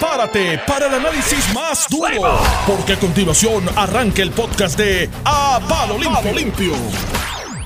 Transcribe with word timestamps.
prepárate 0.00 0.58
para 0.66 0.86
el 0.86 0.94
análisis 0.94 1.54
más 1.54 1.86
duro, 1.90 2.38
porque 2.66 2.94
a 2.94 2.98
continuación 2.98 3.64
arranca 3.76 4.22
el 4.22 4.30
podcast 4.30 4.78
de 4.78 5.10
A 5.26 5.60
Palo 5.68 5.98
Limpio. 5.98 6.72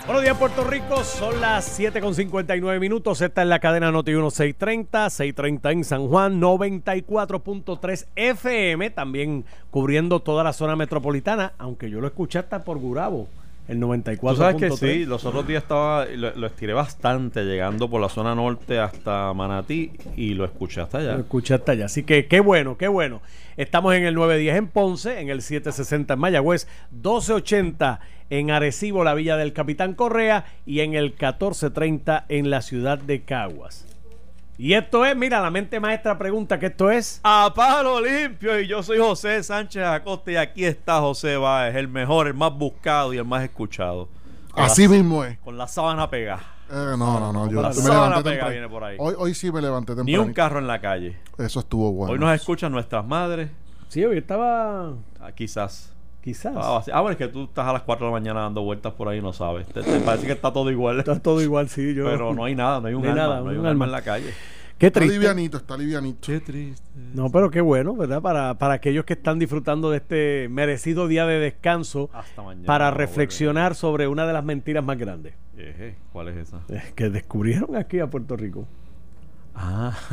Buenos 0.04 0.22
días, 0.22 0.36
Puerto 0.36 0.64
Rico. 0.64 1.04
Son 1.04 1.40
las 1.40 1.78
7.59 1.78 2.80
minutos. 2.80 3.20
Esta 3.20 3.42
es 3.42 3.48
la 3.48 3.60
cadena 3.60 3.92
Noti 3.92 4.10
1630, 4.10 5.10
630 5.10 5.70
en 5.70 5.84
San 5.84 6.08
Juan, 6.08 6.40
94.3 6.40 8.06
FM, 8.16 8.90
también 8.90 9.44
cubriendo 9.70 10.20
toda 10.20 10.42
la 10.42 10.52
zona 10.52 10.74
metropolitana, 10.74 11.52
aunque 11.58 11.88
yo 11.88 12.00
lo 12.00 12.08
escuché 12.08 12.40
hasta 12.40 12.64
por 12.64 12.78
Gurabo. 12.78 13.28
El 13.66 13.80
94. 13.80 14.34
Tú 14.34 14.42
sabes 14.42 14.56
que 14.56 14.76
sí, 14.76 15.06
los 15.06 15.24
otros 15.24 15.46
días 15.46 15.62
estaba, 15.62 16.04
lo, 16.04 16.34
lo, 16.36 16.46
estiré 16.46 16.74
bastante 16.74 17.44
llegando 17.44 17.88
por 17.88 18.00
la 18.00 18.10
zona 18.10 18.34
norte 18.34 18.78
hasta 18.78 19.32
Manatí 19.32 19.92
y 20.16 20.34
lo 20.34 20.44
escuché 20.44 20.82
hasta 20.82 20.98
allá. 20.98 21.14
Lo 21.14 21.20
escuché 21.20 21.54
hasta 21.54 21.72
allá. 21.72 21.86
Así 21.86 22.02
que 22.02 22.26
qué 22.26 22.40
bueno, 22.40 22.76
qué 22.76 22.88
bueno. 22.88 23.22
Estamos 23.56 23.94
en 23.94 24.04
el 24.04 24.14
910 24.14 24.56
en 24.56 24.66
Ponce, 24.68 25.20
en 25.20 25.30
el 25.30 25.40
760 25.40 26.14
en 26.14 26.20
Mayagüez, 26.20 26.66
1280 26.90 28.00
en 28.30 28.50
Arecibo, 28.50 29.04
la 29.04 29.14
Villa 29.14 29.36
del 29.36 29.52
Capitán 29.52 29.94
Correa 29.94 30.44
y 30.66 30.80
en 30.80 30.94
el 30.94 31.10
1430 31.10 32.26
en 32.28 32.50
la 32.50 32.60
ciudad 32.60 32.98
de 32.98 33.22
Caguas. 33.22 33.93
Y 34.56 34.74
esto 34.74 35.04
es, 35.04 35.16
mira, 35.16 35.40
la 35.40 35.50
mente 35.50 35.80
maestra 35.80 36.16
pregunta 36.16 36.58
que 36.58 36.66
esto 36.66 36.90
es. 36.90 37.20
A 37.24 37.52
palo 37.54 38.00
limpio. 38.00 38.60
Y 38.60 38.68
yo 38.68 38.82
soy 38.82 38.98
José 38.98 39.42
Sánchez 39.42 39.82
Acosta. 39.84 40.30
Y 40.30 40.36
aquí 40.36 40.64
está 40.64 41.00
José 41.00 41.36
Báez, 41.36 41.74
el 41.74 41.88
mejor, 41.88 42.28
el 42.28 42.34
más 42.34 42.52
buscado 42.52 43.12
y 43.12 43.18
el 43.18 43.24
más 43.24 43.42
escuchado. 43.42 44.08
Con 44.52 44.62
Así 44.62 44.84
la, 44.84 44.90
mismo 44.90 45.24
es. 45.24 45.38
Con 45.38 45.58
la 45.58 45.66
sábana 45.66 46.08
pegada. 46.08 46.42
Eh, 46.70 46.94
no, 46.96 47.18
no, 47.20 47.32
no. 47.32 47.50
Yo 47.50 47.60
la 47.60 47.68
me 47.70 47.74
sábana 47.74 48.22
temprano. 48.22 48.50
viene 48.50 48.68
por 48.68 48.84
ahí. 48.84 48.96
Hoy, 49.00 49.14
hoy 49.18 49.34
sí 49.34 49.50
me 49.50 49.60
levanté 49.60 49.94
temprano. 49.94 50.06
Ni 50.06 50.16
un 50.16 50.32
carro 50.32 50.60
en 50.60 50.68
la 50.68 50.80
calle. 50.80 51.18
Eso 51.36 51.60
estuvo 51.60 51.92
bueno. 51.92 52.12
Hoy 52.12 52.18
nos 52.20 52.32
escuchan 52.32 52.70
nuestras 52.70 53.04
madres. 53.04 53.50
Sí, 53.88 54.04
hoy 54.04 54.18
estaba. 54.18 54.94
Ah, 55.20 55.32
quizás. 55.34 55.93
Quizás. 56.24 56.54
Ah, 56.56 56.82
ah, 56.94 57.00
bueno, 57.02 57.12
es 57.12 57.18
que 57.18 57.28
tú 57.28 57.44
estás 57.44 57.66
a 57.68 57.72
las 57.74 57.82
4 57.82 58.06
de 58.06 58.10
la 58.12 58.18
mañana 58.18 58.40
dando 58.40 58.62
vueltas 58.62 58.94
por 58.94 59.08
ahí 59.08 59.18
y 59.18 59.20
no 59.22 59.34
sabes. 59.34 59.66
Te, 59.66 59.82
te 59.82 60.00
parece 60.00 60.26
que 60.26 60.32
está 60.32 60.50
todo 60.54 60.70
igual. 60.70 60.98
Está 61.00 61.20
todo 61.20 61.42
igual, 61.42 61.68
sí. 61.68 61.94
Yo... 61.94 62.04
Pero 62.06 62.32
no 62.34 62.44
hay 62.46 62.54
nada, 62.54 62.80
no 62.80 62.86
hay 62.88 62.94
un 62.94 63.02
No 63.04 63.08
hay 63.08 63.12
alma, 63.12 63.22
nada, 63.28 63.40
no 63.42 63.50
hay 63.50 63.56
un 63.56 63.60
un 63.60 63.66
alma. 63.66 63.70
alma 63.70 63.84
en 63.84 63.92
la 63.92 64.02
calle. 64.02 64.30
Qué 64.78 64.86
Está 64.86 65.00
triste. 65.00 65.18
livianito, 65.18 65.58
está 65.58 65.76
livianito. 65.76 66.18
Qué 66.26 66.40
triste. 66.40 66.82
No, 67.12 67.30
pero 67.30 67.50
qué 67.50 67.60
bueno, 67.60 67.94
¿verdad? 67.94 68.22
Para, 68.22 68.54
para 68.54 68.74
aquellos 68.74 69.04
que 69.04 69.12
están 69.12 69.38
disfrutando 69.38 69.90
de 69.90 69.98
este 69.98 70.48
merecido 70.50 71.06
día 71.08 71.26
de 71.26 71.38
descanso 71.38 72.08
Hasta 72.12 72.42
mañana. 72.42 72.66
para 72.66 72.90
reflexionar 72.90 73.74
sobre 73.76 74.08
una 74.08 74.26
de 74.26 74.32
las 74.32 74.44
mentiras 74.44 74.82
más 74.82 74.98
grandes 74.98 75.34
Eje, 75.56 75.94
¿Cuál 76.12 76.28
es 76.30 76.36
esa? 76.38 76.60
eh, 76.70 76.82
que 76.96 77.08
descubrieron 77.10 77.76
aquí 77.76 78.00
a 78.00 78.08
Puerto 78.08 78.36
Rico. 78.36 78.66
Ah, 79.54 79.96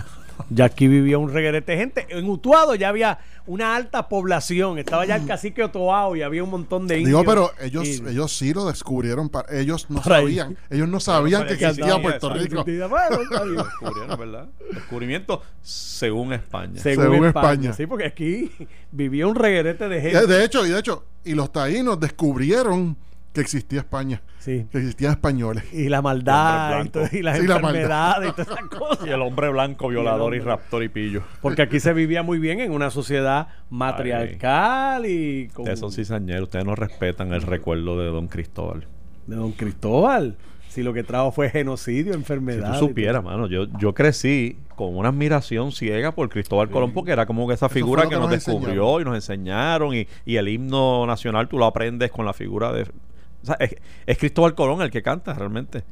Ya 0.50 0.66
aquí 0.66 0.88
vivía 0.88 1.20
un 1.20 1.32
reguerete 1.32 1.74
de 1.74 1.78
gente. 1.78 2.08
En 2.10 2.28
Utuado 2.28 2.74
ya 2.74 2.90
había 2.90 3.20
una 3.46 3.76
alta 3.76 4.10
población. 4.10 4.80
Estaba 4.80 5.06
ya 5.06 5.18
el 5.18 5.26
cacique 5.28 5.64
Otoao 5.64 6.16
y 6.16 6.24
había 6.24 6.44
un 6.44 6.50
montón 6.50 6.88
de 6.88 7.00
indios. 7.00 7.22
Digo, 7.22 7.24
pero 7.32 7.52
ellos, 7.62 7.88
Y- 7.88 8.04
ellos 8.10 8.36
sí 8.36 8.52
lo 8.54 8.66
descubrieron. 8.66 9.30
ellos 9.52 9.86
no 9.90 10.00
ahí. 10.00 10.04
sabían. 10.04 10.58
Ellos 10.72 10.90
no 10.90 11.00
sabían 11.00 11.46
que 11.46 11.54
existía 11.54 12.02
Puerto 12.02 12.34
Rico. 12.34 12.64
Bueno, 12.66 13.18
descubrieron, 13.64 14.20
¿verdad? 14.20 14.50
Descubrimiento 14.74 15.44
según 15.62 16.34
España. 16.34 16.82
Según, 16.82 17.04
Según 17.04 17.26
España. 17.28 17.52
España. 17.52 17.74
Sí, 17.74 17.86
porque 17.86 18.06
aquí 18.06 18.52
vivía 18.92 19.28
un 19.28 19.36
reguerete 19.36 19.88
de 19.90 20.02
gente. 20.02 20.26
De 20.28 20.44
hecho, 20.44 20.66
y 20.66 20.70
de 20.72 20.80
hecho, 20.80 21.06
y 21.24 21.34
los 21.36 21.52
taínos 21.52 22.00
descubrieron 22.00 22.98
que 23.34 23.40
existía 23.42 23.80
España, 23.80 24.22
Sí. 24.40 24.66
que 24.72 24.80
existían 24.80 25.12
españoles. 25.12 25.64
Y 25.74 25.88
la 25.90 26.02
maldad 26.02 26.84
y, 26.86 26.90
todo- 26.90 27.08
y 27.12 27.22
las 27.22 27.38
Sí, 27.40 27.48
la 27.48 27.56
enfermedades 27.56 28.30
y 28.30 28.32
todas 28.34 28.48
esas 28.50 28.70
cosas. 28.80 29.08
Y 29.08 29.10
el 29.10 29.22
hombre 29.22 29.50
blanco, 29.50 29.88
violador 29.88 30.36
y 30.36 30.40
raptor 30.40 30.84
y 30.84 30.90
pillo. 30.90 31.24
Porque 31.42 31.62
aquí 31.62 31.80
se 31.80 31.94
vivía 31.94 32.24
muy 32.24 32.40
bien 32.40 32.60
en 32.60 32.72
una 32.72 32.90
sociedad 32.90 33.48
matriarcal 33.70 35.06
y 35.06 35.48
con 35.54 35.64
Ustedes 35.64 35.80
son 35.80 35.92
cizañeros, 35.92 36.44
ustedes 36.44 36.66
no 36.66 36.76
respetan 36.76 37.34
el 37.34 37.42
recuerdo 37.42 37.98
de 38.00 38.08
don 38.08 38.28
Cristóbal. 38.28 38.86
de 39.28 39.36
don 39.36 39.52
Cristóbal. 39.54 40.36
Si 40.70 40.84
lo 40.84 40.94
que 40.94 41.04
trajo 41.04 41.32
fue 41.34 41.50
genocidio, 41.50 42.14
Si 42.14 42.20
enfermedad. 42.20 42.74
tú 42.80 42.88
supieras, 42.88 43.22
mano, 43.24 43.48
yo, 43.48 43.66
yo 43.78 43.94
crecí 43.94 44.58
con 44.78 44.96
una 44.98 45.10
admiración 45.10 45.74
ciega 45.74 46.14
por 46.14 46.30
Cristóbal 46.30 46.70
Colón 46.70 46.94
porque 46.94 47.12
era 47.12 47.26
como 47.26 47.46
que 47.48 47.54
esa 47.54 47.68
figura 47.68 48.04
que 48.04 48.10
que 48.10 48.16
nos 48.16 48.24
nos 48.24 48.32
descubrió 48.32 48.72
enseñaron. 49.00 49.02
y 49.02 49.06
nos 49.06 49.16
enseñaron 49.16 49.96
y, 49.96 50.08
y 50.26 50.38
el 50.38 50.48
himno 50.48 51.06
nacional 51.06 51.50
tú 51.50 51.58
lo 51.58 51.66
aprendes 51.66 52.10
con 52.12 52.26
la 52.26 52.34
figura 52.34 52.72
de... 52.72 52.88
o 53.42 53.46
sea, 53.46 53.56
es, 53.60 53.76
es 54.06 54.18
Cristóbal 54.18 54.56
Colón 54.56 54.82
el 54.82 54.92
que 54.92 55.02
canta 55.02 55.34
realmente. 55.34 55.84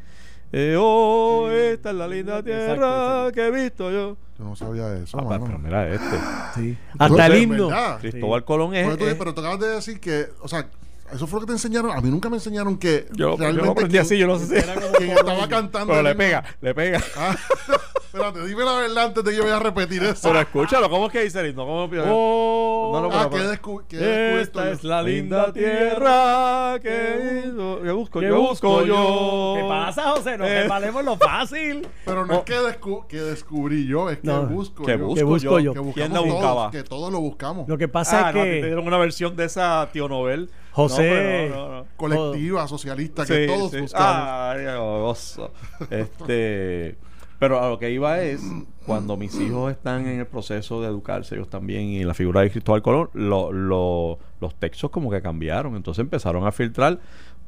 Eh, 0.52 0.76
oh, 0.80 1.48
esta 1.52 1.92
es 1.92 1.96
la 1.96 2.08
linda 2.08 2.42
tierra 2.42 2.74
Exacto, 2.74 3.32
que 3.34 3.48
he 3.48 3.52
visto 3.52 3.92
yo. 3.92 4.18
Yo 4.40 4.46
no 4.46 4.56
sabía 4.56 4.94
eso, 4.96 5.20
Ah, 5.20 5.24
mano. 5.24 5.46
pero 5.46 5.60
mira 5.60 5.88
este. 5.94 6.18
Sí. 6.56 6.78
Hasta 6.98 7.26
el 7.28 7.44
himno. 7.44 7.70
Cristóbal 8.02 8.44
Colón 8.46 8.74
es... 8.74 8.84
Pero 8.86 8.98
tú, 8.98 9.06
es- 9.06 9.16
pero 9.16 9.34
tú 9.36 9.42
acabas 9.42 9.60
de 9.60 9.68
decir 9.68 10.00
que, 10.00 10.28
o 10.42 10.48
sea, 10.48 10.68
eso 11.14 11.28
fue 11.28 11.40
lo 11.40 11.46
que 11.46 11.52
te 11.52 11.54
enseñaron. 11.54 11.92
A 11.92 12.02
mí 12.02 12.10
nunca 12.10 12.30
me 12.30 12.38
enseñaron 12.38 12.78
que 12.78 13.06
yo, 13.12 13.32
yo 13.32 13.38
realmente 13.38 13.66
lo 13.66 13.72
aprendí 13.72 13.98
así, 13.98 14.18
yo 14.18 14.28
no 14.28 14.38
sé 14.40 14.62
si... 14.62 14.68
quien 14.98 15.12
estaba 15.12 15.48
cantando. 15.48 15.88
Pero 15.94 16.04
le 16.04 16.16
pega, 16.16 16.44
le 16.62 16.74
pega. 16.76 17.02
Ah, 17.18 17.36
espérate, 18.06 18.46
dime 18.46 18.64
la 18.66 18.74
verdad 18.76 19.06
antes 19.06 19.24
de 19.24 19.32
que 19.32 19.38
yo 19.38 19.44
vaya 19.44 19.58
a 19.58 19.60
repetir 19.60 20.04
eso. 20.04 20.28
Pero 20.28 20.40
escúchalo, 20.42 20.90
¿cómo 20.90 21.08
es 21.08 21.12
que 21.12 21.24
dice 21.24 21.40
el 21.42 21.48
himno? 21.52 21.66
¿Cómo... 21.66 21.90
Oh, 22.08 22.92
No, 22.94 23.02
no, 23.08 23.16
ah, 23.16 23.28
pero- 23.30 23.44
que 23.44 23.50
descu 23.50 23.84
que 23.88 23.98
descubierto 23.98 24.40
esta 24.42 24.66
yo. 24.66 24.72
es 24.72 24.84
la 24.84 25.02
linda 25.04 25.54
tierra 25.54 26.80
que, 26.82 27.44
que 27.84 27.92
busco, 27.92 28.20
que 28.20 28.28
yo 28.28 28.42
busco 28.42 28.86
yo. 28.86 29.54
¿Qué 29.58 29.64
pasa, 29.68 30.12
José? 30.12 30.38
No 30.38 30.46
Eh. 30.46 30.62
te 30.64 30.68
valemos 30.68 31.04
lo 31.06 31.18
fácil. 31.18 31.88
Pero 32.06 32.26
no 32.26 32.34
es 32.36 32.40
que, 32.42 32.56
descu- 32.60 33.06
que 33.08 33.18
descubrí 33.22 33.88
yo, 33.88 34.10
es 34.10 34.18
que 34.20 34.28
No, 34.28 34.46
busco 34.46 34.84
Que 34.86 34.98
yo. 34.98 35.06
busco, 35.06 35.16
Que 35.16 35.24
busco 35.24 35.60
yo. 35.60 35.74
yo. 35.74 35.74
Que 35.74 35.94
¿Quién 35.94 36.12
buscamos 36.12 36.14
la 36.14 36.34
buscaba? 36.34 36.54
todos, 36.56 36.72
que 36.72 36.84
todos 36.84 37.12
lo 37.12 37.20
buscamos. 37.20 37.68
Lo 37.70 37.78
que 37.78 37.88
pasa 37.88 38.28
Ah, 38.28 38.30
es 38.30 38.36
no, 38.36 38.42
a 38.42 38.44
ti 38.44 38.50
te 38.50 38.60
que 38.62 38.66
dieron 38.68 38.88
una 38.88 38.98
versión 38.98 39.36
de 39.36 39.46
esa 39.46 39.90
tío 39.94 40.08
Nobel. 40.10 40.50
José- 40.80 41.50
No, 41.50 41.56
pero 41.56 41.56
no, 41.56 41.70
no, 41.70 41.78
no. 41.80 41.86
Colectiva, 41.98 42.68
socialista, 42.68 43.26
que 43.26 43.48
todos 43.48 43.72
sí. 43.72 43.82
buscamos. 43.82 44.24
Ay, 44.30 44.66
gozo. 44.78 45.52
Este, 45.90 46.96
pero 47.40 47.62
a 47.64 47.70
lo 47.70 47.80
que 47.80 47.92
iba 47.92 48.20
es, 48.22 48.42
cuando 48.86 49.16
mis 49.18 49.34
hijos 49.40 49.72
están 49.72 50.08
en 50.08 50.20
el 50.20 50.26
proceso 50.28 50.82
de 50.82 50.88
educarse, 50.88 51.36
ellos 51.36 51.50
también, 51.50 51.84
y 51.90 52.04
la 52.04 52.14
figura 52.14 52.42
de 52.42 52.52
Cristóbal 52.52 52.82
Colón, 52.82 53.10
lo- 53.14 53.52
lo- 53.52 54.20
los 54.42 54.56
textos 54.56 54.90
como 54.90 55.10
que 55.12 55.22
cambiaron. 55.22 55.76
Entonces 55.76 56.02
empezaron 56.02 56.46
a 56.46 56.52
filtrar 56.52 57.00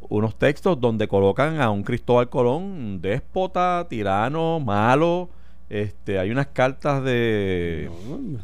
unos 0.09 0.35
textos 0.37 0.79
donde 0.79 1.07
colocan 1.07 1.61
a 1.61 1.69
un 1.69 1.83
Cristóbal 1.83 2.29
Colón 2.29 3.01
déspota, 3.01 3.85
tirano, 3.89 4.59
malo. 4.59 5.29
Este, 5.69 6.19
hay 6.19 6.31
unas 6.31 6.47
cartas 6.47 7.01
de... 7.03 7.89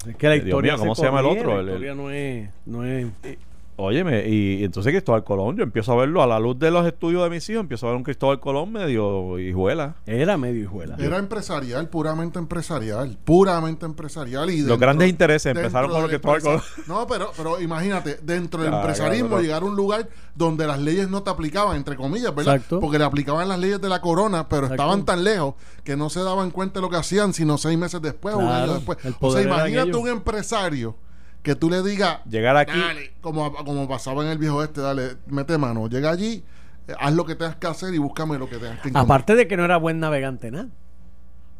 es 0.07 0.15
que 0.15 0.27
la 0.29 0.37
historia 0.37 0.73
mío, 0.73 0.79
¿cómo 0.79 0.95
se 0.95 1.03
llama 1.03 1.19
el 1.19 1.25
otro? 1.25 1.55
La 1.55 1.59
El- 1.59 1.67
el- 1.67 1.73
historia 1.73 1.95
no 1.95 2.09
es, 2.09 2.49
no 2.65 2.85
es 2.85 3.07
Óyeme, 3.79 4.27
y, 4.27 4.55
y 4.55 4.63
entonces 4.63 4.91
Cristóbal 4.91 5.23
Colón, 5.23 5.55
yo 5.55 5.63
empiezo 5.63 5.93
a 5.93 5.95
verlo 5.97 6.23
a 6.23 6.27
la 6.27 6.39
luz 6.39 6.57
de 6.57 6.71
los 6.71 6.85
estudios 6.87 7.23
de 7.23 7.29
mis 7.29 7.47
hijos, 7.49 7.61
empiezo 7.61 7.85
a 7.85 7.89
ver 7.91 7.97
un 7.97 8.03
Cristóbal 8.03 8.39
Colón 8.39 8.71
medio 8.71 9.37
hijuela. 9.37 9.95
era 10.07 10.35
medio 10.35 10.63
hijuela. 10.63 10.95
Era 10.97 11.17
empresarial, 11.17 11.87
puramente 11.87 12.39
empresarial, 12.39 13.17
puramente 13.23 13.85
empresarial. 13.85 14.49
Y 14.49 14.57
Los 14.61 14.67
dentro- 14.69 14.77
grandes 14.79 15.09
intereses 15.09 15.55
empezaron 15.55 15.91
con 15.91 16.01
lo 16.01 16.07
del 16.07 16.19
que 16.19 16.27
Cristóbal 16.27 16.41
Colón. 16.41 16.61
No, 16.87 17.05
pero, 17.07 17.31
pero 17.37 17.61
imagínate, 17.61 18.17
dentro 18.23 18.63
del 18.63 18.71
Ya, 18.71 18.77
empresarismo 18.79 19.27
claro, 19.29 19.43
llegar 19.43 19.61
a 19.61 19.65
un 19.65 19.75
lugar 19.75 20.09
donde 20.33 20.65
las 20.65 20.79
leyes 20.79 21.07
no 21.09 21.21
te 21.21 21.29
aplicaban, 21.29 21.77
entre 21.77 21.95
comillas, 21.95 22.33
¿verdad? 22.33 22.55
Exacto. 22.55 22.79
Porque 22.79 22.97
le 22.97 23.03
aplicaban 23.05 23.47
las 23.47 23.59
leyes 23.59 23.79
de 23.79 23.89
la 23.89 24.01
corona, 24.01 24.49
pero 24.49 24.63
Exacto. 24.63 24.81
estaban 24.81 25.05
tan 25.05 25.23
lejos 25.23 25.53
que 25.83 25.95
no 25.95 26.09
se 26.09 26.21
daban 26.23 26.49
cuenta 26.49 26.79
de 26.79 26.81
lo 26.81 26.89
que 26.89 26.95
hacían, 26.97 27.31
sino 27.31 27.59
seis 27.59 27.77
meses 27.77 28.01
después 28.01 28.33
o 28.33 28.39
un 28.39 28.45
Claro, 28.45 28.63
año 28.63 28.73
después. 28.73 28.97
O 29.19 29.31
sea, 29.31 29.43
imagínate 29.43 29.95
un 29.95 30.07
empresario 30.07 30.95
que 31.47 31.55
tú 31.55 31.69
le 31.69 31.81
digas, 31.81 32.19
Llegar 32.29 32.57
aquí, 32.57 32.77
Dale, 32.77 33.13
como, 33.21 33.53
como 33.53 33.87
pasaba 33.87 34.21
en 34.21 34.29
el 34.31 34.37
viejo 34.37 34.61
este, 34.61 34.81
dale, 34.81 35.15
mete 35.27 35.57
mano, 35.57 35.87
llega 35.87 36.11
allí, 36.11 36.43
eh, 36.89 36.93
haz 36.99 37.13
lo 37.13 37.25
que 37.25 37.35
tengas 37.35 37.55
que 37.55 37.67
hacer 37.67 37.93
y 37.93 37.99
búscame 37.99 38.37
lo 38.37 38.49
que 38.49 38.57
tengas 38.57 38.81
que 38.81 38.89
encontrar. 38.89 39.05
Aparte 39.05 39.35
de 39.35 39.47
que 39.47 39.55
no 39.55 39.63
era 39.63 39.77
buen 39.77 40.01
navegante, 40.01 40.51
nada. 40.51 40.67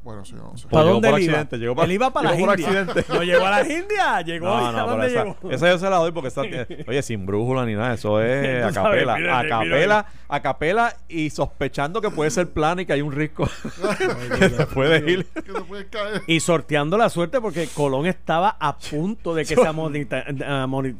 Bueno, 0.08 0.24
sí, 0.24 0.36
no 0.36 0.56
sé. 0.56 0.64
Pues 0.64 0.66
¿Para 0.72 0.84
llegó 0.84 0.94
dónde 0.94 1.10
por 1.10 1.20
él 1.20 1.24
iba? 1.26 1.34
accidente, 1.34 1.58
llegó 1.58 1.76
para- 1.76 1.86
él 1.86 1.92
iba 1.92 2.14
para 2.14 2.30
las 2.30 2.38
llegó 2.38 2.48
por 2.48 2.60
Indias. 2.62 2.76
accidente. 2.88 3.14
No 3.14 3.24
llegó 3.24 3.46
a 3.46 3.50
las 3.52 3.70
Indias, 3.70 4.26
llegó 4.26 4.46
No, 4.46 4.68
¿a 4.68 4.72
no, 4.72 4.88
dónde 4.88 5.08
esa, 5.08 5.24
llegó? 5.26 5.52
esa 5.52 5.68
yo 5.70 5.78
se 5.80 5.90
la 5.90 5.98
doy 5.98 6.12
porque 6.14 6.28
está, 6.30 6.42
oye, 6.88 7.02
sin 7.04 7.26
brújula 7.26 7.66
ni 7.66 7.74
nada, 7.74 7.94
eso 7.94 8.22
es 8.22 8.64
a 8.64 8.72
capela, 8.72 9.16
a 9.40 9.48
capela, 9.50 10.06
a 10.30 10.42
capela 10.42 10.96
y 11.10 11.30
sospechando 11.30 12.00
que 12.00 12.10
puede 12.10 12.30
ser 12.32 12.50
plano 12.50 12.80
y 12.80 12.86
que 12.86 12.94
hay 12.94 13.02
un 13.02 13.12
risco 13.12 13.50
que 14.40 14.50
se 14.50 14.66
puede 14.68 15.12
ir. 15.12 15.26
Que 15.26 15.52
se 15.52 15.62
puede 15.62 15.88
caer. 15.88 16.22
Y 16.26 16.40
sorteando 16.40 16.98
la 16.98 17.10
suerte 17.10 17.42
porque 17.42 17.68
Colón 17.68 18.06
estaba 18.06 18.56
a 18.62 18.78
punto 18.78 19.36
de 19.36 19.44
que 19.44 19.56
se 19.56 19.62
amonita- 19.68 20.24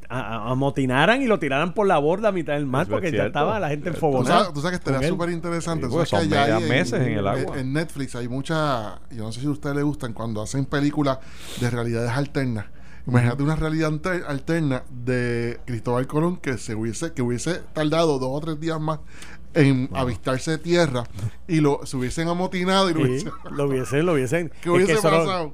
amotinaran 0.10 1.22
y 1.22 1.28
lo 1.28 1.40
tiraran 1.40 1.74
por 1.74 1.88
la 1.88 1.98
borda 1.98 2.30
a 2.30 2.32
mitad 2.32 2.54
del 2.56 2.66
mar 2.66 2.88
porque 2.90 3.12
ya 3.12 3.28
estaba 3.28 3.58
la 3.60 3.70
gente 3.70 3.90
enfogonada. 3.90 4.52
tú 4.54 4.62
sabes 4.62 4.80
que 4.80 4.90
estaría 4.90 5.08
súper 5.08 5.30
interesante. 5.30 5.88
Porque 5.88 6.06
son 6.08 6.28
meses 6.68 6.94
en 7.02 7.14
el 7.14 7.28
agua. 7.28 7.58
En 7.60 7.74
Netflix 7.74 8.16
hay 8.16 8.28
Yo 9.12 9.24
no 9.24 9.32
sé 9.32 9.42
si 9.42 9.48
a 9.48 9.52
ustedes 9.52 9.76
les 9.76 9.86
gustan 9.86 10.14
cuando 10.14 10.42
hacen 10.42 10.66
películas 10.66 11.20
de 11.60 11.70
realidades 11.70 12.12
alternas. 12.12 12.66
Imagínate 13.08 13.42
una 13.42 13.56
realidad 13.56 13.94
alterna 14.28 14.84
de 14.90 15.60
Cristóbal 15.66 16.08
Colón 16.08 16.38
que 16.38 16.58
se 16.58 16.76
hubiese, 16.76 17.14
que 17.14 17.22
hubiese 17.22 17.62
tardado 17.74 18.20
dos 18.20 18.30
o 18.32 18.42
tres 18.42 18.60
días 18.60 18.82
más 18.82 19.00
en 19.54 19.90
avistarse 19.94 20.52
de 20.52 20.58
tierra 20.58 21.04
y 21.48 21.62
lo 21.62 21.86
se 21.86 21.96
hubiesen 21.96 22.28
amotinado 22.28 22.90
y 22.90 22.94
lo 22.94 23.00
Sí, 23.06 23.10
hubiesen, 23.10 23.32
lo 23.52 23.66
hubiesen, 23.66 24.06
lo 24.06 24.14
hubiesen. 24.14 24.50
¿Qué 24.50 24.56
es 24.56 24.62
que 24.62 24.70
hubiese 24.72 24.96
pasado? 24.96 25.54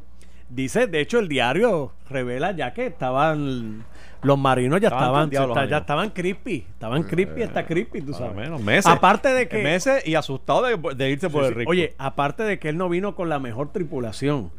dice, 0.49 0.87
de 0.87 1.01
hecho, 1.01 1.19
el 1.19 1.27
diario 1.27 1.93
revela 2.09 2.55
ya 2.55 2.73
que 2.73 2.87
estaban 2.87 3.85
los 4.23 4.37
marinos 4.37 4.79
ya 4.81 4.87
Estaban 4.87 5.29
ya 5.29 5.77
estaban 5.77 6.09
creepy, 6.11 6.65
estaban 6.69 7.03
creepy, 7.03 7.41
está 7.41 7.65
creepy, 7.65 8.01
tú 8.01 8.11
Por 8.11 8.19
sabes. 8.21 8.35
menos 8.35 8.61
meses. 8.61 8.87
Aparte 8.87 9.29
de 9.29 9.47
que 9.47 9.61
Meses 9.63 10.05
y 10.07 10.15
asustado 10.15 10.63
de, 10.63 10.77
de 10.95 11.09
irse 11.09 11.29
por 11.29 11.43
el 11.43 11.49
sí. 11.49 11.55
rico. 11.59 11.71
Oye, 11.71 11.93
aparte 11.97 12.43
de 12.43 12.59
que 12.59 12.69
él 12.69 12.77
no 12.77 12.89
vino 12.89 13.15
con 13.15 13.29
la 13.29 13.39
mejor 13.39 13.71
tripulación, 13.71 14.51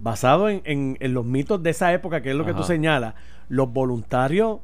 basado 0.00 0.48
en, 0.48 0.62
en- 0.64 0.96
en 1.00 1.14
los 1.14 1.24
mitos 1.24 1.62
de 1.62 1.70
esa 1.70 1.92
época, 1.92 2.22
que 2.22 2.30
es 2.30 2.36
lo 2.36 2.44
que 2.44 2.54
tú 2.54 2.62
señalas, 2.62 3.14
los 3.48 3.72
voluntarios 3.72 4.58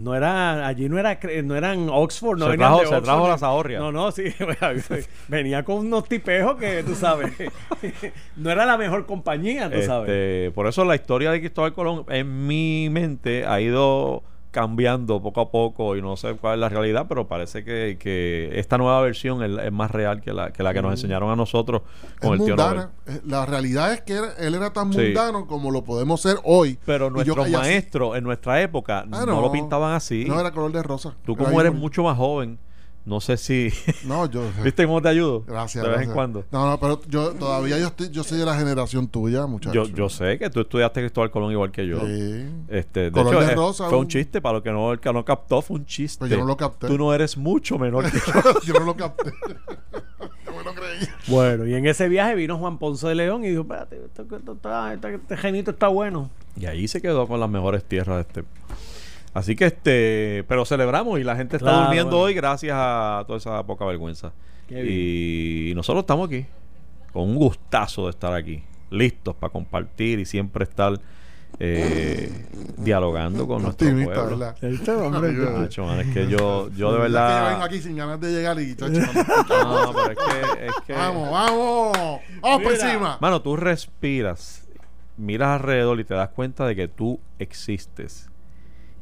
no 0.00 0.14
era 0.14 0.66
allí 0.66 0.88
no 0.88 0.98
era 0.98 1.18
no 1.44 1.54
eran 1.54 1.88
Oxford 1.90 2.38
no 2.38 2.50
Se 2.50 2.56
trajo- 2.56 2.80
de 2.80 2.86
se 2.86 2.94
Oxford, 2.94 3.04
trajo 3.04 3.28
la 3.28 3.38
zahorria. 3.38 3.78
no 3.78 3.92
no 3.92 4.10
sí 4.10 4.24
venía 5.28 5.64
con 5.64 5.76
unos 5.86 6.08
tipejos 6.08 6.56
que 6.56 6.82
tú 6.82 6.94
sabes 6.94 7.32
no 8.36 8.50
era 8.50 8.64
la 8.64 8.76
mejor 8.78 9.06
compañía 9.06 9.70
tú 9.70 9.82
sabes 9.82 10.08
Este, 10.08 10.50
por 10.54 10.66
eso 10.66 10.84
la 10.84 10.94
historia 10.94 11.30
de 11.30 11.40
Cristóbal 11.40 11.74
Colón 11.74 12.04
en 12.08 12.46
mi 12.46 12.88
mente 12.90 13.44
ha 13.46 13.60
ido 13.60 14.22
cambiando 14.52 15.20
poco 15.20 15.40
a 15.40 15.50
poco 15.50 15.96
y 15.96 16.02
no 16.02 16.16
sé 16.16 16.34
cuál 16.34 16.54
es 16.54 16.60
la 16.60 16.68
realidad, 16.68 17.06
pero 17.08 17.26
parece 17.26 17.64
que, 17.64 17.96
que 17.98 18.50
esta 18.60 18.78
nueva 18.78 19.00
versión 19.00 19.42
es, 19.42 19.50
es 19.64 19.72
más 19.72 19.90
real 19.90 20.20
que 20.20 20.32
la 20.32 20.52
que, 20.52 20.62
la 20.62 20.72
que 20.72 20.80
nos 20.82 20.92
enseñaron 20.92 21.30
a 21.30 21.34
nosotros 21.36 21.82
con 22.20 22.34
es 22.34 22.40
el 22.40 22.46
tío 22.46 22.56
mundana. 22.56 22.90
Nobel. 23.06 23.16
Eh, 23.16 23.20
La 23.26 23.44
realidad 23.46 23.92
es 23.94 24.02
que 24.02 24.12
era- 24.12 24.34
él 24.38 24.54
era 24.54 24.72
tan 24.72 24.92
Sí. 24.92 24.98
mundano 25.00 25.46
como 25.48 25.70
lo 25.72 25.82
podemos 25.82 26.20
ser 26.20 26.36
hoy. 26.44 26.78
Pero 26.86 27.10
nuestros 27.10 27.48
maestros 27.50 28.16
en 28.16 28.22
nuestra 28.24 28.60
época 28.62 29.00
Ah, 29.10 29.24
no, 29.26 29.40
lo 29.40 29.50
pintaban 29.50 29.94
así. 29.94 30.24
No 30.26 30.38
era 30.38 30.52
color 30.52 30.70
de 30.70 30.82
rosa. 30.82 31.16
Tú 31.24 31.34
como 31.34 31.60
eres 31.60 31.74
mucho 31.74 32.02
más 32.04 32.16
joven, 32.16 32.58
no 33.04 33.20
sé 33.20 33.36
si... 33.36 33.70
No, 34.04 34.26
yo. 34.30 34.42
¿Viste 34.62 34.86
cómo 34.86 35.00
te 35.02 35.08
ayudo? 35.08 35.42
Gracias. 35.46 35.82
De 35.82 35.88
vez 35.88 35.96
gracias. 35.98 36.08
en 36.10 36.14
cuando. 36.14 36.44
No, 36.50 36.70
no, 36.70 36.78
pero 36.80 37.00
yo 37.08 37.32
todavía 37.32 37.78
yo, 37.78 37.86
estoy, 37.88 38.10
yo 38.10 38.22
soy 38.24 38.38
de 38.38 38.44
la 38.46 38.56
generación 38.56 39.08
tuya, 39.08 39.46
muchacho. 39.46 39.74
Yo, 39.74 39.86
yo 39.86 40.08
sé 40.08 40.38
que 40.38 40.50
tú 40.50 40.60
estudiaste 40.60 41.00
Cristóbal 41.00 41.30
Colón 41.30 41.52
igual 41.52 41.70
que 41.72 41.86
yo. 41.86 41.98
Sí. 42.00 42.46
Este, 42.68 43.00
de 43.04 43.12
Color 43.12 43.34
hecho, 43.34 43.46
de 43.46 43.52
eh, 43.52 43.56
rosa, 43.56 43.88
fue 43.88 43.98
un- 43.98 44.04
un 44.04 44.08
chiste 44.08 44.40
para 44.40 44.54
los 44.54 44.62
que 44.62 44.70
no, 44.70 44.92
el 44.92 45.00
que 45.00 45.12
no 45.12 45.24
captó, 45.24 45.62
fue 45.62 45.76
un 45.78 45.86
chiste. 45.86 46.18
Pues 46.20 46.30
yo 46.30 46.38
no 46.38 46.44
lo 46.46 46.56
capté. 46.56 46.86
Tú 46.86 46.96
no 46.98 47.12
eres 47.14 47.36
mucho 47.36 47.78
menor 47.78 48.10
que 48.10 48.18
yo. 48.18 48.42
yo 48.64 48.74
no 48.74 48.86
lo 48.86 48.96
capté. 48.96 49.32
no 50.46 50.56
me 50.58 50.64
lo 50.64 50.74
creí. 50.74 51.08
bueno 51.28 51.66
y 51.66 51.74
en 51.74 51.86
ese 51.86 52.08
viaje 52.08 52.34
vino 52.34 52.58
Juan 52.58 52.78
Ponce 52.78 53.08
de 53.08 53.14
León 53.14 53.44
y 53.44 53.48
dijo 53.48 53.62
espérate 53.62 53.96
esto, 54.04 54.22
esto 54.36 54.52
está- 54.52 54.92
este, 54.94 55.14
este 55.14 55.36
genito 55.38 55.70
está 55.70 55.88
bueno 55.88 56.30
Y 56.56 56.66
ahí 56.66 56.86
se 56.88 57.00
quedó 57.00 57.26
con 57.26 57.40
las 57.40 57.48
mejores 57.48 57.82
tierras 57.84 58.16
de 58.16 58.20
este. 58.40 58.44
Así 59.34 59.56
que 59.56 59.66
este, 59.66 60.44
pero 60.48 60.64
celebramos 60.64 61.18
y 61.18 61.24
la 61.24 61.34
gente 61.36 61.56
está 61.56 61.68
Claro, 61.70 61.84
durmiendo 61.84 62.10
bueno. 62.10 62.24
hoy 62.24 62.34
gracias 62.34 62.74
a 62.78 63.24
toda 63.26 63.38
esa 63.38 63.62
poca 63.64 63.84
vergüenza. 63.84 64.32
Y 64.70 65.72
nosotros 65.74 66.02
estamos 66.02 66.28
aquí 66.28 66.46
con 67.12 67.24
un 67.24 67.36
gustazo 67.36 68.04
de 68.04 68.10
estar 68.10 68.32
aquí, 68.34 68.62
listos 68.90 69.34
para 69.34 69.52
compartir 69.52 70.18
y 70.18 70.24
siempre 70.24 70.64
estar 70.64 70.98
eh, 71.58 72.46
dialogando 72.78 73.46
con 73.46 73.62
nuestro 73.62 73.86
Optimista, 73.88 74.14
pueblo. 74.14 74.38
¿verdad? 74.38 74.64
Este 74.64 74.90
hombre, 74.92 75.32
verdad. 75.32 75.70
Man, 75.78 76.00
es 76.00 76.14
que 76.14 76.26
yo, 76.26 76.70
yo 76.70 76.70
de 76.70 76.70
Es 76.70 76.70
que 76.70 76.76
yo 76.78 76.92
vengo 76.92 77.00
verdad. 77.02 77.62
aquí 77.62 77.80
sin 77.82 77.96
ganas 77.96 78.18
de 78.20 78.32
llegar 78.32 78.58
y 78.58 78.74
chacho, 78.74 78.92
No, 79.50 79.92
pero 79.92 80.10
es 80.12 80.18
que, 80.18 80.66
es 80.66 80.72
que 80.86 80.92
Vamos, 80.94 81.30
vamos. 81.30 82.20
Vamos 82.40 82.62
por 82.62 82.72
encima. 82.72 83.18
Mano, 83.20 83.42
tú 83.42 83.56
respiras, 83.56 84.66
miras 85.18 85.60
alrededor 85.60 86.00
y 86.00 86.04
te 86.04 86.14
das 86.14 86.30
cuenta 86.30 86.66
de 86.66 86.74
que 86.74 86.88
tú 86.88 87.20
existes. 87.38 88.30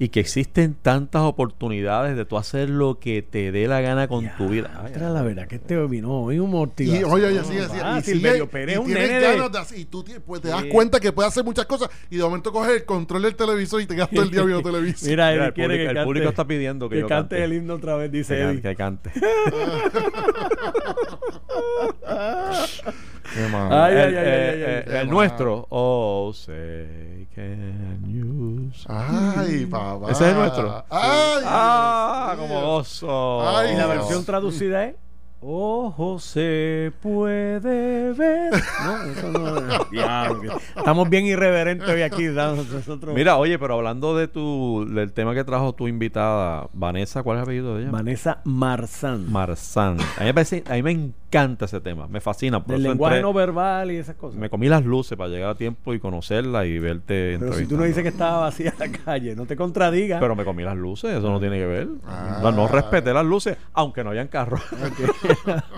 Y 0.03 0.09
que 0.09 0.21
existen 0.21 0.75
tantas 0.81 1.21
oportunidades 1.23 2.17
de 2.17 2.25
tú 2.25 2.39
hacer 2.39 2.71
lo 2.71 2.99
que 2.99 3.21
te 3.21 3.53
dé 3.53 3.69
la 3.69 3.83
gana 3.83 4.09
con 4.09 4.27
tu 4.39 4.49
vida. 4.49 4.83
Ay, 4.83 4.95
la 4.99 5.21
verdad 5.21 5.47
que 5.47 5.57
este 5.57 5.77
vino 5.87 6.23
hoy 6.23 6.39
un 6.39 6.49
motivación. 6.51 7.03
Y 7.03 7.05
oye, 7.13 7.27
oye, 7.27 7.45
sigue, 7.45 7.67
sigue. 7.69 7.81
Ah, 7.85 7.99
y 7.99 8.03
Silverio 8.03 8.49
Pérez 8.49 8.77
y 8.77 8.79
un 8.79 8.87
tienes 8.87 9.09
nene 9.11 9.21
de- 9.21 9.37
ganas 9.37 9.53
de 9.53 9.59
hacer- 9.59 9.79
y 9.79 9.85
tú 9.85 10.03
pues 10.27 10.41
te 10.41 10.49
das 10.49 10.63
Sí. 10.63 10.69
cuenta 10.71 11.01
que 11.01 11.13
puede 11.13 11.29
hacer 11.29 11.45
muchas 11.45 11.67
cosas 11.67 11.91
y 12.09 12.17
de 12.17 12.23
momento 12.23 12.51
coges 12.51 12.77
el 12.77 12.85
control 12.87 13.21
del 13.23 13.37
televisor 13.37 13.83
y 13.83 13.87
te 13.87 13.95
gastas 13.95 14.21
el 14.21 14.31
día 14.31 14.43
viendo 14.43 14.63
televisión. 14.71 15.11
Mira, 15.11 15.33
Mira, 15.33 15.47
el, 15.49 15.53
quiere 15.53 15.69
público, 15.69 15.85
que 15.85 15.89
el 15.91 15.95
cante, 15.95 16.07
público 16.07 16.29
está 16.31 16.47
pidiendo 16.47 16.89
que, 16.89 16.95
que 16.95 17.01
yo 17.03 17.07
cante 17.07 17.37
cante. 17.37 17.45
el 17.45 17.53
himno 17.53 17.75
otra 17.75 17.97
vez, 17.97 18.11
dice 18.11 18.37
que, 18.37 18.43
Eddie. 18.43 18.63
que 18.63 18.77
cante. 18.77 19.11
Ay, 23.37 23.95
el 23.95 23.99
ay, 23.99 24.05
ay, 24.05 24.15
eh, 24.17 24.17
ay, 24.17 24.63
ay, 24.63 24.97
eh, 24.97 25.01
el 25.03 25.11
nuestro. 25.11 25.67
Oh, 25.71 26.33
say 26.35 27.27
can 27.35 28.03
you 28.09 28.71
Ay, 28.89 29.67
papá. 29.67 30.11
Ese 30.11 30.25
es 30.25 30.31
el 30.33 30.37
nuestro. 30.37 30.85
Ay, 30.91 31.43
Ah, 31.45 32.35
Dios 32.37 32.49
como 32.49 32.61
gozo. 32.61 33.49
Ay, 33.57 33.73
Y 33.75 33.77
la 33.77 33.87
versión 33.87 34.25
traducida 34.25 34.85
es 34.85 34.97
Ojo 35.43 36.19
se 36.19 36.93
puede 37.01 38.13
ver. 38.13 38.53
No, 38.85 39.03
eso 39.11 39.29
no 39.31 39.57
es. 39.57 39.91
Diablo, 39.91 40.41
que- 40.43 40.49
Estamos 40.81 41.09
bien 41.09 41.25
irreverentes 41.25 41.89
hoy 41.89 42.03
aquí. 42.03 42.27
dando 42.27 42.63
nosotros. 42.63 43.15
Mira, 43.15 43.39
oye, 43.39 43.59
pero 43.59 43.73
hablando 43.77 44.15
de 44.15 44.29
tu 44.29 44.85
del 44.87 45.15
tema 45.15 45.33
que 45.35 45.43
trajo 45.43 45.73
tu 45.73 45.89
invitada, 45.89 46.69
Vanessa, 46.75 47.23
¿cuál 47.23 47.39
es 47.39 47.41
el 47.41 47.45
apellido 47.45 47.75
de 47.77 47.83
ella? 47.85 47.91
Vanessa 47.91 48.43
Marzán. 48.45 49.33
Marzán. 49.33 49.97
A 50.19 50.21
mí, 50.21 50.27
me 50.27 50.35
parece- 50.35 50.63
a 50.69 50.75
mí 50.75 50.83
me 50.83 50.91
encanta 51.31 51.67
ese 51.67 51.81
tema, 51.81 52.09
me 52.09 52.21
fascina. 52.21 52.61
Por 52.63 52.73
del 52.73 52.81
eso 52.81 52.89
lenguaje 52.91 53.19
entré- 53.19 53.23
no 53.23 53.33
verbal 53.33 53.93
y 53.93 53.97
esas 53.97 54.17
cosas. 54.17 54.39
me 54.39 54.51
comí 54.51 54.69
las 54.69 54.85
luces 54.85 55.17
para 55.17 55.31
llegar 55.31 55.51
a 55.51 55.55
tiempo 55.55 55.95
y 55.95 56.01
conocerla 56.01 56.67
y 56.67 56.79
verte 56.81 57.37
Pero 57.39 57.53
si 57.53 57.67
tú 57.67 57.77
no 57.77 57.85
dices 57.85 58.03
que 58.03 58.09
estaba 58.09 58.41
vacía 58.41 58.75
la 58.79 58.91
calle, 58.91 59.37
no 59.37 59.47
te 59.47 59.55
contradigas. 59.57 60.21
Pero 60.21 60.35
me 60.35 60.45
comí 60.45 60.65
las 60.65 60.77
luces, 60.77 61.13
eso 61.17 61.31
no 61.31 61.39
tiene 61.39 61.59
que 61.59 61.67
ver. 61.67 61.89
Ah. 62.05 62.41
No, 62.43 62.51
no 62.53 62.67
respeté 62.69 63.13
las 63.15 63.25
luces, 63.25 63.57
aunque 63.75 64.03
no 64.03 64.11
hayan 64.11 64.27
carros. 64.29 64.61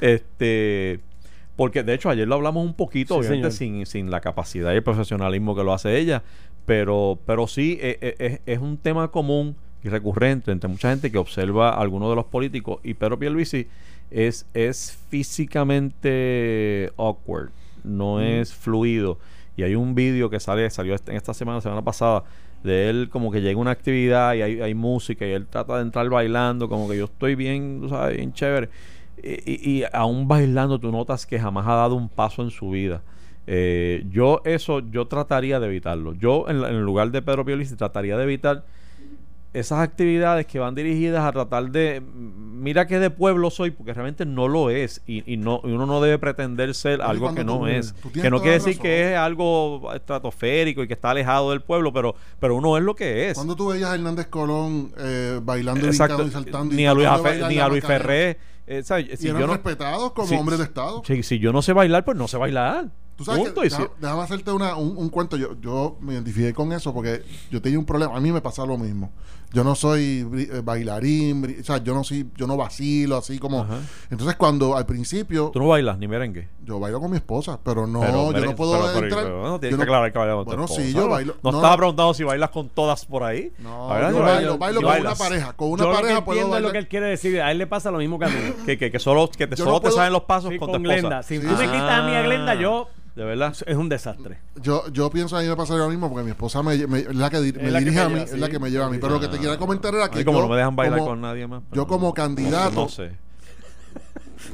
este. 0.00 1.00
Porque 1.56 1.82
de 1.82 1.94
hecho 1.94 2.08
ayer 2.08 2.26
lo 2.26 2.34
hablamos 2.34 2.64
un 2.64 2.74
poquito, 2.74 3.14
Sí, 3.14 3.20
obviamente 3.20 3.50
sin, 3.50 3.84
sin 3.86 4.10
la 4.10 4.20
capacidad 4.20 4.72
y 4.72 4.76
el 4.76 4.82
profesionalismo 4.82 5.54
que 5.54 5.62
lo 5.62 5.72
hace 5.74 5.98
ella, 5.98 6.22
pero, 6.64 7.18
pero 7.26 7.46
sí 7.46 7.78
eh, 7.80 7.98
eh, 8.00 8.40
es, 8.46 8.56
es 8.56 8.58
un 8.58 8.78
tema 8.78 9.08
común 9.08 9.54
y 9.84 9.88
recurrente 9.90 10.50
entre 10.50 10.68
mucha 10.70 10.88
gente 10.90 11.12
que 11.12 11.18
observa 11.18 11.70
a 11.70 11.80
algunos 11.80 12.08
de 12.08 12.16
los 12.16 12.24
políticos 12.24 12.80
y 12.82 12.94
Pedro 12.94 13.18
Pierluisi 13.18 13.68
es, 14.14 14.46
es 14.54 14.96
físicamente 15.08 16.90
awkward, 16.96 17.50
no 17.84 18.20
es 18.20 18.54
fluido. 18.54 19.18
Y 19.56 19.62
hay 19.64 19.74
un 19.74 19.94
vídeo 19.94 20.30
que 20.30 20.40
sale, 20.40 20.68
salió 20.70 20.94
este- 20.94 21.10
en 21.12 21.16
esta 21.16 21.34
semana, 21.34 21.60
semana 21.60 21.82
pasada, 21.82 22.24
de 22.62 22.88
él 22.88 23.08
como 23.10 23.30
que 23.30 23.40
llega 23.42 23.58
una 23.58 23.72
actividad 23.72 24.34
y 24.34 24.42
hay, 24.42 24.60
hay 24.60 24.74
música 24.74 25.26
y 25.26 25.32
él 25.32 25.46
trata 25.46 25.76
de 25.76 25.82
entrar 25.82 26.08
bailando, 26.08 26.68
como 26.68 26.88
que 26.88 26.96
yo 26.96 27.04
estoy 27.06 27.34
bien, 27.34 27.80
tú 27.80 27.88
sabes, 27.88 28.16
bien 28.16 28.32
chévere. 28.32 28.68
Y, 29.22 29.30
y- 29.52 29.78
y 29.80 29.84
aún 29.92 30.26
bailando 30.28 30.78
tú 30.78 30.90
notas 30.90 31.26
que 31.26 31.38
jamás 31.38 31.66
ha 31.66 31.74
dado 31.74 31.94
un 31.96 32.08
paso 32.08 32.42
en 32.42 32.50
su 32.50 32.70
vida. 32.70 33.02
Eh, 33.46 34.04
yo 34.10 34.40
eso, 34.44 34.80
yo 34.90 35.06
trataría 35.08 35.58
de 35.58 35.66
evitarlo. 35.66 36.14
Yo 36.14 36.48
en, 36.48 36.58
en 36.58 36.76
el 36.76 36.82
lugar 36.82 37.10
de 37.10 37.20
Pedro 37.22 37.44
Pierluisi 37.44 37.74
trataría 37.76 38.16
de 38.16 38.22
evitar 38.24 38.64
esas 39.54 39.80
actividades 39.80 40.46
que 40.46 40.58
van 40.58 40.74
dirigidas 40.74 41.24
a 41.24 41.30
tratar 41.32 41.70
de 41.70 42.00
mira 42.02 42.86
que 42.86 42.98
de 42.98 43.10
pueblo 43.10 43.50
soy 43.50 43.70
porque 43.70 43.92
realmente 43.92 44.24
no 44.24 44.48
lo 44.48 44.70
es 44.70 45.02
y, 45.06 45.30
y 45.30 45.36
no 45.36 45.60
y 45.64 45.72
uno 45.72 45.84
no 45.84 46.00
debe 46.00 46.18
pretender 46.18 46.74
ser 46.74 47.00
Oye, 47.00 47.10
algo 47.10 47.34
que 47.34 47.44
no 47.44 47.58
tú- 47.58 47.66
es 47.66 47.92
tú 48.02 48.10
que 48.12 48.30
no 48.30 48.40
quiere 48.40 48.54
decir 48.54 48.78
que 48.78 49.12
es 49.12 49.18
algo 49.18 49.92
estratosférico 49.94 50.82
y 50.82 50.86
que 50.88 50.94
está 50.94 51.10
alejado 51.10 51.50
del 51.50 51.60
pueblo 51.60 51.92
pero 51.92 52.14
pero 52.40 52.54
uno 52.56 52.78
es 52.78 52.82
lo 52.82 52.94
que 52.94 53.28
es 53.28 53.34
Cuando 53.34 53.54
tú 53.54 53.68
veías 53.68 53.90
a 53.90 53.94
Hernández 53.94 54.28
Colón 54.28 54.92
eh, 54.98 55.38
bailando, 55.42 55.86
y 55.86 55.92
saltando 55.92 56.72
y 56.72 56.76
ni 56.78 56.86
a 56.86 56.94
Luis, 56.94 57.08
Afe- 57.08 57.46
ni 57.48 57.58
a 57.58 57.68
Luis. 57.68 57.84
Ferré 57.84 58.38
eh, 58.66 58.82
¿sabes? 58.84 59.06
Y 59.12 59.16
si 59.16 59.28
eran 59.28 59.40
yo 59.42 59.46
no 59.48 59.52
respetados 59.54 60.12
como 60.12 60.28
si- 60.28 60.34
hombres 60.36 60.58
de 60.60 60.64
Estado. 60.64 61.02
si, 61.06 61.22
si 61.22 61.38
yo 61.40 61.52
no 61.52 61.60
sé 61.60 61.72
bailar 61.74 62.04
pues 62.04 62.16
no 62.16 62.26
sé 62.28 62.36
bailar 62.38 62.88
Tú 63.14 63.26
sabes 63.26 63.42
Punto. 63.44 63.60
que, 63.60 63.66
Y 63.66 63.70
si- 63.70 63.76
deja- 63.76 63.90
déjame 64.00 64.22
hacerte 64.22 64.50
una, 64.52 64.74
un, 64.74 64.96
un 64.96 65.10
cuento. 65.10 65.36
Yo, 65.36 65.54
yo 65.60 65.98
me 66.00 66.14
identifiqué 66.14 66.54
con 66.54 66.72
eso 66.72 66.94
porque 66.94 67.22
yo 67.50 67.60
tenía 67.60 67.78
un 67.78 67.84
problema. 67.84 68.16
A 68.16 68.20
mí 68.20 68.32
me 68.32 68.40
pasa 68.40 68.64
lo 68.64 68.78
mismo. 68.78 69.12
Yo 69.52 69.64
no 69.64 69.74
soy 69.74 70.26
eh, 70.34 70.60
bailarín, 70.64 71.58
o 71.60 71.64
sea, 71.64 71.76
yo 71.82 71.94
no 71.94 72.04
soy, 72.04 72.26
yo 72.36 72.46
no 72.46 72.56
vacilo 72.56 73.16
así 73.18 73.38
como. 73.38 73.60
Ajá. 73.60 73.78
Entonces 74.10 74.36
cuando 74.36 74.76
al 74.76 74.86
principio 74.86 75.50
tú 75.52 75.58
no 75.60 75.68
bailas 75.68 75.98
ni 75.98 76.08
merengue 76.08 76.48
yo 76.64 76.78
bailo 76.78 77.00
con 77.00 77.10
mi 77.10 77.16
esposa, 77.16 77.58
pero 77.62 77.86
no, 77.88 78.00
Pero, 78.00 78.12
yo 78.12 78.26
merengue, 78.28 78.46
no 78.50 78.56
puedo 78.56 78.72
pero- 78.72 78.86
pero- 78.94 79.04
entrar. 79.06 79.24
pero, 79.24 79.40
bueno, 79.40 79.54
yo 79.56 79.60
tienes 79.60 79.78
no- 79.78 79.84
que 79.84 79.90
aclarar 79.90 80.12
que 80.12 80.18
bailas 80.18 80.36
con 80.36 80.44
tu 80.44 80.50
Bueno, 80.50 80.68
sí, 80.68 80.74
esposa. 80.74 80.90
yo 80.96 81.00
No- 81.02 81.08
bailo. 81.08 81.34
no, 81.42 81.50
no, 81.50 81.58
estaba 81.58 81.72
no. 81.72 81.76
preguntando 81.78 82.14
si 82.14 82.24
bailas 82.24 82.50
con 82.50 82.68
todas 82.68 83.04
por 83.04 83.24
ahí 83.24 83.52
No, 83.58 83.88
Bailas, 83.88 84.12
yo 84.12 84.18
no 84.18 84.24
bailo, 84.24 84.58
bailo 84.58 84.80
con 84.80 84.84
una 84.86 84.94
bailas. 84.94 85.18
pareja. 85.18 85.52
Con 85.54 85.68
Yo 85.68 85.74
una 85.74 85.84
lo 85.84 85.90
que 85.90 85.96
pareja 86.02 86.24
puedo 86.24 86.38
entiendo 86.38 86.56
es 86.56 86.62
lo 86.62 86.66
bailar. 86.68 86.72
que 86.72 86.78
él 86.78 86.88
quiere 86.88 87.06
decir. 87.08 87.40
A 87.42 87.50
él 87.50 87.58
le 87.58 87.66
pasa 87.66 87.90
lo 87.90 87.98
mismo 87.98 88.18
que 88.18 88.24
a 88.26 88.28
mí. 88.28 88.34
que, 88.64 88.78
que, 88.78 88.90
que 88.92 88.98
solo, 89.00 89.28
que 89.28 89.46
te, 89.48 89.56
Yo 89.56 89.64
solo 89.64 89.72
no 89.76 89.80
te 89.80 89.86
puedo- 89.88 89.96
saben 89.96 90.12
los 90.12 90.22
pasos 90.22 90.50
Sí, 90.52 90.58
con, 90.58 90.70
con 90.70 90.82
tu 90.82 90.88
esposa. 90.90 91.00
Glenda. 91.08 91.22
Si 91.24 91.36
Sí. 91.38 91.46
tú 91.46 91.52
me 91.52 91.64
quitas 91.64 91.90
a 91.90 92.02
mí 92.06 92.14
a 92.14 92.22
Glenda, 92.22 92.52
Ah, 92.52 92.54
yo... 92.54 92.88
De 93.14 93.24
verdad. 93.24 93.54
Es 93.66 93.76
un 93.76 93.88
desastre. 93.90 94.38
Yo, 94.62 94.88
yo 94.90 95.10
pienso 95.10 95.36
a 95.36 95.42
mí 95.42 95.48
me 95.48 95.54
pasa 95.56 95.74
lo 95.76 95.88
mismo 95.88 96.08
porque 96.08 96.24
mi 96.24 96.30
esposa 96.30 96.62
me, 96.62 96.86
me- 96.86 97.00
es 97.00 97.14
la 97.14 97.28
que, 97.28 97.40
di- 97.40 97.52
me 97.52 97.70
la 97.70 97.78
dirige 97.80 98.00
a 98.00 98.08
mí, 98.08 98.14
lleva, 98.14 98.24
es 98.24 98.38
la 98.38 98.48
que 98.48 98.58
me 98.58 98.70
lleva 98.70 98.86
a 98.86 98.90
mí. 98.90 98.98
Pero 98.98 99.14
lo 99.14 99.20
que 99.20 99.28
te 99.28 99.38
quería 99.38 99.58
comentar 99.58 99.94
era 99.94 100.10
que 100.10 100.20
Y 100.20 100.24
como 100.24 100.38
yo, 100.38 100.44
no 100.44 100.48
me 100.50 100.56
dejan 100.56 100.74
bailar 100.76 100.98
como- 100.98 101.10
con 101.10 101.20
nadie 101.20 101.46
más. 101.46 101.62
yo 101.72 101.86
como 101.86 102.14
candidato, 102.14 102.74
No 102.82 102.88
sé. 102.88 103.12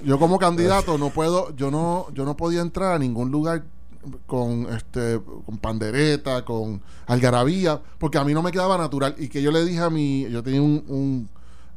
yo 0.05 0.19
como 0.19 0.39
candidato 0.39 0.99
no 0.99 1.11
puedo, 1.11 1.55
yo 1.57 1.71
no, 1.71 2.07
yo 2.13 2.25
no 2.25 2.37
podía 2.37 2.61
entrar 2.61 2.95
a 2.95 2.99
ningún 2.99 3.31
lugar 3.31 3.63
con 4.27 4.67
este, 4.75 5.21
con 5.47 5.59
pandereta, 5.59 6.45
con 6.45 6.83
algarabía, 7.07 7.81
porque 7.99 8.19
a 8.19 8.25
mí 8.25 8.33
no 8.35 8.43
me 8.43 8.51
quedaba 8.53 8.77
natural. 8.79 9.15
Y 9.19 9.29
que 9.29 9.43
yo 9.43 9.51
le 9.51 9.65
dije 9.65 9.81
a 9.81 9.91
mi, 9.91 10.29
yo 10.31 10.43
tenía 10.43 10.63
un, 10.63 10.85
un, 10.89 11.29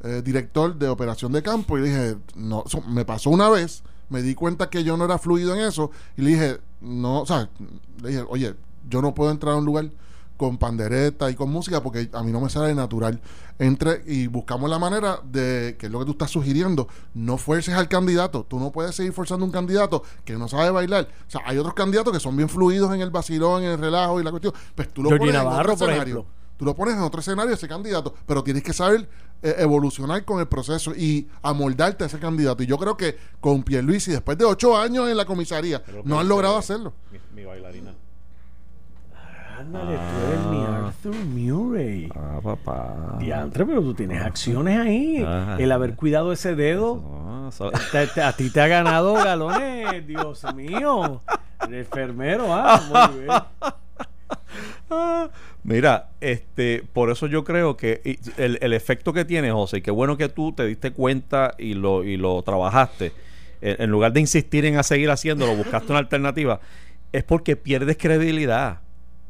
eh, 0.03 0.21
director 0.23 0.75
de 0.75 0.87
operación 0.87 1.31
de 1.31 1.43
campo 1.43 1.77
y 1.77 1.81
le 1.81 1.87
dije, 1.89 2.15
no, 2.35 2.63
me 2.87 3.05
pasó 3.05 3.29
una 3.29 3.49
vez, 3.49 3.83
me 4.09 4.21
di 4.21 4.33
cuenta 4.35 4.69
que 4.69 4.83
yo 4.83 4.97
no 4.97 5.05
era 5.05 5.17
fluido 5.17 5.53
en 5.55 5.61
eso 5.61 5.91
y 6.17 6.21
le 6.21 6.29
dije, 6.31 6.59
no, 6.81 7.21
o 7.21 7.25
sea, 7.25 7.49
le 8.01 8.09
dije, 8.09 8.25
oye, 8.27 8.55
yo 8.89 9.01
no 9.01 9.13
puedo 9.13 9.31
entrar 9.31 9.53
a 9.53 9.57
un 9.57 9.65
lugar 9.65 9.89
con 10.41 10.57
pandereta 10.57 11.29
y 11.29 11.35
con 11.35 11.51
música 11.51 11.83
porque 11.83 12.09
a 12.13 12.23
mí 12.23 12.31
no 12.31 12.41
me 12.41 12.49
sale 12.49 12.73
natural. 12.73 13.21
Entre 13.59 14.01
y 14.07 14.25
buscamos 14.25 14.71
la 14.71 14.79
manera 14.79 15.19
de, 15.23 15.75
que 15.77 15.85
es 15.85 15.91
lo 15.91 15.99
que 15.99 16.05
tú 16.05 16.11
estás 16.13 16.31
sugiriendo, 16.31 16.87
no 17.13 17.37
fuerces 17.37 17.75
al 17.75 17.87
candidato. 17.87 18.43
Tú 18.49 18.59
no 18.59 18.71
puedes 18.71 18.95
seguir 18.95 19.13
forzando 19.13 19.43
a 19.43 19.45
un 19.45 19.51
candidato 19.51 20.01
que 20.25 20.33
no 20.33 20.47
sabe 20.47 20.71
bailar. 20.71 21.07
O 21.27 21.29
sea, 21.29 21.41
hay 21.45 21.59
otros 21.59 21.75
candidatos 21.75 22.11
que 22.11 22.19
son 22.19 22.35
bien 22.35 22.49
fluidos 22.49 22.91
en 22.91 23.01
el 23.01 23.11
vacilón, 23.11 23.61
en 23.61 23.69
el 23.69 23.77
relajo 23.77 24.19
y 24.19 24.23
la 24.23 24.31
cuestión. 24.31 24.55
Pues 24.73 24.91
tú 24.91 25.03
lo 25.03 25.09
Georgie 25.09 25.31
pones 25.31 25.41
en 25.41 25.59
otro 25.59 25.73
escenario. 25.73 26.25
Tú 26.57 26.65
lo 26.65 26.75
pones 26.75 26.95
en 26.95 27.01
otro 27.01 27.21
escenario 27.21 27.53
ese 27.53 27.67
candidato, 27.67 28.15
pero 28.25 28.43
tienes 28.43 28.63
que 28.63 28.73
saber 28.73 29.07
eh, 29.43 29.55
evolucionar 29.59 30.23
con 30.25 30.39
el 30.39 30.47
proceso 30.47 30.93
y 30.95 31.27
amoldarte 31.41 32.03
a 32.03 32.07
ese 32.07 32.19
candidato. 32.19 32.63
Y 32.63 32.67
yo 32.67 32.77
creo 32.77 32.95
que 32.97 33.17
con 33.39 33.63
Pierluisi, 33.63 34.11
después 34.11 34.37
de 34.37 34.45
ocho 34.45 34.77
años 34.77 35.09
en 35.09 35.17
la 35.17 35.25
comisaría, 35.25 35.81
no 36.03 36.19
han 36.19 36.27
logrado 36.27 36.57
hacerlo. 36.57 36.93
Mi, 37.11 37.19
mi 37.41 37.45
bailarina. 37.45 37.93
Ándale, 39.59 39.95
tú 39.95 40.27
eres 40.27 40.45
mi 40.47 40.63
Arthur 40.63 41.15
Murray. 41.25 42.09
Ah, 42.15 42.39
papá. 42.41 43.17
Diantre, 43.19 43.63
pero 43.63 43.81
tú 43.81 43.93
tienes 43.93 44.19
acciones 44.23 44.79
ahí. 44.79 45.23
El 45.59 45.71
haber 45.71 45.95
cuidado 45.95 46.31
ese 46.31 46.55
dedo. 46.55 46.99
Ah, 47.27 47.49
so- 47.51 47.69
te- 47.91 48.07
te- 48.07 48.23
a 48.23 48.33
ti 48.33 48.49
te 48.49 48.59
ha 48.59 48.67
ganado 48.67 49.13
galones, 49.13 50.07
Dios 50.07 50.43
mío. 50.55 51.21
El 51.67 51.75
enfermero, 51.75 52.45
ah, 52.49 53.09
muy 53.11 53.19
bien. 53.19 53.31
Mira, 55.63 56.09
este, 56.21 56.83
por 56.93 57.11
eso 57.11 57.27
yo 57.27 57.43
creo 57.43 57.77
que 57.77 58.19
el, 58.37 58.57
el 58.61 58.73
efecto 58.73 59.13
que 59.13 59.25
tiene, 59.25 59.51
José, 59.51 59.77
y 59.77 59.81
qué 59.81 59.91
bueno 59.91 60.17
que 60.17 60.27
tú 60.27 60.53
te 60.53 60.65
diste 60.65 60.91
cuenta 60.91 61.53
y 61.57 61.75
lo, 61.75 62.03
y 62.03 62.17
lo 62.17 62.41
trabajaste, 62.41 63.11
en, 63.61 63.83
en 63.83 63.89
lugar 63.91 64.11
de 64.11 64.21
insistir 64.21 64.65
en 64.65 64.77
a 64.77 64.83
seguir 64.83 65.11
haciéndolo, 65.11 65.55
buscaste 65.55 65.91
una 65.91 65.99
alternativa, 65.99 66.59
es 67.11 67.23
porque 67.23 67.55
pierdes 67.55 67.97
credibilidad. 67.97 68.79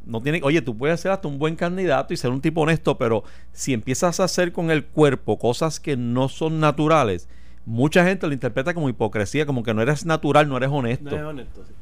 No 0.05 0.21
tiene, 0.21 0.39
oye, 0.43 0.61
tú 0.61 0.77
puedes 0.77 0.99
ser 0.99 1.11
hasta 1.11 1.27
un 1.27 1.37
buen 1.37 1.55
candidato 1.55 2.13
y 2.13 2.17
ser 2.17 2.31
un 2.31 2.41
tipo 2.41 2.61
honesto, 2.61 2.97
pero 2.97 3.23
si 3.51 3.73
empiezas 3.73 4.19
a 4.19 4.23
hacer 4.23 4.51
con 4.51 4.71
el 4.71 4.85
cuerpo 4.85 5.37
cosas 5.37 5.79
que 5.79 5.97
no 5.97 6.29
son 6.29 6.59
naturales, 6.59 7.27
mucha 7.65 8.03
gente 8.05 8.25
lo 8.25 8.33
interpreta 8.33 8.73
como 8.73 8.89
hipocresía, 8.89 9.45
como 9.45 9.63
que 9.63 9.73
no 9.73 9.81
eres 9.81 10.05
natural, 10.05 10.47
no 10.49 10.57
eres 10.57 10.69
honesto. 10.71 11.11
No 11.11 11.15
es 11.15 11.23
honesto, 11.23 11.65
sí. 11.65 11.73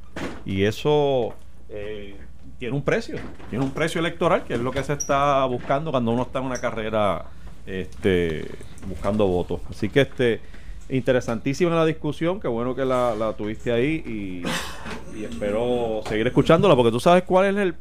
Y 0.46 0.64
eso 0.64 1.34
eh, 1.70 2.18
tiene 2.60 2.76
un 2.76 2.84
precio, 2.84 3.18
tiene 3.50 3.64
un 3.66 3.72
precio 3.72 4.00
electoral, 4.00 4.44
que 4.44 4.54
es 4.56 4.60
lo 4.60 4.72
que 4.72 4.84
se 4.84 4.94
está 4.94 5.44
buscando 5.46 5.92
cuando 5.92 6.12
uno 6.12 6.24
está 6.24 6.40
en 6.40 6.46
una 6.46 6.60
carrera 6.60 7.26
este, 7.66 8.46
buscando 8.88 9.26
votos. 9.28 9.62
Así 9.70 9.90
que 9.90 10.02
este 10.02 10.42
interesantísima 10.90 11.76
la 11.76 11.86
discusión, 11.86 12.40
qué 12.40 12.48
bueno 12.48 12.76
que 12.76 12.84
la, 12.84 13.16
la 13.16 13.34
tuviste 13.34 13.72
ahí 13.72 14.04
y, 15.14 15.18
y 15.18 15.24
espero 15.24 16.02
seguir 16.08 16.26
escuchándola, 16.28 16.76
porque 16.76 16.92
tú 16.92 17.00
sabes 17.00 17.24
cuál 17.24 17.46
es 17.58 17.62
el- 17.64 17.76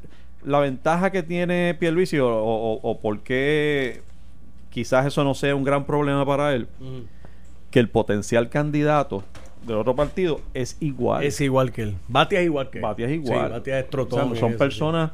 la 0.45 0.61
ventaja 0.61 1.11
que 1.11 1.23
tiene 1.25 1.75
Pierluisi 1.75 2.19
o, 2.19 2.29
o, 2.29 2.75
o 2.83 3.01
por 3.01 3.21
qué 3.21 4.03
quizás 4.71 5.07
eso 5.07 5.25
no 5.25 5.35
sea 5.35 5.57
un 5.57 5.65
gran 5.65 5.85
problema 5.85 6.25
para 6.25 6.55
él, 6.55 6.69
que 7.71 7.81
el 7.81 7.89
potencial 7.89 8.49
candidato 8.51 9.25
del 9.69 9.79
otro 9.79 9.95
partido 9.95 10.41
es 10.55 10.77
igual. 10.81 11.23
Es 11.25 11.41
igual 11.41 11.71
que 11.73 11.83
él. 11.83 11.95
Batia 12.09 12.41
es 12.41 12.47
igual 12.47 12.71
que 12.71 12.79
él. 12.79 12.83
Batia 12.83 13.07
es 13.07 13.13
igual. 13.13 13.47
Sí, 13.47 13.53
Batia 13.53 13.79
es 13.79 13.87
O 13.95 14.07
sea, 14.11 14.23
son 14.25 14.37
eso, 14.37 14.59
personas 14.59 15.11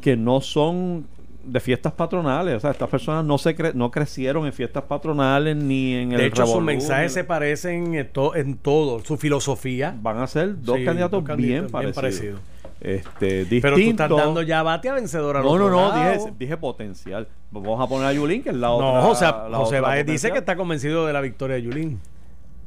que 0.00 0.16
no 0.16 0.40
son 0.40 1.06
de 1.44 1.60
fiestas 1.60 1.92
patronales. 1.92 2.56
O 2.56 2.60
sea, 2.60 2.70
estas 2.70 2.88
personas 2.88 3.24
no 3.24 3.38
se 3.38 3.56
cre- 3.56 3.72
no 3.74 3.90
crecieron 3.90 4.46
en 4.46 4.52
fiestas 4.52 4.84
patronales 4.84 5.56
ni 5.56 5.94
en 5.94 6.12
el 6.12 6.18
De 6.18 6.26
hecho, 6.26 6.46
sus 6.46 6.62
mensajes 6.62 7.12
se 7.12 7.24
parecen 7.24 7.94
en, 7.94 8.08
to- 8.12 8.34
en 8.34 8.56
todo. 8.56 9.00
Su 9.04 9.16
filosofía. 9.16 9.96
van 10.00 10.18
a 10.18 10.26
ser 10.26 10.60
dos 10.62 10.76
Sí, 10.78 10.84
candidatos 10.84 11.24
dos 11.24 11.36
bien 11.36 11.66
candidatos 11.66 11.80
bien 11.80 11.92
parecidos. 11.94 12.40
parecidos. 12.40 12.58
Este, 12.80 13.60
Pero 13.60 13.74
tú 13.76 13.82
estás 13.82 14.08
dando 14.08 14.42
ya 14.42 14.60
a 14.60 14.62
Batia 14.62 14.92
vencedora. 14.94 15.40
al 15.40 15.44
No, 15.44 15.58
no, 15.58 15.68
no, 15.68 15.92
dije, 15.92 16.32
dije 16.38 16.56
potencial. 16.56 17.26
Vamos 17.50 17.80
a 17.80 17.88
poner 17.88 18.06
a 18.06 18.12
Yulín, 18.12 18.42
que 18.42 18.50
es 18.50 18.54
la 18.56 18.70
otra. 18.70 19.00
No, 19.00 19.02
José, 19.02 19.24
la 19.24 19.56
José 19.58 19.80
Báez 19.80 20.06
dice 20.06 20.30
que 20.30 20.38
está 20.38 20.54
convencido 20.54 21.04
de 21.06 21.12
la 21.12 21.20
victoria 21.20 21.56
de 21.56 21.62
Yulín. 21.62 22.00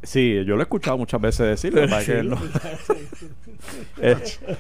Sí, 0.04 0.34
yo 0.46 0.56
lo 0.56 0.62
he 0.62 0.64
escuchado 0.64 0.98
muchas 0.98 1.22
veces 1.22 1.48
decirlo. 1.48 1.86
lo 1.86 1.98
que 2.00 2.24
no- 2.24 2.38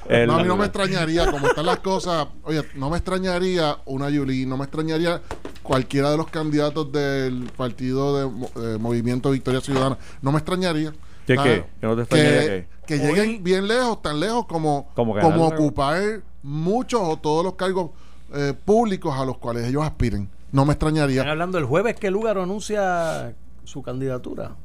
el- 0.10 0.28
No, 0.28 0.36
a 0.36 0.42
mí 0.42 0.48
no 0.48 0.56
me 0.58 0.66
extrañaría, 0.66 1.30
como 1.32 1.48
están 1.48 1.66
las 1.66 1.80
cosas, 1.80 2.28
oye, 2.44 2.62
no 2.76 2.90
me 2.90 2.98
extrañaría 2.98 3.78
una 3.86 4.10
Yuli, 4.10 4.46
no 4.46 4.58
me 4.58 4.66
extrañaría 4.66 5.22
cualquiera 5.64 6.12
de 6.12 6.18
los 6.18 6.28
candidatos 6.28 6.92
del 6.92 7.50
partido 7.58 8.18
de 8.18 8.76
eh, 8.76 8.78
Movimiento 8.80 9.32
Victoria 9.32 9.62
Ciudadana, 9.62 9.98
no 10.22 10.32
me 10.32 10.38
extrañaría. 10.38 10.92
¿Qué 11.26 11.36
qué? 11.38 11.64
¿Que 11.80 11.88
no 11.88 11.96
te 11.96 12.02
extrañaría 12.04 12.42
que, 12.42 12.48
qué? 12.48 12.68
que 12.86 12.98
lleguen 13.00 13.44
bien 13.44 13.68
lejos, 13.68 14.02
tan 14.02 14.20
lejos 14.20 14.46
como, 14.46 14.90
Como 14.96 15.48
ocupar 15.48 16.22
muchos 16.44 17.02
o 17.04 17.18
todos 17.18 17.44
los 17.44 17.56
cargos 17.56 17.92
eh, 18.34 18.54
públicos 18.66 19.16
a 19.18 19.26
los 19.26 19.38
cuales 19.38 19.68
ellos 19.68 19.84
aspiren. 19.84 20.30
No 20.52 20.66
me 20.66 20.74
Están 20.74 20.90
extrañaría. 20.98 21.30
hablando 21.32 21.58
el 21.58 21.66
jueves 21.66 21.96
que 21.96 22.12
Lugaro 22.12 22.44
anuncia 22.44 23.34
su 23.64 23.82
candidatura. 23.82 24.56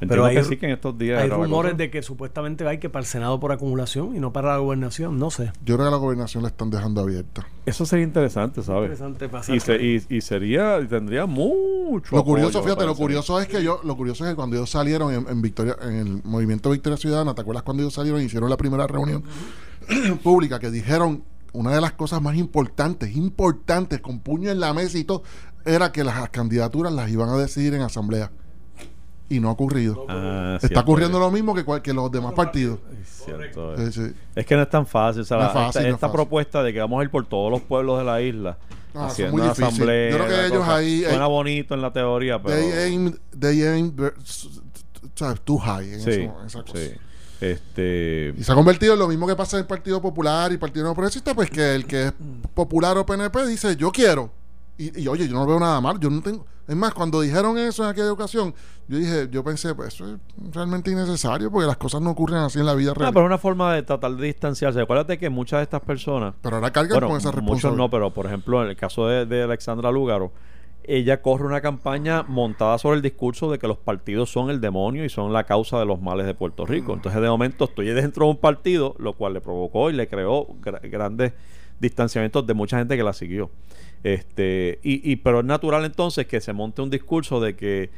Pero 0.00 0.24
hay 0.26 0.36
que 0.36 0.42
ru- 0.42 0.48
sí 0.48 0.56
que 0.58 0.66
en 0.66 0.72
estos 0.72 0.96
días. 0.98 1.22
Hay 1.22 1.30
rumores 1.30 1.72
cosa. 1.72 1.78
de 1.78 1.90
que 1.90 2.02
supuestamente 2.02 2.66
hay 2.68 2.78
que 2.78 2.90
para 2.90 3.00
el 3.00 3.06
Senado 3.06 3.40
por 3.40 3.52
acumulación 3.52 4.14
y 4.14 4.20
no 4.20 4.32
para 4.32 4.52
la 4.52 4.58
gobernación. 4.58 5.18
No 5.18 5.30
sé. 5.30 5.52
Yo 5.64 5.76
creo 5.76 5.86
que 5.86 5.90
la 5.90 5.96
gobernación 5.96 6.42
la 6.42 6.50
están 6.50 6.70
dejando 6.70 7.00
abierta. 7.00 7.46
Eso 7.64 7.86
sería 7.86 8.04
interesante, 8.04 8.62
¿sabes? 8.62 8.82
Interesante 8.90 9.28
pasar. 9.28 9.54
Y, 9.56 9.60
se- 9.60 9.82
y, 9.82 10.04
y 10.16 10.20
sería, 10.20 10.78
y 10.80 10.86
tendría 10.86 11.26
mucho. 11.26 12.14
Lo 12.14 12.24
curioso, 12.24 12.58
apoyo, 12.58 12.74
fíjate, 12.74 12.86
lo 12.86 12.94
curioso 12.94 13.40
es 13.40 13.48
que 13.48 13.62
yo, 13.62 13.80
lo 13.84 13.96
curioso 13.96 14.24
es 14.24 14.30
que 14.30 14.36
cuando 14.36 14.56
ellos 14.56 14.70
salieron 14.70 15.12
en, 15.14 15.26
en 15.28 15.40
Victoria, 15.42 15.76
en 15.82 15.94
el 15.94 16.20
movimiento 16.24 16.70
Victoria 16.70 16.96
Ciudadana, 16.98 17.34
¿te 17.34 17.40
acuerdas 17.40 17.62
cuando 17.62 17.82
ellos 17.82 17.94
salieron 17.94 18.20
y 18.20 18.24
hicieron 18.24 18.50
la 18.50 18.56
primera 18.56 18.86
reunión 18.86 19.24
pública 20.22 20.58
que 20.58 20.70
dijeron 20.70 21.22
una 21.52 21.74
de 21.74 21.80
las 21.80 21.92
cosas 21.92 22.20
más 22.20 22.36
importantes, 22.36 23.16
importantes, 23.16 24.00
con 24.00 24.18
puño 24.20 24.50
en 24.50 24.60
la 24.60 24.74
mesa 24.74 24.98
y 24.98 25.04
todo, 25.04 25.22
era 25.64 25.90
que 25.90 26.04
las 26.04 26.28
candidaturas 26.30 26.92
las 26.92 27.10
iban 27.10 27.28
a 27.30 27.36
decidir 27.36 27.72
en 27.74 27.80
asamblea. 27.82 28.30
Y 29.28 29.40
no 29.40 29.48
ha 29.48 29.52
ocurrido. 29.52 30.06
Ah, 30.08 30.52
Está 30.56 30.68
cierto, 30.68 30.80
ocurriendo 30.82 31.18
lo 31.18 31.30
mismo 31.32 31.52
que, 31.54 31.64
cual- 31.64 31.82
que 31.82 31.92
los 31.92 32.10
demás 32.12 32.32
partidos. 32.34 32.78
cierto, 33.04 33.76
Sí, 33.76 33.82
es. 33.82 33.94
sí. 33.94 34.12
Es 34.36 34.46
que 34.46 34.54
no 34.54 34.62
es 34.62 34.70
tan 34.70 34.86
fácil. 34.86 35.22
o 35.22 35.24
sea, 35.24 35.36
No 35.38 35.42
es 35.42 35.48
la- 35.48 35.52
fácil, 35.54 35.68
esta, 35.68 35.80
no 35.80 35.86
es 35.88 35.94
esta 35.94 36.06
fácil. 36.06 36.14
propuesta 36.16 36.62
de 36.62 36.72
que 36.72 36.78
vamos 36.78 37.00
a 37.00 37.04
ir 37.04 37.10
por 37.10 37.26
todos 37.26 37.50
los 37.50 37.60
pueblos 37.62 37.98
de 37.98 38.04
la 38.04 38.20
isla. 38.22 38.56
Ah, 38.94 39.06
haciendo 39.08 39.32
muy 39.32 39.40
una 39.42 39.50
difícil. 39.50 39.64
asamblea. 39.74 40.10
Yo 40.10 40.16
creo 40.16 40.28
que 40.28 40.46
ellos 40.46 40.58
cosa. 40.58 40.76
ahí- 40.76 41.02
Suena 41.02 41.24
eh, 41.24 41.28
bonito 41.28 41.74
en 41.74 41.82
la 41.82 41.92
teoría, 41.92 42.40
pero. 42.42 42.56
They 42.56 42.72
aim, 42.72 43.12
they 43.38 43.62
aim 43.66 43.94
too 45.44 45.58
high 45.58 45.92
en 45.94 46.00
sí, 46.00 46.10
eso- 46.10 46.20
en 46.40 46.46
esa 46.46 46.62
cosa. 46.62 46.76
sí. 46.78 46.90
Este. 47.40 48.32
Y 48.38 48.42
se 48.42 48.50
ha 48.52 48.54
convertido 48.54 48.94
en 48.94 48.98
lo 48.98 49.08
mismo 49.08 49.26
que 49.26 49.36
pasa 49.36 49.56
en 49.58 49.62
el 49.62 49.66
Partido 49.66 50.00
Popular 50.00 50.50
y 50.52 50.56
Partido 50.56 50.86
No 50.86 50.94
Progresista, 50.94 51.34
pues 51.34 51.50
que 51.50 51.74
el 51.74 51.84
que 51.84 52.06
es 52.06 52.12
popular 52.54 52.96
o 52.96 53.04
PNP 53.04 53.46
dice, 53.46 53.76
yo 53.76 53.90
quiero. 53.92 54.30
Y, 54.78 55.02
y, 55.02 55.08
oye, 55.08 55.26
yo 55.26 55.34
no 55.34 55.46
veo 55.46 55.58
nada 55.58 55.80
mal, 55.80 55.98
yo 56.00 56.10
no 56.10 56.20
tengo... 56.20 56.44
Es 56.68 56.74
más, 56.74 56.92
cuando 56.94 57.20
dijeron 57.20 57.56
eso 57.58 57.84
en 57.84 57.90
aquella 57.90 58.10
ocasión, 58.12 58.52
yo 58.88 58.98
dije, 58.98 59.28
yo 59.30 59.44
pensé, 59.44 59.72
pues 59.74 59.94
eso 59.94 60.14
es 60.14 60.20
realmente 60.52 60.90
innecesario 60.90 61.48
porque 61.50 61.66
las 61.66 61.76
cosas 61.76 62.02
no 62.02 62.10
ocurren 62.10 62.38
así 62.40 62.58
en 62.58 62.66
la 62.66 62.74
vida 62.74 62.88
No, 62.90 62.94
real. 62.94 63.12
pero 63.12 63.24
es 63.24 63.28
una 63.28 63.38
forma 63.38 63.72
de 63.72 63.84
tratar 63.84 64.16
de 64.16 64.26
distanciarse. 64.26 64.80
Acuérdate 64.80 65.16
que 65.16 65.30
muchas 65.30 65.60
de 65.60 65.62
estas 65.62 65.80
personas. 65.82 66.34
pero 66.42 66.56
ahora 66.56 66.72
cargan 66.72 66.94
Bueno, 66.94 67.06
con 67.08 67.16
esa 67.18 67.28
muchos 67.28 67.40
responsabilidad. 67.44 67.78
no, 67.84 67.88
pero 67.90 68.10
por 68.12 68.26
ejemplo, 68.26 68.62
en 68.64 68.68
el 68.70 68.76
caso 68.76 69.06
de, 69.06 69.26
de 69.26 69.44
Alexandra 69.44 69.92
Lúgaro, 69.92 70.32
ella 70.82 71.22
corre 71.22 71.46
una 71.46 71.60
campaña 71.60 72.24
montada 72.24 72.78
sobre 72.78 72.96
el 72.96 73.02
discurso 73.02 73.48
de 73.50 73.58
que 73.60 73.68
los 73.68 73.78
partidos 73.78 74.30
son 74.32 74.50
el 74.50 74.60
demonio 74.60 75.04
y 75.04 75.08
son 75.08 75.32
la 75.32 75.44
causa 75.44 75.78
de 75.78 75.84
los 75.86 76.00
males 76.02 76.26
de 76.26 76.34
Puerto 76.34 76.66
Rico. 76.66 76.92
Entonces, 76.94 77.20
de 77.22 77.28
momento, 77.28 77.64
estoy 77.66 77.86
dentro 77.90 78.24
de 78.26 78.30
un 78.32 78.36
partido, 78.38 78.96
lo 78.98 79.12
cual 79.12 79.34
le 79.34 79.40
provocó 79.40 79.88
y 79.90 79.92
le 79.94 80.08
creó 80.08 80.48
gra- 80.62 80.80
grandes 80.90 81.32
distanciamientos 81.78 82.44
de 82.46 82.54
mucha 82.54 82.78
gente 82.78 82.96
que 82.96 83.02
la 83.02 83.12
siguió. 83.12 83.50
Este, 84.02 84.78
y, 84.82 85.10
y 85.10 85.16
pero 85.16 85.40
es 85.40 85.44
natural 85.46 85.84
entonces 85.84 86.26
que 86.26 86.40
se 86.40 86.52
monte 86.52 86.82
un 86.82 86.90
discurso 86.90 87.40
de 87.40 87.56
que 87.56 87.90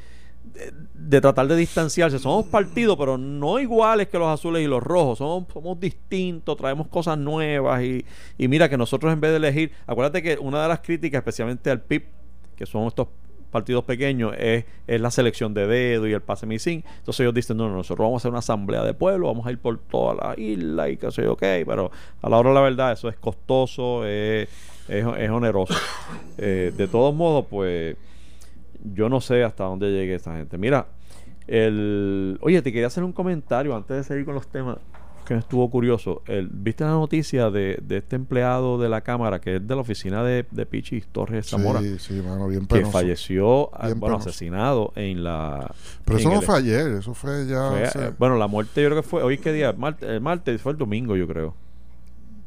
de, 0.95 1.21
tratar 1.21 1.47
de 1.47 1.57
distanciarse. 1.57 2.19
Somos 2.19 2.47
partidos, 2.47 2.97
pero 2.99 3.19
no 3.19 3.59
iguales 3.59 4.09
que 4.09 4.19
los 4.19 4.29
azules 4.29 4.63
y 4.63 4.67
los 4.67 4.83
rojos. 4.83 5.19
Somos, 5.19 5.45
somos 5.53 5.79
distintos, 5.79 6.57
traemos 6.57 6.89
cosas 6.89 7.19
nuevas. 7.19 7.83
Y, 7.83 8.05
y 8.37 8.49
mira 8.49 8.69
que 8.69 8.77
nosotros 8.77 9.13
en 9.13 9.21
vez 9.21 9.31
de 9.31 9.37
elegir, 9.39 9.73
acuérdate 9.87 10.23
que 10.23 10.39
una 10.39 10.63
de 10.63 10.69
las 10.69 10.81
críticas, 10.81 11.21
especialmente 11.21 11.71
al 11.71 11.81
PIB, 11.81 12.05
que 12.57 12.67
son 12.67 12.87
estos 12.87 13.09
partidos 13.51 13.85
pequeños, 13.85 14.35
es, 14.39 14.65
es 14.87 15.01
la 15.01 15.11
selección 15.11 15.55
de 15.55 15.67
dedo 15.67 16.07
y 16.07 16.13
el 16.13 16.21
pase 16.21 16.47
misín. 16.47 16.85
Entonces 16.99 17.21
ellos 17.21 17.35
dicen, 17.35 17.57
no, 17.57 17.69
no, 17.69 17.77
nosotros 17.77 18.05
vamos 18.05 18.21
a 18.21 18.23
hacer 18.23 18.31
una 18.31 18.41
asamblea 18.41 18.85
de 18.85 18.95
pueblo, 18.95 19.29
vamos 19.29 19.47
a 19.47 19.53
ir 19.53 19.59
por 19.59 19.79
toda 19.79 20.15
la 20.15 20.39
isla 20.39 20.89
y 20.91 20.97
qué 20.97 21.11
sé 21.11 21.23
yo, 21.23 21.33
ok, 21.33 21.43
pero 21.67 21.91
a 22.21 22.29
la 22.29 22.37
hora 22.37 22.51
de 22.51 22.55
la 22.55 22.61
verdad 22.61 22.93
eso 22.93 23.09
es 23.09 23.17
costoso, 23.17 24.03
es, 24.89 25.05
es 25.19 25.31
oneroso. 25.31 25.75
Eh, 26.39 26.73
de 26.77 26.89
todos 26.89 27.15
modos, 27.15 27.47
pues 27.51 27.97
yo 28.95 29.09
no 29.09 29.21
sé 29.21 29.43
hasta 29.45 29.65
dónde 29.65 29.91
llegue 29.91 30.15
esa 30.15 30.37
gente. 30.37 30.57
Mira, 30.59 30.87
el... 31.47 32.39
Oye, 32.43 32.63
te 32.63 32.73
quería 32.73 32.87
hacer 32.87 33.05
un 33.05 33.13
comentario 33.13 33.75
antes 33.75 33.97
de 33.97 34.05
seguir 34.05 34.25
con 34.25 34.35
los 34.35 34.47
temas. 34.49 34.79
que 35.27 35.35
me 35.35 35.41
estuvo 35.41 35.69
curioso. 35.71 36.23
El, 36.27 36.49
¿Viste 36.49 36.85
la 36.85 36.91
noticia 36.91 37.51
de, 37.51 37.79
de 37.83 37.99
este 37.99 38.17
empleado 38.17 38.79
de 38.79 38.89
la 38.89 39.01
Cámara, 39.03 39.41
que 39.41 39.57
es 39.57 39.67
de 39.67 39.75
la 39.75 39.81
oficina 39.83 40.23
de, 40.25 40.47
de 40.51 40.65
Pichi 40.67 41.01
Torres 41.03 41.49
Zamora, 41.51 41.81
Sí, 41.81 41.99
sí, 41.99 42.15
mano, 42.23 42.49
bien 42.49 42.63
que 42.63 42.77
penoso. 42.77 42.93
falleció, 42.93 43.71
ah, 43.75 43.87
Bien 43.87 44.01
bueno, 44.01 44.17
penoso. 44.17 44.31
asesinado 44.31 44.93
en 44.97 45.25
la... 45.25 45.75
Pero 46.05 46.19
eso 46.19 46.31
no 46.31 46.41
fue 46.41 46.57
ayer, 46.57 46.87
eso 46.93 47.13
fue 47.15 47.47
ya. 47.47 47.69
fue, 47.93 48.07
eh, 48.07 48.13
bueno, 48.19 48.37
la 48.37 48.47
muerte 48.47 48.83
yo 48.83 48.89
creo 48.91 49.03
que 49.03 49.09
fue, 49.09 49.23
hoy 49.23 49.37
qué 49.39 49.53
día, 49.53 49.75
el 50.01 50.21
martes, 50.21 50.63
fue 50.63 50.73
el 50.73 50.79
domingo 50.79 51.15
yo 51.17 51.27
creo. 51.29 51.55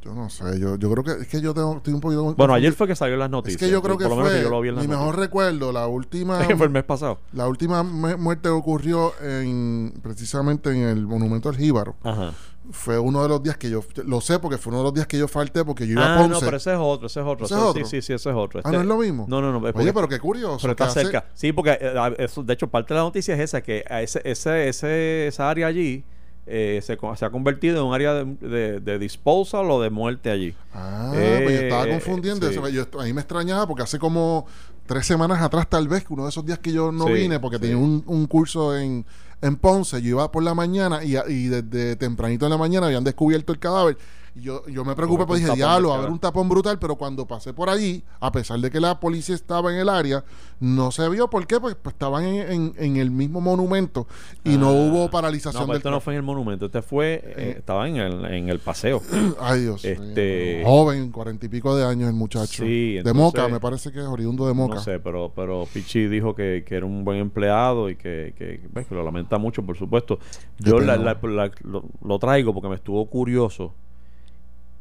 Yo 0.02 0.14
no 0.16 0.30
sé, 0.30 0.60
yo, 0.60 0.76
yo 0.78 0.92
creo 0.92 1.04
que 1.04 1.22
es 1.24 1.28
que 1.28 1.42
yo 1.42 1.54
tengo, 1.54 1.78
estoy 1.78 1.94
un 1.94 2.02
poquito. 2.02 2.34
Bueno, 2.36 2.54
ayer 2.54 2.74
fue 2.74 2.88
que 2.88 2.96
salió 2.96 3.18
las 3.18 3.28
Es 3.28 3.32
noticias. 3.32 3.60
que 3.62 3.70
yo 3.70 3.82
creo 3.82 3.98
que 3.98 4.06
por 4.06 4.12
lo 4.12 4.24
menos 4.24 4.32
fue 4.32 4.42
yo 4.42 4.50
lo 4.50 4.62
vi 4.62 4.70
en 4.70 4.76
las 4.76 4.84
mi 4.84 4.88
mejor 4.90 5.06
noticias. 5.08 5.26
recuerdo, 5.28 5.72
la 5.72 5.88
última. 5.88 6.48
que 6.48 6.56
fue 6.58 6.66
el 6.66 6.72
mes 6.72 6.84
pasado. 6.84 7.20
La 7.34 7.48
última 7.48 7.84
mu- 7.84 8.18
muerte 8.18 8.50
ocurrió 8.50 9.14
en 9.22 9.94
precisamente 10.02 10.72
en 10.72 10.84
el 10.88 11.06
Monumento 11.06 11.50
al 11.50 11.58
Jíbaro. 11.58 11.96
Ajá. 12.04 12.34
Fue 12.72 12.98
uno 13.00 13.22
de 13.24 13.28
los 13.30 13.44
días 13.44 13.58
que 13.58 13.70
yo 13.70 13.84
lo 14.06 14.22
sé 14.22 14.40
porque 14.40 14.58
fue 14.58 14.72
uno 14.72 14.80
de 14.80 14.84
los 14.86 14.94
días 14.94 15.06
que 15.08 15.18
yo 15.18 15.28
falté 15.28 15.66
porque 15.66 15.86
yo 15.86 15.94
iba 15.94 16.06
a 16.06 16.14
Ah, 16.16 16.18
Ponce. 16.20 16.34
no, 16.34 16.40
pero 16.40 16.58
ese 16.58 16.72
es 16.72 16.78
otro, 16.80 17.08
ese 17.08 17.20
es 17.20 17.26
otro. 17.26 17.46
¿Ese 17.46 17.54
es 17.56 17.60
Ese- 17.60 17.70
otro? 17.70 17.86
Sí, 17.86 17.90
sí, 17.90 18.02
sí, 18.02 18.14
ese 18.14 18.30
es 18.30 18.36
otro. 18.36 18.60
Ah, 18.60 18.70
Este- 18.70 18.78
no 18.78 18.82
es 18.82 18.88
lo 18.88 18.98
mismo. 18.98 19.26
No, 19.28 19.42
no, 19.42 19.52
no. 19.52 19.58
es 19.68 19.76
Oye, 19.76 19.92
porque- 19.92 19.94
pero 19.94 20.08
qué 20.08 20.20
curioso. 20.20 20.60
pero 20.62 20.72
está 20.72 20.86
hace- 20.86 21.02
cerca. 21.04 21.26
Sí, 21.34 21.52
porque 21.52 21.78
eh, 21.82 21.94
a- 21.98 22.08
eso, 22.18 22.44
de 22.44 22.54
hecho 22.54 22.68
parte 22.68 22.94
de 22.94 23.00
la 23.00 23.04
noticia 23.04 23.34
es 23.34 23.40
esa, 23.42 23.62
que 23.62 23.84
a 23.90 24.02
ese, 24.02 24.22
ese, 24.24 24.68
ese, 24.70 25.28
esa 25.28 25.50
área 25.50 25.68
allí 25.68 26.06
eh, 26.52 26.82
se, 26.82 26.98
se 27.16 27.26
ha 27.26 27.30
convertido 27.30 27.78
en 27.80 27.86
un 27.86 27.94
área 27.94 28.14
de, 28.14 28.26
de, 28.26 28.80
de 28.80 29.00
disposal 29.00 29.70
o 29.72 29.82
de 29.82 29.90
muerte 29.90 30.30
allí. 30.30 30.54
Ah, 30.74 31.10
pues 31.14 31.56
yo 31.56 31.62
estaba 31.64 31.86
Eh, 31.88 31.90
confundiendo. 31.92 32.50
sí. 32.50 32.60
Yo, 32.74 32.86
a 33.00 33.04
mí 33.06 33.14
me 33.14 33.22
extrañaba 33.22 33.66
porque 33.68 33.84
hace 33.84 33.98
como 34.00 34.46
tres 34.86 35.06
semanas 35.06 35.42
atrás, 35.42 35.70
tal 35.70 35.88
vez, 35.88 36.04
que 36.06 36.14
uno 36.14 36.24
de 36.24 36.30
esos 36.30 36.46
días 36.46 36.60
que 36.60 36.74
yo 36.74 36.92
no 36.92 37.06
Sí, 37.08 37.14
vine 37.14 37.40
porque 37.40 37.58
sí. 37.58 37.62
tenía 37.62 37.78
un, 37.78 38.04
un 38.06 38.28
curso 38.28 38.78
en, 38.78 39.06
en 39.42 39.56
Ponce, 39.56 40.02
yo 40.02 40.10
iba 40.10 40.32
por 40.32 40.44
la 40.44 40.54
mañana 40.54 41.04
y, 41.04 41.16
y 41.16 41.48
desde 41.48 41.96
tempranito 41.96 42.46
en 42.46 42.52
la 42.52 42.58
mañana 42.58 42.88
habían 42.88 43.04
descubierto 43.04 43.54
el 43.54 43.60
cadáver. 43.60 43.98
Y 44.34 44.42
yo, 44.44 44.66
yo 44.68 44.86
me 44.86 44.96
preocupé, 44.96 45.26
pues 45.26 45.42
un 45.42 45.46
dije, 45.48 45.58
diablo, 45.58 45.88
de 45.88 45.90
va 45.90 45.94
a 45.94 45.98
haber 45.98 46.06
cara". 46.06 46.14
un 46.14 46.20
tapón 46.20 46.48
brutal, 46.48 46.80
pero 46.80 46.96
cuando 46.96 47.28
pasé 47.28 47.54
por 47.54 47.70
allí, 47.70 48.02
a 48.22 48.32
pesar 48.32 48.60
de 48.60 48.72
que 48.72 48.80
la 48.80 48.98
policía 49.00 49.36
estaba 49.36 49.74
en 49.74 49.80
el 49.80 49.90
área, 49.90 50.24
no 50.62 50.92
se 50.92 51.10
vio. 51.10 51.30
¿Por 51.30 51.46
qué? 51.48 51.60
Pues, 51.60 51.76
pues 51.76 51.94
estaban 51.94 52.24
en, 52.24 52.52
en- 52.52 52.74
en 52.78 52.96
el 52.98 53.12
mismo 53.12 53.42
monumento 53.42 54.08
y 54.46 54.58
no 54.58 54.70
Ah. 54.70 54.72
hubo 54.72 55.04
No, 55.06 55.12
paralización 55.12 55.64
pero 55.64 55.74
del 55.74 55.78
este 55.80 55.90
no 55.92 56.00
fue 56.00 56.14
en 56.14 56.18
el 56.18 56.24
monumento, 56.24 56.68
este 56.68 56.82
fue, 56.82 57.16
eh, 57.16 57.34
Eh. 57.36 57.56
estaba 57.58 57.90
en 57.90 57.98
el, 57.98 58.24
en 58.26 58.48
el 58.50 58.60
paseo. 58.60 59.02
Ay, 59.42 59.62
Dios. 59.64 59.84
Este-. 59.84 60.62
Joven, 60.66 61.12
cuarenta 61.12 61.46
y 61.46 61.50
pico 61.50 61.76
de 61.76 61.86
años 61.86 62.08
el 62.08 62.16
muchacho. 62.16 62.64
Sí, 62.64 62.94
de 62.94 62.98
entonces- 63.00 63.16
Moca, 63.22 63.48
me 63.50 63.60
parece 63.60 63.92
que 63.92 64.00
es 64.00 64.06
oriundo 64.06 64.48
de 64.48 64.54
Moca. 64.54 64.76
No 64.76 64.82
sé, 64.82 65.00
pero, 65.00 65.34
pero 65.36 65.68
Pichi 65.74 66.08
dijo 66.08 66.34
que, 66.36 66.64
que 66.66 66.76
era 66.76 66.86
un 66.86 67.04
buen 67.04 67.18
empleado 67.20 67.90
y 67.90 67.98
que, 67.98 68.34
que, 68.38 68.62
ves, 68.72 68.88
que 68.88 68.96
lo 68.96 69.04
lamenta 69.04 69.38
mucho, 69.38 69.62
por 69.66 69.78
supuesto. 69.78 70.20
Yo 70.60 70.80
la- 70.80 70.96
lo, 70.96 71.84
lo 72.02 72.20
traigo 72.20 72.54
porque 72.54 72.70
me 72.70 72.76
estuvo 72.76 73.06
curioso 73.10 73.74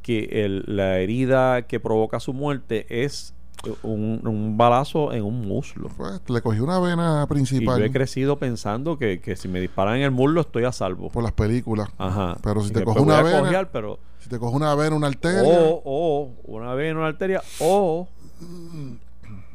que 0.02 0.44
el- 0.44 0.64
la 0.66 0.98
herida 0.98 1.62
que 1.62 1.80
provoca 1.80 2.20
su 2.20 2.32
muerte 2.32 2.86
es 3.04 3.34
un, 3.82 4.22
un 4.26 4.56
balazo 4.56 5.12
en 5.12 5.22
un 5.24 5.46
muslo. 5.46 5.90
Pues 5.96 6.20
le 6.30 6.40
cogí 6.40 6.60
una 6.60 6.78
vena 6.80 7.18
Y 7.18 7.22
yo 7.24 7.28
principal 7.28 7.82
he 7.82 7.92
crecido 7.92 8.38
pensando 8.38 8.98
que, 8.98 9.20
que 9.20 9.36
si 9.36 9.48
me 9.48 9.60
disparan 9.60 9.96
en 9.96 10.02
el 10.02 10.10
muslo 10.10 10.40
estoy 10.40 10.64
a 10.64 10.72
salvo. 10.72 11.10
por 11.10 11.22
las 11.22 11.32
películas. 11.32 11.88
Ajá. 11.98 12.38
Pero 12.42 12.62
si 12.62 12.70
Y 12.70 12.72
te 12.72 12.84
voy 12.84 12.96
una 13.02 13.22
vena- 13.22 13.40
cojear, 13.40 13.70
pero 13.70 13.98
Si 14.18 14.28
te 14.30 14.38
coge 14.38 14.56
una 14.56 14.74
vena, 14.74 14.96
una 14.96 15.08
arteria. 15.08 15.42
o, 15.60 15.82
o 15.84 16.30
una 16.44 16.74
en 16.82 16.96
una 16.96 17.06
arteria 17.08 17.42
o 17.60 18.08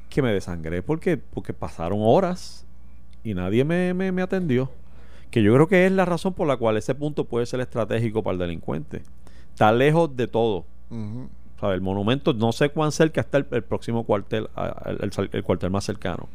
que 0.09 0.21
me 0.21 0.31
desangré 0.31 0.81
porque, 0.83 1.17
porque 1.17 1.53
pasaron 1.53 1.99
horas 2.01 2.65
y 3.23 3.33
nadie 3.33 3.63
me, 3.65 3.93
me, 3.93 4.11
me 4.11 4.21
atendió. 4.21 4.69
Que 5.31 5.41
yo 5.43 5.53
creo 5.53 5.67
que 5.67 5.85
es 5.87 5.91
la 5.91 6.05
razón 6.05 6.33
por 6.33 6.47
la 6.47 6.55
cual 6.57 6.77
ese 6.77 6.93
punto 6.95 7.25
puede 7.25 7.45
ser 7.47 7.59
estratégico 7.59 8.21
para 8.23 8.33
el 8.33 8.39
delincuente. 8.39 9.01
Está 9.55 9.71
lejos 9.71 10.15
de 10.17 10.27
todo. 10.27 10.65
¿Sabe? 11.61 11.75
El 11.75 11.81
monumento, 11.81 12.33
no 12.33 12.51
sé 12.51 12.67
cuán 12.69 12.91
cerca 12.91 13.21
está 13.21 13.37
el, 13.37 13.47
el 13.51 13.63
próximo 13.63 14.03
cuartel, 14.03 14.49
el, 14.85 14.97
el- 15.17 15.29
el 15.31 15.43
cuartel 15.43 15.69
más 15.71 15.85
cercano. 15.85 16.27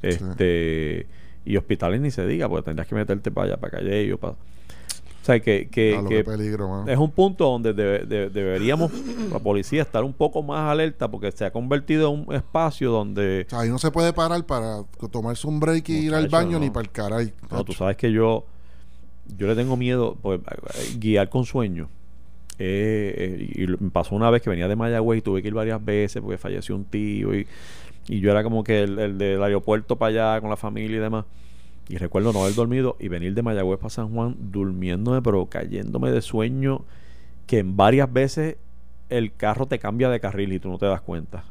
Este, 0.00 1.06
Y 1.44 1.56
hospitales 1.56 2.00
ni 2.00 2.10
se 2.12 2.24
diga, 2.26 2.48
porque 2.48 2.64
tendrías 2.66 2.86
que 2.86 2.94
meterte 2.94 3.30
para 3.32 3.46
allá, 3.48 3.56
para 3.56 3.78
Calle. 3.78 4.16
Para... 4.16 4.32
O 4.34 5.24
sea, 5.24 5.38
que, 5.40 5.68
que, 5.68 6.24
peligro, 6.24 6.68
mano. 6.68 6.88
es 6.90 6.98
un 6.98 7.10
punto 7.10 7.44
donde 7.44 7.74
debe- 7.74 8.06
de- 8.06 8.28
deberíamos, 8.30 8.90
la 9.32 9.38
policía, 9.40 9.82
estar 9.82 10.02
un 10.04 10.12
poco 10.12 10.42
más 10.42 10.68
alerta 10.70 11.08
porque 11.08 11.30
se 11.32 11.44
ha 11.44 11.52
convertido 11.52 12.12
en 12.12 12.26
un 12.28 12.34
espacio 12.34 12.90
donde... 12.90 13.44
O 13.46 13.50
sea, 13.50 13.60
ahí 13.60 13.68
no 13.68 13.78
se 13.78 13.90
puede 13.92 14.12
parar 14.12 14.44
para 14.46 14.82
tomarse 15.10 15.46
un 15.46 15.60
break 15.60 15.88
y 15.90 16.06
ir 16.06 16.14
al 16.14 16.28
baño 16.28 16.52
no. 16.52 16.60
ni 16.60 16.70
para 16.70 16.82
el 16.84 16.90
caray. 16.90 17.32
No, 17.50 17.64
tú 17.64 17.72
sabes 17.72 17.96
que 17.96 18.10
yo 18.12 18.44
yo 19.36 19.46
le 19.46 19.54
tengo 19.54 19.76
miedo 19.76 20.16
pues, 20.20 20.40
guiar 20.98 21.28
con 21.28 21.44
sueño. 21.44 21.88
Eh, 22.58 23.14
eh, 23.16 23.62
y 23.62 23.66
me 23.82 23.90
pasó 23.90 24.14
una 24.14 24.30
vez 24.30 24.42
que 24.42 24.50
venía 24.50 24.68
de 24.68 24.76
Mayagüez 24.76 25.18
y 25.18 25.22
tuve 25.22 25.42
que 25.42 25.48
ir 25.48 25.54
varias 25.54 25.84
veces 25.84 26.22
porque 26.22 26.38
falleció 26.38 26.76
un 26.76 26.84
tío 26.84 27.34
y, 27.34 27.46
y 28.08 28.20
yo 28.20 28.30
era 28.30 28.42
como 28.42 28.62
que 28.62 28.82
el, 28.82 28.98
el 28.98 29.18
del 29.18 29.42
aeropuerto 29.42 29.96
para 29.96 30.10
allá 30.10 30.40
con 30.40 30.50
la 30.50 30.56
familia 30.56 30.98
y 30.98 31.00
demás. 31.00 31.24
Y 31.88 31.96
recuerdo 31.96 32.32
no 32.32 32.42
haber 32.42 32.54
dormido 32.54 32.96
y 33.00 33.08
venir 33.08 33.34
de 33.34 33.42
Mayagüez 33.42 33.78
para 33.78 33.90
San 33.90 34.12
Juan 34.12 34.36
durmiéndome 34.38 35.20
pero 35.22 35.46
cayéndome 35.46 36.10
de 36.10 36.22
sueño 36.22 36.84
que 37.46 37.58
en 37.58 37.76
varias 37.76 38.12
veces 38.12 38.56
el 39.08 39.34
carro 39.34 39.66
te 39.66 39.78
cambia 39.78 40.08
de 40.08 40.20
carril 40.20 40.52
y 40.52 40.58
tú 40.58 40.70
no 40.70 40.78
te 40.78 40.86
das 40.86 41.02
cuenta. 41.02 41.44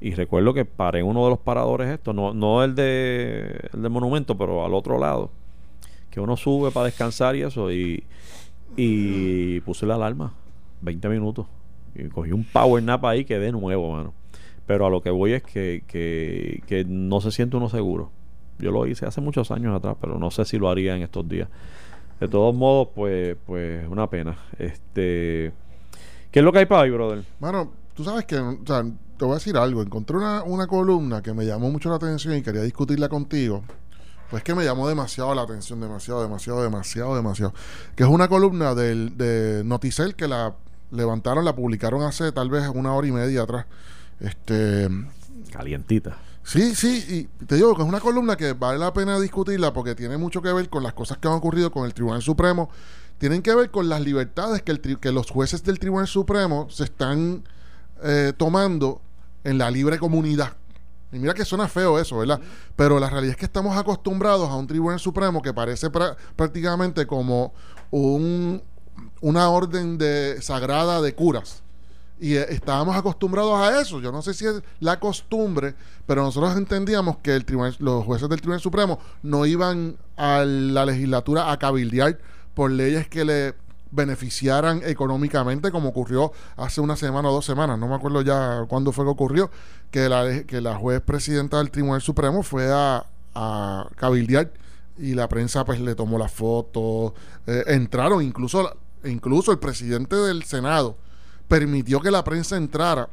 Y 0.00 0.14
recuerdo 0.14 0.54
que 0.54 0.64
paré 0.64 1.00
en 1.00 1.06
uno 1.06 1.22
de 1.24 1.30
los 1.30 1.38
paradores 1.38 1.88
estos, 1.90 2.14
no, 2.14 2.32
no 2.32 2.64
el 2.64 2.74
de 2.74 3.68
el 3.72 3.82
del 3.82 3.90
monumento, 3.90 4.38
pero 4.38 4.64
al 4.64 4.72
otro 4.72 4.98
lado. 4.98 5.30
Que 6.10 6.20
uno 6.20 6.36
sube 6.36 6.70
para 6.70 6.86
descansar 6.86 7.36
y 7.36 7.42
eso. 7.42 7.70
Y, 7.70 8.04
y 8.76 9.60
puse 9.60 9.86
la 9.86 9.94
alarma. 9.94 10.34
20 10.82 11.08
minutos. 11.08 11.46
Y 11.94 12.08
cogí 12.08 12.32
un 12.32 12.44
power 12.44 12.82
nap 12.82 13.04
ahí 13.04 13.24
que 13.24 13.38
de 13.38 13.52
nuevo, 13.52 13.92
mano. 13.92 14.14
Pero 14.66 14.86
a 14.86 14.90
lo 14.90 15.02
que 15.02 15.10
voy 15.10 15.32
es 15.32 15.42
que, 15.42 15.84
que, 15.86 16.62
que 16.66 16.84
no 16.84 17.20
se 17.20 17.30
siente 17.30 17.56
uno 17.56 17.68
seguro. 17.68 18.10
Yo 18.58 18.70
lo 18.70 18.86
hice 18.86 19.06
hace 19.06 19.20
muchos 19.20 19.50
años 19.50 19.76
atrás, 19.76 19.96
pero 20.00 20.18
no 20.18 20.30
sé 20.30 20.44
si 20.44 20.58
lo 20.58 20.68
haría 20.68 20.96
en 20.96 21.02
estos 21.02 21.28
días. 21.28 21.48
De 22.20 22.28
todos 22.28 22.54
modos, 22.54 22.88
pues, 22.94 23.36
pues, 23.46 23.86
una 23.88 24.08
pena. 24.08 24.36
Este. 24.58 25.52
¿Qué 26.30 26.40
es 26.40 26.44
lo 26.44 26.52
que 26.52 26.60
hay 26.60 26.66
para 26.66 26.82
hoy, 26.82 26.90
brother? 26.90 27.24
Mano, 27.40 27.72
tú 27.94 28.04
sabes 28.04 28.24
que, 28.24 28.38
o 28.38 28.58
sea, 28.64 28.82
te 28.82 29.24
voy 29.24 29.32
a 29.32 29.34
decir 29.34 29.56
algo. 29.56 29.82
Encontré 29.82 30.16
una, 30.16 30.42
una 30.42 30.66
columna 30.66 31.22
que 31.22 31.32
me 31.32 31.44
llamó 31.44 31.70
mucho 31.70 31.90
la 31.90 31.96
atención 31.96 32.36
y 32.36 32.42
quería 32.42 32.62
discutirla 32.62 33.08
contigo. 33.08 33.64
Pues 34.30 34.42
que 34.42 34.54
me 34.54 34.64
llamó 34.64 34.88
demasiado 34.88 35.34
la 35.34 35.42
atención, 35.42 35.80
demasiado, 35.80 36.22
demasiado, 36.22 36.62
demasiado, 36.62 37.14
demasiado. 37.14 37.54
Que 37.94 38.02
es 38.02 38.08
una 38.08 38.28
columna 38.28 38.74
del, 38.74 39.16
de 39.16 39.62
Noticel 39.64 40.14
que 40.16 40.26
la 40.26 40.54
levantaron, 40.90 41.44
la 41.44 41.54
publicaron 41.54 42.02
hace 42.02 42.32
tal 42.32 42.50
vez 42.50 42.68
una 42.74 42.92
hora 42.94 43.06
y 43.06 43.12
media 43.12 43.42
atrás. 43.42 43.66
Este, 44.20 44.88
Calientita. 45.52 46.16
Sí, 46.42 46.74
sí, 46.74 47.28
y 47.40 47.44
te 47.46 47.54
digo 47.54 47.74
que 47.74 47.82
es 47.82 47.88
una 47.88 48.00
columna 48.00 48.36
que 48.36 48.52
vale 48.52 48.78
la 48.78 48.92
pena 48.92 49.18
discutirla 49.18 49.72
porque 49.72 49.94
tiene 49.94 50.18
mucho 50.18 50.42
que 50.42 50.52
ver 50.52 50.68
con 50.68 50.82
las 50.82 50.92
cosas 50.92 51.16
que 51.18 51.26
han 51.28 51.34
ocurrido 51.34 51.70
con 51.70 51.86
el 51.86 51.94
Tribunal 51.94 52.20
Supremo. 52.20 52.68
Tienen 53.18 53.40
que 53.40 53.54
ver 53.54 53.70
con 53.70 53.88
las 53.88 54.00
libertades 54.02 54.62
que, 54.62 54.72
el 54.72 54.82
tri- 54.82 54.98
que 54.98 55.10
los 55.12 55.30
jueces 55.30 55.62
del 55.64 55.78
Tribunal 55.78 56.06
Supremo 56.06 56.68
se 56.70 56.84
están 56.84 57.44
eh, 58.02 58.32
tomando 58.36 59.00
en 59.44 59.56
la 59.58 59.70
libre 59.70 59.98
comunidad. 59.98 60.54
Y 61.14 61.18
mira 61.18 61.34
que 61.34 61.44
suena 61.44 61.68
feo 61.68 61.98
eso, 61.98 62.18
¿verdad? 62.18 62.40
Pero 62.76 62.98
la 62.98 63.08
realidad 63.08 63.32
es 63.32 63.36
que 63.36 63.44
estamos 63.44 63.76
acostumbrados 63.76 64.48
a 64.48 64.56
un 64.56 64.66
Tribunal 64.66 65.00
Supremo 65.00 65.42
que 65.42 65.52
parece 65.52 65.90
prácticamente 66.36 67.06
como 67.06 67.52
un, 67.90 68.62
una 69.20 69.48
orden 69.48 69.98
de 69.98 70.40
sagrada 70.42 71.00
de 71.00 71.14
curas. 71.14 71.62
Y 72.20 72.34
eh, 72.36 72.46
estábamos 72.50 72.96
acostumbrados 72.96 73.58
a 73.58 73.80
eso. 73.80 74.00
Yo 74.00 74.12
no 74.12 74.22
sé 74.22 74.34
si 74.34 74.46
es 74.46 74.62
la 74.80 75.00
costumbre, 75.00 75.74
pero 76.06 76.22
nosotros 76.22 76.56
entendíamos 76.56 77.18
que 77.18 77.34
el 77.34 77.44
tribunal, 77.44 77.74
los 77.78 78.04
jueces 78.04 78.28
del 78.28 78.40
Tribunal 78.40 78.60
Supremo 78.60 78.98
no 79.22 79.46
iban 79.46 79.96
a 80.16 80.44
la 80.44 80.86
legislatura 80.86 81.50
a 81.50 81.58
cabildear 81.58 82.18
por 82.54 82.70
leyes 82.70 83.08
que 83.08 83.24
le 83.24 83.54
beneficiaran 83.94 84.82
económicamente, 84.84 85.70
como 85.70 85.90
ocurrió 85.90 86.32
hace 86.56 86.80
una 86.80 86.96
semana 86.96 87.28
o 87.28 87.32
dos 87.32 87.44
semanas, 87.44 87.78
no 87.78 87.88
me 87.88 87.94
acuerdo 87.94 88.22
ya 88.22 88.64
cuándo 88.68 88.92
fue 88.92 89.04
que 89.04 89.10
ocurrió, 89.10 89.50
que 89.90 90.08
la, 90.08 90.42
que 90.42 90.60
la 90.60 90.74
juez 90.74 91.00
presidenta 91.00 91.58
del 91.58 91.70
Tribunal 91.70 92.02
Supremo 92.02 92.42
fue 92.42 92.70
a, 92.72 93.06
a 93.34 93.88
cabildear 93.96 94.52
y 94.98 95.14
la 95.14 95.28
prensa 95.28 95.64
pues 95.64 95.80
le 95.80 95.94
tomó 95.94 96.18
las 96.18 96.32
fotos, 96.32 97.12
eh, 97.46 97.64
entraron 97.68 98.22
incluso, 98.22 98.76
incluso 99.04 99.52
el 99.52 99.58
presidente 99.58 100.16
del 100.16 100.44
Senado 100.44 100.96
permitió 101.48 102.00
que 102.00 102.10
la 102.10 102.24
prensa 102.24 102.56
entrara 102.56 103.08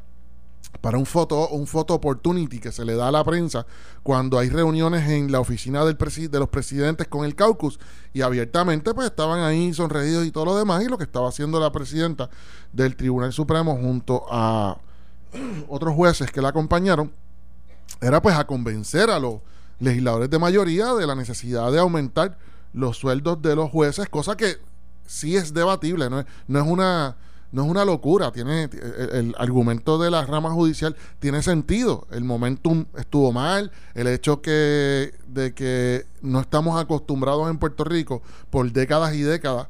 para 0.79 0.97
un 0.97 1.05
foto 1.05 1.49
un 1.49 1.67
photo 1.67 1.93
opportunity 1.93 2.59
que 2.59 2.71
se 2.71 2.85
le 2.85 2.95
da 2.95 3.09
a 3.09 3.11
la 3.11 3.23
prensa 3.23 3.65
cuando 4.03 4.39
hay 4.39 4.49
reuniones 4.49 5.09
en 5.09 5.31
la 5.31 5.39
oficina 5.39 5.83
de 5.83 6.39
los 6.39 6.49
presidentes 6.49 7.07
con 7.07 7.25
el 7.25 7.35
caucus 7.35 7.79
y 8.13 8.21
abiertamente 8.21 8.93
pues 8.93 9.07
estaban 9.07 9.41
ahí 9.41 9.73
sonreídos 9.73 10.25
y 10.25 10.31
todo 10.31 10.45
lo 10.45 10.57
demás 10.57 10.83
y 10.83 10.87
lo 10.87 10.97
que 10.97 11.03
estaba 11.03 11.29
haciendo 11.29 11.59
la 11.59 11.71
presidenta 11.71 12.29
del 12.71 12.95
Tribunal 12.95 13.33
Supremo 13.33 13.75
junto 13.75 14.25
a 14.31 14.77
otros 15.67 15.93
jueces 15.93 16.31
que 16.31 16.41
la 16.41 16.49
acompañaron 16.49 17.11
era 17.99 18.21
pues 18.21 18.35
a 18.35 18.47
convencer 18.47 19.09
a 19.09 19.19
los 19.19 19.41
legisladores 19.79 20.29
de 20.29 20.39
mayoría 20.39 20.93
de 20.93 21.05
la 21.05 21.15
necesidad 21.15 21.71
de 21.71 21.79
aumentar 21.79 22.37
los 22.73 22.97
sueldos 22.97 23.41
de 23.41 23.55
los 23.55 23.69
jueces, 23.69 24.07
cosa 24.07 24.37
que 24.37 24.57
sí 25.05 25.35
es 25.35 25.53
debatible, 25.53 26.09
no 26.09 26.21
es, 26.21 26.25
no 26.47 26.59
es 26.59 26.67
una 26.67 27.17
no 27.51 27.63
es 27.63 27.69
una 27.69 27.85
locura, 27.85 28.31
tiene 28.31 28.63
el, 28.63 29.09
el, 29.13 29.35
argumento 29.37 29.97
de 29.97 30.09
la 30.09 30.25
rama 30.25 30.51
judicial 30.51 30.95
tiene 31.19 31.43
sentido. 31.43 32.07
El 32.11 32.23
momentum 32.23 32.85
estuvo 32.97 33.31
mal, 33.31 33.71
el 33.93 34.07
hecho 34.07 34.41
que 34.41 35.13
de 35.27 35.53
que 35.53 36.05
no 36.21 36.39
estamos 36.39 36.79
acostumbrados 36.79 37.49
en 37.49 37.57
Puerto 37.57 37.83
Rico 37.83 38.21
por 38.49 38.71
décadas 38.71 39.13
y 39.15 39.21
décadas 39.21 39.67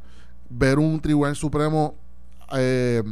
ver 0.50 0.80
un 0.80 1.00
tribunal 1.00 1.36
supremo 1.36 1.96
eh, 2.54 3.04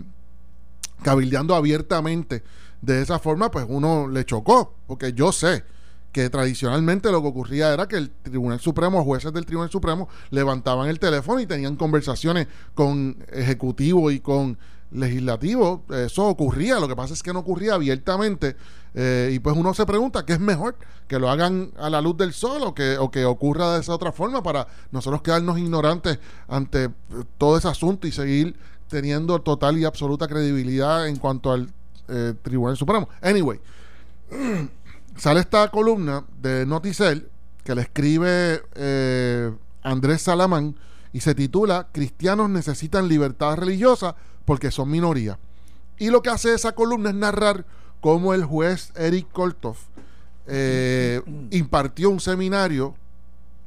cabildeando 1.01 1.55
abiertamente 1.55 2.43
de 2.81 3.01
esa 3.01 3.19
forma, 3.19 3.51
pues 3.51 3.65
uno 3.67 4.07
le 4.07 4.25
chocó, 4.25 4.73
porque 4.87 5.13
yo 5.13 5.31
sé 5.31 5.63
que 6.11 6.29
tradicionalmente 6.29 7.11
lo 7.11 7.21
que 7.21 7.27
ocurría 7.27 7.73
era 7.73 7.87
que 7.87 7.97
el 7.97 8.09
Tribunal 8.09 8.59
Supremo, 8.59 9.03
jueces 9.03 9.31
del 9.33 9.45
Tribunal 9.45 9.69
Supremo, 9.69 10.09
levantaban 10.31 10.89
el 10.89 10.99
teléfono 10.99 11.39
y 11.39 11.45
tenían 11.45 11.75
conversaciones 11.75 12.47
con 12.73 13.17
ejecutivo 13.31 14.09
y 14.11 14.19
con 14.19 14.57
legislativo. 14.91 15.83
Eso 15.89 16.25
ocurría, 16.25 16.79
lo 16.79 16.87
que 16.87 16.95
pasa 16.95 17.13
es 17.13 17.21
que 17.21 17.33
no 17.33 17.39
ocurría 17.39 17.75
abiertamente. 17.75 18.55
Eh, 18.95 19.31
y 19.33 19.39
pues 19.39 19.55
uno 19.55 19.73
se 19.73 19.85
pregunta 19.85 20.25
qué 20.25 20.33
es 20.33 20.39
mejor, 20.39 20.75
que 21.07 21.19
lo 21.19 21.29
hagan 21.29 21.71
a 21.77 21.89
la 21.89 22.01
luz 22.01 22.17
del 22.17 22.33
sol 22.33 22.63
o 22.63 22.73
que, 22.73 22.97
o 22.97 23.11
que 23.11 23.25
ocurra 23.25 23.73
de 23.73 23.81
esa 23.81 23.93
otra 23.93 24.11
forma 24.11 24.41
para 24.41 24.67
nosotros 24.91 25.21
quedarnos 25.21 25.59
ignorantes 25.59 26.19
ante 26.47 26.85
eh, 26.85 26.91
todo 27.37 27.57
ese 27.57 27.67
asunto 27.67 28.07
y 28.07 28.11
seguir 28.11 28.55
teniendo 28.87 29.39
total 29.41 29.77
y 29.77 29.85
absoluta 29.85 30.27
credibilidad 30.27 31.07
en 31.07 31.17
cuanto 31.17 31.51
al 31.51 31.69
eh, 32.07 32.33
Tribunal 32.41 32.77
Supremo. 32.77 33.09
Anyway. 33.21 33.59
sale 35.19 35.41
esta 35.41 35.69
columna 35.69 36.25
de 36.41 36.65
Noticel 36.65 37.29
que 37.63 37.75
le 37.75 37.81
escribe 37.81 38.63
eh, 38.75 39.51
Andrés 39.83 40.23
Salamán 40.23 40.75
y 41.11 41.19
se 41.19 41.35
titula 41.35 41.89
Cristianos 41.91 42.49
necesitan 42.49 43.07
libertad 43.07 43.57
religiosa 43.57 44.15
porque 44.45 44.71
son 44.71 44.89
minoría. 44.89 45.37
Y 45.97 46.09
lo 46.09 46.21
que 46.21 46.29
hace 46.29 46.53
esa 46.53 46.71
columna 46.71 47.09
es 47.09 47.15
narrar 47.15 47.65
cómo 47.99 48.33
el 48.33 48.45
juez 48.45 48.91
Eric 48.95 49.29
Koltov 49.31 49.75
eh, 50.47 51.21
impartió 51.51 52.09
un 52.09 52.19
seminario 52.19 52.95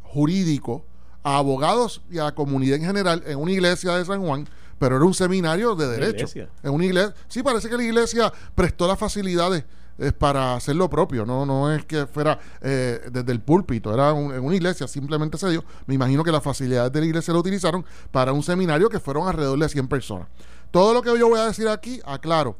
jurídico 0.02 0.84
a 1.22 1.36
abogados 1.36 2.02
y 2.10 2.18
a 2.18 2.24
la 2.24 2.34
comunidad 2.34 2.78
en 2.78 2.84
general 2.84 3.22
en 3.26 3.38
una 3.38 3.52
iglesia 3.52 3.96
de 3.96 4.04
San 4.04 4.22
Juan, 4.22 4.48
pero 4.78 4.96
era 4.96 5.04
un 5.04 5.14
seminario 5.14 5.76
de 5.76 5.86
derecho. 5.86 6.26
En 6.62 6.72
una 6.72 6.86
iglesia. 6.86 7.14
Sí, 7.28 7.42
parece 7.42 7.68
que 7.68 7.76
la 7.76 7.84
iglesia 7.84 8.32
prestó 8.54 8.88
las 8.88 8.98
facilidades 8.98 9.64
es 9.98 10.12
para 10.12 10.54
hacer 10.54 10.76
lo 10.76 10.88
propio, 10.88 11.24
no, 11.24 11.46
no 11.46 11.72
es 11.72 11.84
que 11.84 12.06
fuera 12.06 12.38
eh, 12.60 13.00
desde 13.10 13.32
el 13.32 13.40
púlpito, 13.40 13.92
era 13.92 14.10
en 14.10 14.44
una 14.44 14.54
iglesia, 14.54 14.88
simplemente 14.88 15.38
se 15.38 15.50
dio. 15.50 15.64
Me 15.86 15.94
imagino 15.94 16.24
que 16.24 16.32
las 16.32 16.42
facilidades 16.42 16.92
de 16.92 17.00
la 17.00 17.06
iglesia 17.06 17.32
lo 17.32 17.40
utilizaron 17.40 17.84
para 18.10 18.32
un 18.32 18.42
seminario 18.42 18.88
que 18.88 19.00
fueron 19.00 19.28
alrededor 19.28 19.58
de 19.58 19.68
100 19.68 19.88
personas. 19.88 20.28
Todo 20.70 20.94
lo 20.94 21.02
que 21.02 21.16
yo 21.18 21.28
voy 21.28 21.38
a 21.38 21.46
decir 21.46 21.68
aquí, 21.68 22.00
aclaro, 22.04 22.56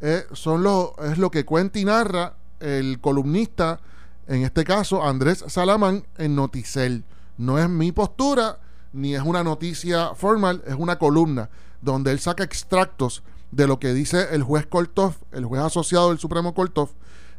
eh, 0.00 0.24
son 0.32 0.62
los, 0.62 0.90
es 1.02 1.18
lo 1.18 1.30
que 1.30 1.44
cuenta 1.44 1.78
y 1.78 1.84
narra 1.84 2.34
el 2.60 3.00
columnista, 3.00 3.80
en 4.26 4.42
este 4.42 4.64
caso 4.64 5.02
Andrés 5.02 5.44
Salamán, 5.48 6.06
en 6.18 6.34
Noticel. 6.34 7.04
No 7.36 7.58
es 7.58 7.68
mi 7.68 7.92
postura, 7.92 8.58
ni 8.92 9.14
es 9.14 9.22
una 9.22 9.42
noticia 9.42 10.14
formal, 10.14 10.62
es 10.66 10.74
una 10.74 10.98
columna 10.98 11.50
donde 11.80 12.12
él 12.12 12.20
saca 12.20 12.44
extractos 12.44 13.22
de 13.54 13.66
lo 13.66 13.78
que 13.78 13.94
dice 13.94 14.28
el 14.32 14.42
juez 14.42 14.66
Koltov, 14.66 15.14
el 15.32 15.44
juez 15.44 15.62
asociado 15.62 16.10
del 16.10 16.18
Supremo 16.18 16.54
Koltov, 16.54 16.90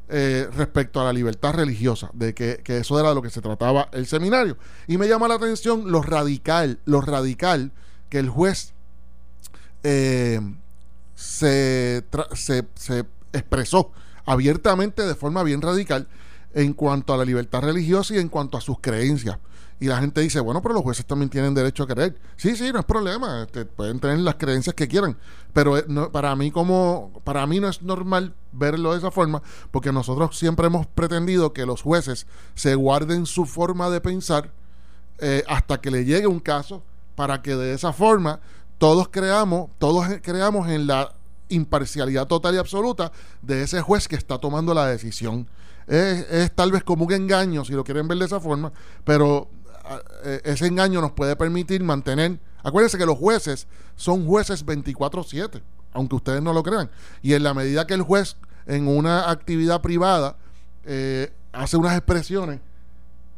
eh, 0.08 0.47
respecto 0.56 1.01
a 1.01 1.04
la 1.04 1.13
libertad 1.13 1.54
religiosa, 1.54 2.10
de 2.13 2.34
que, 2.34 2.62
eso 2.65 2.99
era 2.99 3.10
de 3.10 3.15
lo 3.15 3.21
que 3.21 3.30
se 3.30 3.41
trataba 3.41 3.89
el 3.91 4.06
seminario. 4.06 4.58
Y 4.88 4.97
me 4.97 5.08
llama 5.08 5.28
la 5.28 5.36
atención 5.36 5.91
lo 5.91 6.01
radical, 6.01 6.80
lo 6.86 7.01
radical 7.01 7.71
que 8.10 8.19
el 8.19 8.30
juez 8.30 8.73
eh, 9.84 10.39
se, 11.15 12.04
se, 12.34 12.67
se 12.75 13.06
expresó 13.34 13.91
abiertamente 14.25 15.04
de 15.04 15.15
forma 15.15 15.43
bien 15.43 15.62
radical 15.62 16.08
en 16.56 16.74
cuanto 16.74 17.13
a 17.13 17.18
la 17.18 17.26
libertad 17.26 17.62
religiosa 17.62 18.15
y 18.15 18.18
en 18.18 18.30
cuanto 18.30 18.58
a 18.58 18.62
sus 18.62 18.80
creencias. 18.80 19.38
Y 19.78 19.88
la 19.88 20.00
gente 20.00 20.22
dice, 20.22 20.39
bueno, 20.39 20.62
pero 20.62 20.74
los 20.74 20.84
jueces 20.84 21.06
también 21.06 21.30
tienen 21.30 21.54
derecho 21.54 21.84
a 21.84 21.88
creer. 21.88 22.18
Sí, 22.38 22.56
sí, 22.56 22.72
no 22.72 22.80
es 22.80 22.86
problema, 22.86 23.44
este, 23.44 23.65
pueden 23.65 24.00
tener 24.00 24.20
las 24.20 24.36
creencias 24.36 24.74
que 24.74 24.88
quieran, 24.88 25.18
pero 25.52 25.78
eh, 25.78 25.84
para 26.13 26.34
mí 26.38 26.50
como 26.50 27.12
para 27.26 27.46
mí 27.46 27.60
no 27.60 27.68
es 27.68 27.82
normal 27.82 28.34
verlo 28.54 28.94
de 28.94 29.00
esa 29.00 29.12
forma, 29.12 29.44
porque 29.72 29.91
nosotros 29.91 30.38
siempre 30.38 30.68
hemos 30.68 30.88
pretendido 30.88 31.52
que 31.52 31.65
los 31.65 31.82
jueces 31.82 32.26
se 32.56 32.74
guarden 32.76 33.26
su 33.26 33.46
forma 33.46 33.89
de 33.89 34.00
pensar 34.00 34.50
eh, 35.20 35.44
hasta 35.48 35.82
que 35.82 35.91
le 35.91 36.06
llegue 36.06 36.26
un 36.26 36.39
caso 36.39 36.82
para 37.15 37.41
que 37.41 37.56
de 37.56 37.74
esa 37.74 37.91
forma 37.91 38.39
todos 38.78 39.10
creamos, 39.10 39.70
todos 39.78 40.08
creamos 40.22 40.70
en 40.70 40.88
la 40.88 41.13
imparcialidad 41.50 42.28
total 42.28 42.56
y 42.56 42.60
absoluta 42.60 43.12
de 43.41 43.63
ese 43.63 43.82
juez 43.82 44.08
que 44.08 44.15
está 44.15 44.38
tomando 44.38 44.74
la 44.74 44.88
decisión. 44.88 45.48
Es, 45.88 46.26
es, 46.32 46.52
tal 46.54 46.71
vez 46.71 46.84
como 46.84 47.06
un 47.06 47.13
engaño, 47.13 47.63
si 47.63 47.74
lo 47.74 47.84
quieren 47.84 48.08
ver 48.08 48.17
de 48.17 48.26
esa 48.26 48.39
forma, 48.39 48.71
pero 49.04 49.50
eh, 50.24 50.41
ese 50.43 50.67
engaño 50.67 51.02
nos 51.02 51.12
puede 51.12 51.36
permitir 51.36 51.84
mantener. 51.84 52.39
Acuérdense 52.63 52.98
que 52.98 53.06
los 53.06 53.17
jueces 53.17 53.67
son 53.95 54.26
jueces 54.26 54.65
24-7, 54.65 55.62
aunque 55.93 56.15
ustedes 56.15 56.41
no 56.41 56.54
lo 56.54 56.63
crean. 56.63 56.89
Y 57.21 57.34
en 57.34 57.43
la 57.43 57.54
medida 57.54 57.86
que 57.86 57.93
el 57.93 58.02
juez 58.02 58.38
en 58.65 58.88
una 58.88 59.30
actividad 59.30 59.82
privada 59.82 60.38
eh, 60.84 61.32
hace 61.54 61.78
unas 61.78 61.95
expresiones, 61.95 62.60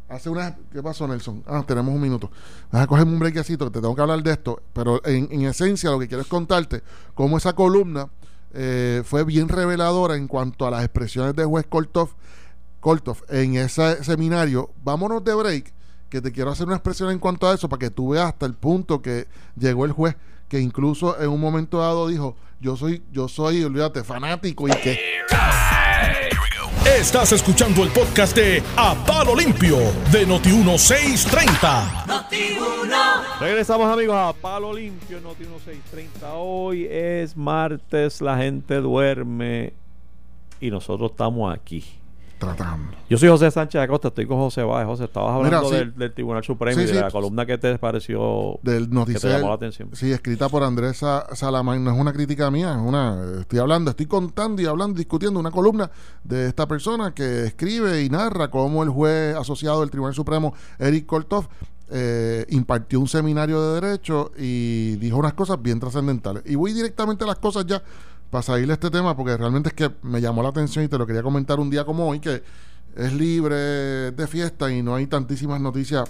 hace 0.07 0.29
unas. 0.29 0.53
¿Qué 0.71 0.81
pasó, 0.81 1.07
Nelson? 1.07 1.43
Ah, 1.45 1.63
tenemos 1.67 1.93
un 1.93 2.01
minuto. 2.01 2.31
Vas 2.71 2.83
a 2.83 2.87
cogerme 2.87 3.13
un 3.13 3.19
brequecito, 3.19 3.65
que 3.65 3.71
te 3.71 3.81
tengo 3.81 3.95
que 3.95 4.01
hablar 4.01 4.23
de 4.23 4.31
esto. 4.31 4.61
Pero 4.73 5.01
en, 5.05 5.41
esencia, 5.43 5.91
lo 5.91 5.99
que 5.99 6.07
quiero 6.07 6.21
es 6.21 6.27
contarte 6.27 6.81
cómo 7.13 7.37
esa 7.37 7.53
columna 7.53 8.09
eh, 8.53 9.03
fue 9.05 9.23
bien 9.23 9.49
reveladora 9.49 10.15
en 10.15 10.27
cuanto 10.27 10.65
a 10.65 10.71
las 10.71 10.83
expresiones 10.83 11.35
de 11.35 11.45
juez 11.45 11.65
Koltov, 11.67 12.09
Koltov 12.79 13.23
en 13.29 13.55
ese 13.55 14.03
seminario. 14.03 14.71
Vámonos 14.83 15.23
de 15.23 15.33
break 15.33 15.73
que 16.09 16.21
te 16.21 16.31
quiero 16.31 16.51
hacer 16.51 16.67
una 16.67 16.75
expresión 16.75 17.11
en 17.11 17.19
cuanto 17.19 17.47
a 17.47 17.53
eso 17.53 17.67
para 17.67 17.79
que 17.79 17.89
tú 17.89 18.09
veas 18.09 18.27
hasta 18.27 18.45
el 18.45 18.53
punto 18.53 19.01
que 19.01 19.27
llegó 19.57 19.85
el 19.85 19.91
juez 19.91 20.15
que 20.47 20.59
incluso 20.59 21.19
en 21.21 21.29
un 21.29 21.41
momento 21.41 21.79
dado 21.79 22.07
dijo 22.07 22.37
yo 22.61 22.77
soy 22.77 23.03
yo 23.11 23.27
soy 23.27 23.63
olvídate 23.63 24.03
fanático 24.03 24.67
y 24.67 24.71
que 24.71 24.97
Estás 26.95 27.31
escuchando 27.33 27.83
el 27.83 27.89
podcast 27.89 28.35
de 28.35 28.63
A 28.75 28.95
Palo 29.05 29.35
Limpio 29.35 29.77
de 30.11 30.25
Noti 30.25 30.49
1630. 30.49 32.05
Noti 32.07 32.57
Regresamos 33.39 33.91
amigos 33.91 34.15
a 34.15 34.33
Palo 34.33 34.73
Limpio 34.73 35.19
Noti 35.19 35.43
1630. 35.43 36.33
Hoy 36.33 36.87
es 36.89 37.35
martes, 37.35 38.21
la 38.21 38.37
gente 38.37 38.75
duerme 38.75 39.73
y 40.61 40.71
nosotros 40.71 41.11
estamos 41.11 41.53
aquí 41.53 41.83
tratando. 42.37 42.93
Yo 43.09 43.17
soy 43.17 43.29
José 43.29 43.49
Sánchez 43.51 43.81
Acosta, 43.81 44.09
estoy 44.09 44.25
con 44.25 44.37
José 44.37 44.63
Báez. 44.63 44.85
José, 44.85 45.05
estabas 45.05 45.35
hablando 45.35 45.69
del, 45.69 46.13
Tribunal 46.13 46.43
Supremo 46.43 46.81
y 46.81 46.85
de 46.85 47.01
la 47.01 47.11
columna 47.11 47.45
que 47.45 47.57
te 47.57 47.77
pareció 47.77 48.59
del 48.63 48.89
que 49.05 49.13
te 49.15 49.29
llamó 49.29 49.49
la 49.49 49.55
atención. 49.55 49.89
Sí, 49.93 50.11
escrita 50.11 50.49
por 50.49 50.63
Andrés 50.63 51.03
Salamán. 51.33 51.83
No 51.83 51.91
es 51.91 51.97
una 51.99 52.13
crítica 52.13 52.51
mía, 52.51 52.71
es 52.71 52.81
una. 52.81 53.39
Estoy 53.41 53.59
hablando, 53.59 53.91
estoy 53.91 54.05
contando 54.05 54.61
y 54.61 54.65
hablando, 54.65 54.97
discutiendo 54.97 55.39
una 55.39 55.51
columna 55.51 55.89
de 56.23 56.47
esta 56.47 56.67
persona 56.67 57.13
que 57.13 57.45
escribe 57.45 58.03
y 58.03 58.09
narra 58.09 58.49
cómo 58.49 58.83
el 58.83 58.89
juez 58.89 59.35
asociado 59.35 59.81
del 59.81 59.89
Tribunal 59.89 60.13
Supremo, 60.13 60.53
Eric 60.79 61.05
Koltov, 61.05 61.47
eh, 61.89 62.45
impartió 62.49 62.99
un 62.99 63.07
seminario 63.07 63.61
de 63.61 63.81
derecho 63.81 64.31
y 64.37 64.97
dijo 64.97 65.17
unas 65.17 65.33
cosas 65.33 65.61
bien 65.61 65.79
trascendentales. 65.79 66.43
Y 66.45 66.55
voy 66.55 66.73
directamente 66.73 67.23
a 67.23 67.27
las 67.27 67.37
cosas 67.37 67.65
ya 67.65 67.81
para 68.29 68.57
este 68.57 68.89
tema, 68.89 69.15
porque 69.15 69.37
realmente 69.37 69.69
es 69.69 69.75
que 69.75 69.91
me 70.03 70.19
llamó 70.21 70.43
la 70.43 70.49
atención 70.49 70.83
y 70.83 70.87
te 70.87 70.97
lo 70.97 71.07
quería 71.07 71.23
comentar 71.23 71.59
un 71.59 71.69
día 71.69 71.85
como 71.85 72.07
hoy, 72.07 72.19
que 72.19 72.43
es 72.95 73.13
libre 73.13 73.55
de 74.11 74.27
fiesta 74.27 74.71
y 74.71 74.81
no 74.81 74.95
hay 74.95 75.07
tantísimas 75.07 75.61
noticias 75.61 76.09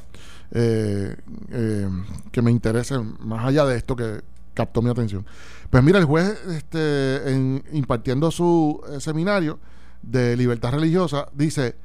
eh, 0.51 1.15
eh, 1.51 1.89
que 2.32 2.41
me 2.41 2.51
interesen 2.51 3.17
más 3.19 3.45
allá 3.45 3.65
de 3.65 3.77
esto 3.77 3.95
que 3.95 4.21
captó 4.53 4.82
mi 4.82 4.89
atención. 4.89 5.25
Pues 5.69 5.84
mira, 5.84 5.99
el 5.99 6.06
juez 6.06 6.39
este, 6.47 7.32
en, 7.32 7.63
impartiendo 7.73 8.32
su 8.32 8.82
eh, 8.89 8.99
seminario 8.99 9.60
de 10.01 10.36
libertad 10.36 10.71
religiosa 10.71 11.27
dice, 11.34 11.75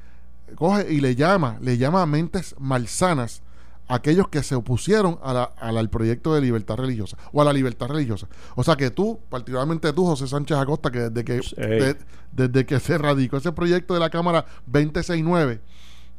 coge 0.55 0.91
y 0.91 1.01
le 1.01 1.15
llama, 1.15 1.57
le 1.61 1.77
llama 1.77 2.01
a 2.01 2.05
mentes 2.05 2.55
malsanas 2.57 3.42
aquellos 3.87 4.27
que 4.29 4.43
se 4.43 4.55
opusieron 4.55 5.19
al 5.23 5.89
proyecto 5.89 6.33
de 6.33 6.41
libertad 6.41 6.77
religiosa 6.77 7.17
o 7.31 7.41
a 7.41 7.45
la 7.45 7.53
libertad 7.53 7.87
religiosa. 7.87 8.27
O 8.55 8.63
sea 8.63 8.75
que 8.75 8.91
tú, 8.91 9.19
particularmente 9.29 9.91
tú, 9.93 10.05
José 10.05 10.27
Sánchez 10.27 10.57
Acosta, 10.57 10.91
que 10.91 11.09
desde 11.09 11.23
que, 11.23 11.97
desde 12.31 12.65
que 12.65 12.79
se 12.79 12.97
radicó 12.97 13.37
ese 13.37 13.51
proyecto 13.51 13.93
de 13.93 13.99
la 13.99 14.09
Cámara 14.09 14.45
269, 14.67 15.61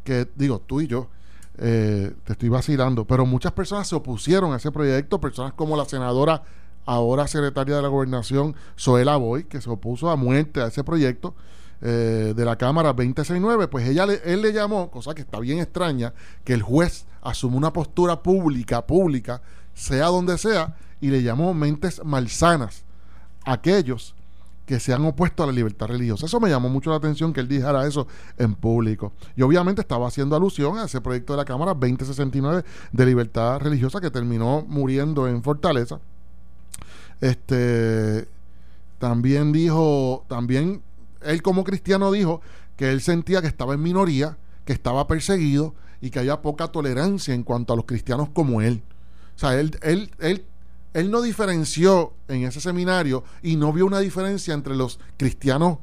que 0.04 0.28
digo, 0.36 0.60
tú 0.60 0.80
y 0.80 0.86
yo, 0.86 1.08
eh, 1.56 2.12
te 2.24 2.32
estoy 2.32 2.48
vacilando, 2.48 3.04
pero 3.04 3.24
muchas 3.26 3.52
personas 3.52 3.88
se 3.88 3.94
opusieron 3.94 4.52
a 4.52 4.56
ese 4.56 4.70
proyecto, 4.70 5.20
personas 5.20 5.52
como 5.54 5.76
la 5.76 5.84
senadora, 5.84 6.42
ahora 6.84 7.26
secretaria 7.26 7.76
de 7.76 7.82
la 7.82 7.88
gobernación, 7.88 8.54
Zoela 8.78 9.16
Boy, 9.16 9.44
que 9.44 9.60
se 9.60 9.70
opuso 9.70 10.10
a 10.10 10.16
muerte 10.16 10.60
a 10.60 10.66
ese 10.66 10.84
proyecto. 10.84 11.34
Eh, 11.86 12.32
de 12.34 12.44
la 12.46 12.56
Cámara 12.56 12.94
269, 12.94 13.68
pues 13.68 13.86
ella 13.86 14.04
él 14.04 14.40
le 14.40 14.54
llamó, 14.54 14.90
cosa 14.90 15.14
que 15.14 15.20
está 15.20 15.38
bien 15.38 15.58
extraña, 15.58 16.14
que 16.42 16.54
el 16.54 16.62
juez 16.62 17.04
asume 17.20 17.58
una 17.58 17.74
postura 17.74 18.22
pública, 18.22 18.86
pública, 18.86 19.42
sea 19.74 20.06
donde 20.06 20.38
sea, 20.38 20.76
y 21.02 21.08
le 21.08 21.22
llamó 21.22 21.52
mentes 21.52 22.02
malsanas 22.02 22.84
a 23.44 23.52
aquellos 23.52 24.14
que 24.64 24.80
se 24.80 24.94
han 24.94 25.04
opuesto 25.04 25.42
a 25.42 25.46
la 25.46 25.52
libertad 25.52 25.88
religiosa. 25.88 26.24
Eso 26.24 26.40
me 26.40 26.48
llamó 26.48 26.70
mucho 26.70 26.88
la 26.88 26.96
atención 26.96 27.34
que 27.34 27.40
él 27.40 27.48
dijera 27.48 27.86
eso 27.86 28.06
en 28.38 28.54
público. 28.54 29.12
Y 29.36 29.42
obviamente 29.42 29.82
estaba 29.82 30.08
haciendo 30.08 30.36
alusión 30.36 30.78
a 30.78 30.84
ese 30.84 31.02
proyecto 31.02 31.34
de 31.34 31.36
la 31.36 31.44
Cámara 31.44 31.74
2069 31.74 32.64
de 32.92 33.04
libertad 33.04 33.60
religiosa 33.60 34.00
que 34.00 34.10
terminó 34.10 34.64
muriendo 34.66 35.28
en 35.28 35.42
Fortaleza. 35.42 36.00
Este 37.20 38.26
también 38.98 39.52
dijo, 39.52 40.24
también 40.28 40.82
él 41.24 41.42
como 41.42 41.64
cristiano 41.64 42.10
dijo 42.12 42.40
que 42.76 42.90
él 42.90 43.00
sentía 43.00 43.40
que 43.40 43.48
estaba 43.48 43.74
en 43.74 43.82
minoría, 43.82 44.38
que 44.64 44.72
estaba 44.72 45.06
perseguido 45.06 45.74
y 46.00 46.10
que 46.10 46.18
había 46.18 46.42
poca 46.42 46.68
tolerancia 46.68 47.34
en 47.34 47.42
cuanto 47.42 47.72
a 47.72 47.76
los 47.76 47.84
cristianos 47.84 48.28
como 48.32 48.62
él. 48.62 48.82
O 49.36 49.38
sea, 49.38 49.58
él, 49.58 49.76
él, 49.82 50.10
él, 50.20 50.44
él 50.92 51.10
no 51.10 51.22
diferenció 51.22 52.12
en 52.28 52.44
ese 52.44 52.60
seminario 52.60 53.24
y 53.42 53.56
no 53.56 53.72
vio 53.72 53.86
una 53.86 54.00
diferencia 54.00 54.54
entre 54.54 54.76
los 54.76 55.00
cristianos 55.16 55.78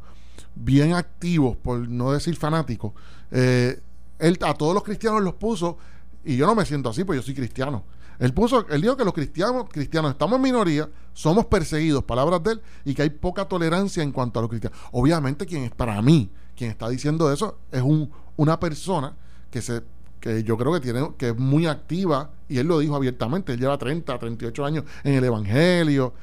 bien 0.56 0.94
activos, 0.94 1.58
por 1.58 1.88
no 1.88 2.12
decir 2.12 2.36
fanáticos. 2.36 2.94
Eh, 3.32 3.80
él 4.20 4.38
a 4.42 4.54
todos 4.54 4.74
los 4.74 4.84
cristianos 4.84 5.22
los 5.22 5.34
puso, 5.36 5.78
y 6.24 6.38
yo 6.38 6.46
no 6.46 6.56
me 6.56 6.66
siento 6.66 6.90
así, 6.90 7.04
pues 7.04 7.20
yo 7.20 7.24
soy 7.24 7.34
cristiano. 7.34 7.84
Él 8.22 8.36
puso, 8.36 8.68
él 8.70 8.82
dijo 8.82 8.96
que 8.96 9.04
los 9.04 9.16
cristianos, 9.16 9.66
cristianos 9.68 10.12
estamos 10.12 10.36
en 10.38 10.44
minoría, 10.44 10.88
somos 11.12 11.48
perseguidos, 11.48 12.04
palabras 12.04 12.44
de 12.44 12.52
él, 12.52 12.62
y 12.86 12.94
que 12.94 13.02
hay 13.02 13.10
poca 13.10 13.46
tolerancia 13.46 14.04
en 14.04 14.12
cuanto 14.12 14.38
a 14.38 14.44
los 14.44 14.50
cristianos. 14.50 14.78
Obviamente, 14.92 15.48
quien 15.48 15.64
es 15.64 15.72
para 15.72 16.00
mí, 16.04 16.30
quien 16.56 16.70
está 16.70 16.88
diciendo 16.88 17.34
eso, 17.34 17.58
es 17.72 17.82
un, 17.82 18.12
una 18.38 18.60
persona 18.60 19.16
que 19.50 19.62
se 19.64 19.82
que 20.20 20.44
yo 20.44 20.56
creo 20.56 20.72
que 20.72 20.82
tiene 20.82 21.10
que 21.18 21.30
es 21.30 21.38
muy 21.38 21.66
activa 21.66 22.30
y 22.48 22.60
él 22.60 22.68
lo 22.68 22.78
dijo 22.78 22.96
abiertamente, 22.96 23.54
él 23.54 23.60
lleva 23.60 23.76
30, 23.80 24.20
38 24.20 24.66
años 24.66 24.84
en 25.04 25.16
el 25.16 25.24
evangelio. 25.24 26.14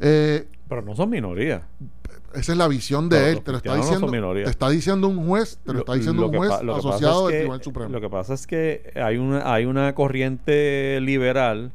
Eh, 0.00 0.48
Pero 0.68 0.82
no 0.82 0.96
son 0.96 1.08
minorías. 1.08 1.62
Esa 2.34 2.52
es 2.52 2.58
la 2.58 2.68
visión 2.68 3.08
de 3.08 3.32
él, 3.32 3.42
te 3.42 3.52
lo 3.52 3.58
está 3.58 3.74
diciendo, 3.74 4.10
te 4.10 4.42
está 4.50 4.68
diciendo 4.68 5.08
un 5.08 5.26
juez, 5.26 5.58
te 5.64 5.72
lo, 5.72 5.78
está 5.80 5.94
diciendo 5.94 6.28
un 6.28 6.36
juez 6.36 6.50
asociado 6.50 7.28
del 7.28 7.38
Tribunal 7.38 7.62
Supremo. 7.62 7.90
Lo 7.90 8.00
que 8.00 8.10
pasa 8.10 8.34
es 8.34 8.46
que 8.46 8.92
hay 8.94 9.16
una 9.16 9.52
hay 9.52 9.64
una 9.64 9.94
corriente 9.94 11.00
liberal 11.00 11.72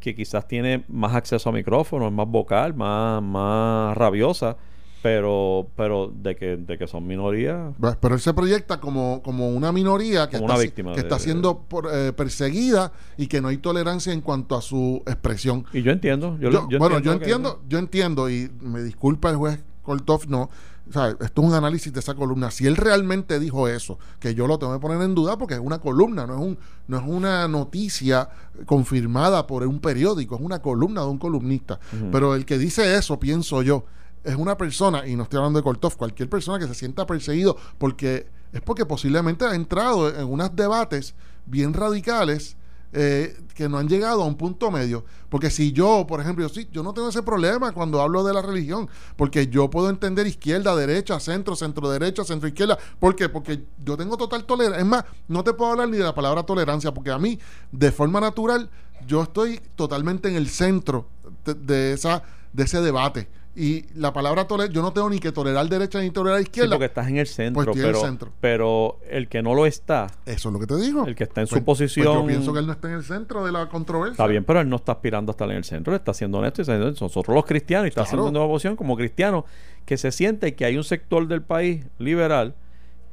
que 0.00 0.14
quizás 0.14 0.48
tiene 0.48 0.84
más 0.88 1.14
acceso 1.14 1.50
a 1.50 1.52
micrófonos, 1.52 2.10
más 2.12 2.26
vocal, 2.26 2.74
más 2.74 3.22
más 3.22 3.96
rabiosa 3.96 4.56
pero 5.02 5.66
pero 5.76 6.12
de 6.14 6.36
que, 6.36 6.56
de 6.56 6.78
que 6.78 6.86
son 6.86 7.06
minorías. 7.06 7.74
Pero 8.00 8.14
él 8.14 8.20
se 8.20 8.32
proyecta 8.32 8.80
como, 8.80 9.20
como 9.22 9.50
una 9.50 9.72
minoría 9.72 10.28
que, 10.28 10.36
está, 10.36 10.56
que 10.58 11.00
está 11.00 11.18
siendo 11.18 11.66
eh, 11.92 12.12
perseguida 12.16 12.92
y 13.16 13.26
que 13.26 13.40
no 13.40 13.48
hay 13.48 13.58
tolerancia 13.58 14.12
en 14.12 14.20
cuanto 14.20 14.56
a 14.56 14.62
su 14.62 15.02
expresión. 15.06 15.66
Y 15.72 15.82
yo 15.82 15.90
entiendo 15.90 16.38
yo, 16.38 16.68
bueno 16.78 17.00
yo 17.00 17.12
entiendo 17.12 17.60
yo 17.68 17.78
entiendo 17.78 18.30
y 18.30 18.50
me 18.60 18.82
disculpa 18.82 19.30
el 19.30 19.36
juez 19.36 19.58
Koltov 19.82 20.28
no 20.28 20.50
o 20.88 20.92
sea, 20.92 21.10
esto 21.10 21.42
es 21.42 21.48
un 21.48 21.54
análisis 21.54 21.92
de 21.92 22.00
esa 22.00 22.14
columna. 22.14 22.50
Si 22.50 22.66
él 22.66 22.76
realmente 22.76 23.38
dijo 23.38 23.68
eso, 23.68 23.98
que 24.18 24.34
yo 24.34 24.46
lo 24.46 24.58
tengo 24.58 24.72
que 24.72 24.80
poner 24.80 25.00
en 25.02 25.14
duda 25.14 25.38
porque 25.38 25.54
es 25.54 25.60
una 25.60 25.78
columna, 25.78 26.26
no 26.26 26.34
es, 26.34 26.40
un, 26.40 26.58
no 26.88 26.98
es 26.98 27.04
una 27.06 27.46
noticia 27.46 28.28
confirmada 28.66 29.46
por 29.46 29.66
un 29.66 29.78
periódico, 29.78 30.34
es 30.34 30.40
una 30.40 30.60
columna 30.60 31.02
de 31.02 31.06
un 31.08 31.18
columnista. 31.18 31.78
Pero 32.10 32.34
el 32.34 32.44
que 32.44 32.58
dice 32.58 32.96
eso, 32.96 33.18
pienso 33.20 33.62
yo, 33.62 33.84
es 34.24 34.34
una 34.34 34.56
persona, 34.56 35.06
y 35.06 35.14
no 35.14 35.24
estoy 35.24 35.38
hablando 35.38 35.58
de 35.60 35.62
Kortov, 35.62 35.96
cualquier 35.96 36.28
persona 36.28 36.58
que 36.58 36.66
se 36.66 36.74
sienta 36.74 37.06
perseguido 37.06 37.56
porque 37.78 38.26
es 38.52 38.60
porque 38.60 38.84
posiblemente 38.84 39.44
ha 39.44 39.54
entrado 39.54 40.14
en 40.14 40.26
unos 40.30 40.54
debates 40.54 41.14
bien 41.46 41.72
radicales 41.72 42.56
eh, 42.92 43.36
que 43.54 43.68
no 43.68 43.78
han 43.78 43.88
llegado 43.88 44.22
a 44.22 44.26
un 44.26 44.36
punto 44.36 44.70
medio. 44.70 45.04
Porque 45.28 45.50
si 45.50 45.72
yo, 45.72 46.06
por 46.06 46.20
ejemplo, 46.20 46.46
yo, 46.46 46.52
sí, 46.52 46.68
yo 46.70 46.82
no 46.82 46.92
tengo 46.92 47.08
ese 47.08 47.22
problema 47.22 47.72
cuando 47.72 48.00
hablo 48.00 48.22
de 48.22 48.34
la 48.34 48.42
religión, 48.42 48.88
porque 49.16 49.46
yo 49.46 49.70
puedo 49.70 49.88
entender 49.88 50.26
izquierda, 50.26 50.76
derecha, 50.76 51.18
centro, 51.20 51.56
centro 51.56 51.88
derecha, 51.90 52.24
centro 52.24 52.48
izquierda. 52.48 52.78
¿Por 52.98 53.16
qué? 53.16 53.28
Porque 53.28 53.64
yo 53.82 53.96
tengo 53.96 54.16
total 54.16 54.44
tolerancia. 54.44 54.80
Es 54.80 54.86
más, 54.86 55.04
no 55.28 55.42
te 55.42 55.52
puedo 55.54 55.72
hablar 55.72 55.88
ni 55.88 55.96
de 55.96 56.04
la 56.04 56.14
palabra 56.14 56.42
tolerancia, 56.42 56.92
porque 56.92 57.10
a 57.10 57.18
mí, 57.18 57.38
de 57.70 57.92
forma 57.92 58.20
natural, 58.20 58.68
yo 59.06 59.22
estoy 59.22 59.60
totalmente 59.74 60.28
en 60.28 60.36
el 60.36 60.48
centro 60.48 61.08
de 61.44 61.92
esa, 61.92 62.22
de 62.52 62.64
ese 62.64 62.80
debate. 62.80 63.28
Y 63.54 63.84
la 63.94 64.14
palabra 64.14 64.46
tolerar, 64.46 64.72
yo 64.72 64.80
no 64.80 64.94
tengo 64.94 65.10
ni 65.10 65.18
que 65.18 65.30
tolerar 65.30 65.68
derecha 65.68 66.00
ni 66.00 66.10
tolerar 66.10 66.40
izquierda. 66.40 66.70
porque 66.70 66.86
estás 66.86 67.08
en 67.08 67.18
el 67.18 67.26
centro, 67.26 67.64
pues 67.64 67.76
pero, 67.76 67.88
el 67.88 67.96
centro. 67.96 68.32
pero 68.40 68.98
el 69.10 69.28
que 69.28 69.42
no 69.42 69.54
lo 69.54 69.66
está. 69.66 70.06
Eso 70.24 70.48
es 70.48 70.52
lo 70.54 70.58
que 70.58 70.66
te 70.66 70.76
digo. 70.76 71.06
El 71.06 71.14
que 71.14 71.24
está 71.24 71.42
en 71.42 71.46
su 71.46 71.56
pues, 71.56 71.64
posición. 71.64 72.06
Pues 72.06 72.18
yo 72.18 72.26
pienso 72.28 72.52
que 72.54 72.60
él 72.60 72.66
no 72.66 72.72
está 72.72 72.88
en 72.88 72.94
el 72.94 73.04
centro 73.04 73.44
de 73.44 73.52
la 73.52 73.68
controversia. 73.68 74.12
Está 74.12 74.26
bien, 74.26 74.44
pero 74.44 74.60
él 74.60 74.68
no 74.70 74.76
está 74.76 74.92
aspirando 74.92 75.30
a 75.30 75.32
estar 75.32 75.50
en 75.50 75.56
el 75.56 75.64
centro, 75.64 75.92
él 75.92 75.98
está 75.98 76.14
siendo 76.14 76.38
honesto 76.38 76.62
y 76.62 76.66
nosotros 76.66 77.34
los 77.34 77.44
cristianos, 77.44 77.86
y 77.86 77.88
está 77.90 78.02
haciendo 78.02 78.28
una 78.28 78.40
posición 78.40 78.74
como 78.74 78.96
cristiano, 78.96 79.44
que 79.84 79.98
se 79.98 80.12
siente 80.12 80.54
que 80.54 80.64
hay 80.64 80.78
un 80.78 80.84
sector 80.84 81.28
del 81.28 81.42
país 81.42 81.84
liberal 81.98 82.54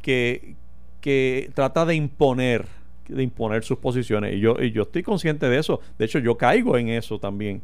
que, 0.01 0.55
que 1.01 1.51
trata 1.53 1.85
de 1.85 1.95
imponer 1.95 2.65
de 3.09 3.23
imponer 3.23 3.63
sus 3.63 3.79
posiciones 3.79 4.35
y 4.35 4.39
yo 4.39 4.55
y 4.61 4.71
yo 4.71 4.83
estoy 4.83 5.01
consciente 5.01 5.49
de 5.49 5.57
eso 5.57 5.79
de 5.97 6.05
hecho 6.05 6.19
yo 6.19 6.37
caigo 6.37 6.77
en 6.77 6.89
eso 6.89 7.17
también 7.17 7.63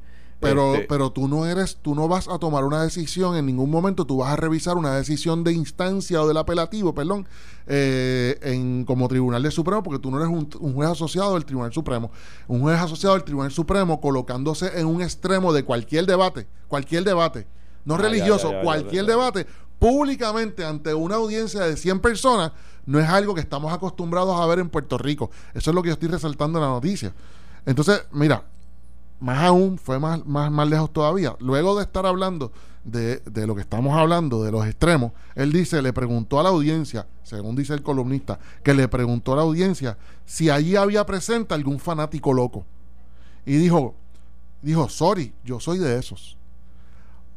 pero, 0.50 0.76
este 0.76 0.88
pero 0.88 1.12
tú 1.12 1.28
no 1.28 1.46
eres, 1.46 1.78
tú 1.82 1.96
no 1.96 2.08
vas 2.08 2.28
a 2.28 2.40
tomar 2.40 2.64
una 2.64 2.84
decisión 2.84 3.36
en 3.36 3.46
ningún 3.46 3.70
momento, 3.70 4.06
tú 4.06 4.18
vas 4.18 4.32
a 4.32 4.36
revisar 4.36 4.78
una 4.78 4.96
decisión 4.96 5.44
de 5.44 5.54
instancia 5.54 6.22
o 6.22 6.28
del 6.28 6.38
apelativo, 6.38 6.94
perdón, 6.94 7.28
eh, 7.68 8.38
en, 8.42 8.86
como 8.86 9.08
Tribunal 9.08 9.44
de 9.44 9.52
Supremo, 9.52 9.84
porque 9.84 10.00
tú 10.00 10.12
no 10.12 10.18
eres 10.18 10.30
un, 10.30 10.74
juez 10.74 10.90
asociado 10.90 11.34
del 11.34 11.46
Tribunal 11.46 11.74
Supremo. 11.74 12.12
Un 12.48 12.62
juez 12.62 12.80
asociado 12.80 13.16
del 13.16 13.24
Tribunal 13.24 13.52
Supremo 13.52 14.00
colocándose 14.00 14.80
en 14.80 14.86
un 14.86 15.02
extremo 15.02 15.52
de 15.54 15.64
cualquier 15.64 16.06
debate, 16.06 16.48
cualquier 16.68 17.04
debate, 17.04 17.48
no 17.86 17.96
ah, 17.96 17.98
religioso, 18.00 18.54
cualquier 18.64 19.06
debate, 19.06 19.46
públicamente 19.80 20.64
ante 20.64 20.94
una 20.94 21.16
audiencia 21.16 21.62
de 21.62 21.78
100 21.78 22.00
personas, 22.00 22.52
no 22.86 23.00
es 23.00 23.08
algo 23.08 23.34
que 23.34 23.42
estamos 23.42 23.74
acostumbrados 23.74 24.40
a 24.40 24.46
ver 24.46 24.60
en 24.60 24.70
Puerto 24.70 24.98
Rico. 24.98 25.32
Eso 25.54 25.72
es 25.72 25.76
lo 25.76 25.82
que 25.82 25.90
yo 25.90 25.94
estoy 25.94 26.10
resaltando 26.10 26.60
en 26.60 26.64
la 26.66 26.70
noticia. 26.70 27.14
Entonces, 27.66 28.06
mira, 28.12 28.44
más 29.20 29.44
aún, 29.44 29.78
fue 29.78 30.00
más, 30.00 30.26
más, 30.26 30.52
más 30.52 30.68
lejos 30.68 30.92
todavía. 30.92 31.36
Luego 31.40 31.76
de 31.78 31.84
estar 31.84 32.06
hablando 32.06 32.52
de, 32.84 33.20
de, 33.20 33.48
lo 33.48 33.56
que 33.56 33.62
estamos 33.62 33.96
hablando, 33.98 34.44
de 34.44 34.52
los 34.52 34.66
extremos, 34.66 35.12
él 35.36 35.52
dice, 35.52 35.82
le 35.82 35.94
preguntó 35.94 36.40
a 36.40 36.44
la 36.44 36.50
audiencia, 36.50 37.08
según 37.24 37.56
dice 37.56 37.74
el 37.74 37.82
columnista, 37.82 38.40
que 38.64 38.74
le 38.74 38.88
preguntó 38.88 39.34
a 39.34 39.38
la 39.38 39.42
audiencia 39.42 39.98
si 40.26 40.50
allí 40.50 40.76
había 40.76 41.06
presente 41.06 41.54
algún 41.54 41.80
fanático 41.80 42.34
loco. 42.34 42.66
Y 43.46 43.58
dijo, 43.58 43.96
dijo, 44.62 44.90
sorry, 44.90 45.34
yo 45.44 45.60
soy 45.60 45.78
de 45.78 45.98
esos. 45.98 46.38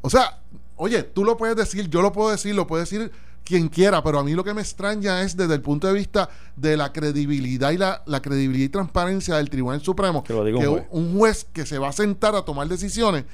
O 0.00 0.10
sea, 0.10 0.40
oye, 0.76 1.02
tú 1.02 1.24
lo 1.24 1.36
puedes 1.36 1.56
decir, 1.56 1.88
yo 1.88 2.02
lo 2.02 2.12
puedo 2.12 2.30
decir, 2.30 2.54
lo 2.54 2.66
puede 2.66 2.84
decir 2.84 3.12
quien 3.48 3.68
quiera, 3.68 4.02
pero 4.02 4.18
a 4.18 4.24
mí 4.24 4.34
lo 4.34 4.44
que 4.44 4.52
me 4.52 4.60
extraña 4.60 5.22
es 5.22 5.34
desde 5.34 5.54
el 5.54 5.62
punto 5.62 5.86
de 5.86 5.94
vista 5.94 6.28
de 6.54 6.76
la 6.76 6.92
credibilidad 6.92 7.70
y 7.70 7.78
la, 7.78 8.20
credibilidad 8.20 8.66
y 8.66 8.68
transparencia 8.68 9.36
del 9.36 9.48
Tribunal 9.48 9.80
Supremo, 9.80 10.22
que, 10.22 10.34
un, 10.34 11.18
juez. 11.18 11.46
que 11.50 11.64
se 11.64 11.78
va 11.78 11.88
a 11.88 11.92
sentar 11.92 12.36
a 12.36 12.42
tomar 12.42 12.68
decisiones, 12.68 13.24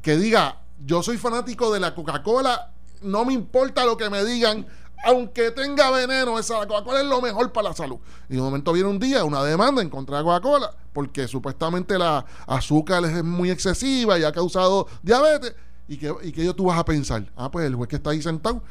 que 0.00 0.16
diga, 0.16 0.60
yo 0.86 1.02
soy 1.02 1.18
fanático 1.18 1.72
de 1.72 1.80
la 1.80 1.92
Coca-Cola, 1.92 2.70
no 3.02 3.24
me 3.24 3.32
importa 3.32 3.84
lo 3.84 3.96
que 3.96 4.08
me 4.08 4.24
digan, 4.24 4.64
aunque 5.04 5.50
tenga 5.50 5.90
veneno, 5.90 6.38
esa 6.38 6.64
Coca-Cola 6.68 7.00
es 7.00 7.06
lo 7.06 7.20
mejor 7.20 7.50
para 7.50 7.70
la 7.70 7.74
salud. 7.74 7.98
Y 8.28 8.36
de 8.36 8.40
momento 8.40 8.72
viene 8.72 8.88
un 8.88 9.00
día 9.00 9.24
una 9.24 9.42
demanda 9.42 9.82
en 9.82 9.90
contra 9.90 10.18
de 10.18 10.22
Coca-Cola, 10.22 10.70
porque 10.92 11.26
supuestamente 11.26 11.98
la 11.98 12.24
azúcar 12.46 13.04
es 13.06 13.24
muy 13.24 13.50
excesiva 13.50 14.20
y 14.20 14.22
ha 14.22 14.30
causado 14.30 14.86
diabetes. 15.02 15.52
¿Y 15.88 15.98
qué, 15.98 16.14
y 16.22 16.30
qué 16.30 16.54
tú 16.54 16.66
vas 16.66 16.78
a 16.78 16.84
pensar? 16.84 17.30
Ah, 17.36 17.50
pues 17.50 17.66
el 17.66 17.74
juez 17.74 17.88
que 17.88 17.96
está 17.96 18.10
ahí 18.10 18.22
sentado 18.22 18.62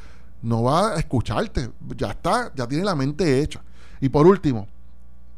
no 0.44 0.62
va 0.62 0.94
a 0.94 0.98
escucharte. 0.98 1.70
Ya 1.96 2.10
está, 2.10 2.52
ya 2.54 2.68
tiene 2.68 2.84
la 2.84 2.94
mente 2.94 3.40
hecha. 3.40 3.62
Y 4.00 4.10
por 4.10 4.26
último, 4.26 4.68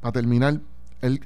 para 0.00 0.12
terminar, 0.12 0.60
el, 1.00 1.20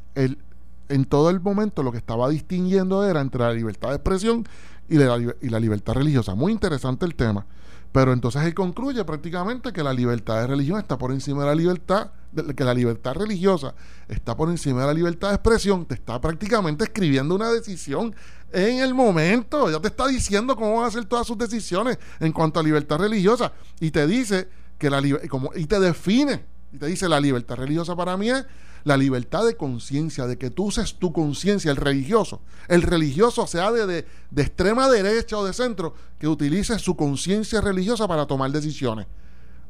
en 0.88 1.04
todo 1.06 1.30
el 1.30 1.40
momento 1.40 1.82
lo 1.82 1.90
que 1.90 1.98
estaba 1.98 2.28
distinguiendo 2.28 3.04
era 3.08 3.20
entre 3.20 3.40
la 3.40 3.52
libertad 3.52 3.88
de 3.88 3.94
expresión 3.96 4.46
y 4.88 4.96
la, 4.96 5.16
y 5.40 5.48
la 5.48 5.58
libertad 5.58 5.94
religiosa. 5.94 6.34
Muy 6.34 6.52
interesante 6.52 7.06
el 7.06 7.14
tema. 7.14 7.46
Pero 7.92 8.12
entonces 8.12 8.42
él 8.42 8.54
concluye 8.54 9.04
prácticamente 9.04 9.72
que 9.72 9.82
la 9.82 9.92
libertad 9.92 10.40
de 10.40 10.46
religión 10.46 10.78
está 10.78 10.96
por 10.96 11.10
encima 11.10 11.40
de 11.42 11.48
la 11.48 11.54
libertad, 11.56 12.12
que 12.54 12.62
la 12.64 12.72
libertad 12.72 13.14
religiosa 13.14 13.74
está 14.06 14.36
por 14.36 14.48
encima 14.48 14.82
de 14.82 14.86
la 14.86 14.94
libertad 14.94 15.30
de 15.30 15.34
expresión. 15.34 15.86
Te 15.86 15.94
está 15.94 16.20
prácticamente 16.20 16.84
escribiendo 16.84 17.34
una 17.34 17.50
decisión 17.50 18.14
en 18.52 18.80
el 18.80 18.94
momento. 18.94 19.70
Ya 19.70 19.80
te 19.80 19.88
está 19.88 20.06
diciendo 20.06 20.56
cómo 20.56 20.76
van 20.76 20.84
a 20.84 20.88
hacer 20.88 21.04
todas 21.04 21.26
sus 21.26 21.38
decisiones 21.38 21.98
en 22.18 22.32
cuanto 22.32 22.60
a 22.60 22.62
libertad 22.62 22.98
religiosa. 22.98 23.52
Y 23.80 23.90
te 23.90 24.06
dice 24.06 24.48
que 24.78 24.90
la 24.90 25.02
como, 25.28 25.50
y 25.54 25.66
te 25.66 25.78
define. 25.80 26.44
Y 26.72 26.78
te 26.78 26.86
dice 26.86 27.08
la 27.08 27.20
libertad 27.20 27.56
religiosa 27.56 27.96
para 27.96 28.16
mí 28.16 28.30
es 28.30 28.44
la 28.84 28.96
libertad 28.96 29.44
de 29.44 29.56
conciencia, 29.56 30.26
de 30.26 30.38
que 30.38 30.50
tú 30.50 30.66
uses 30.66 30.94
tu 30.94 31.12
conciencia, 31.12 31.70
el 31.70 31.76
religioso. 31.76 32.40
El 32.68 32.82
religioso, 32.82 33.46
sea 33.46 33.70
de, 33.72 33.86
de, 33.86 34.06
de, 34.30 34.42
extrema 34.42 34.88
derecha 34.88 35.36
o 35.36 35.44
de 35.44 35.52
centro, 35.52 35.94
que 36.18 36.28
utilice 36.28 36.78
su 36.78 36.96
conciencia 36.96 37.60
religiosa 37.60 38.08
para 38.08 38.26
tomar 38.26 38.50
decisiones. 38.52 39.06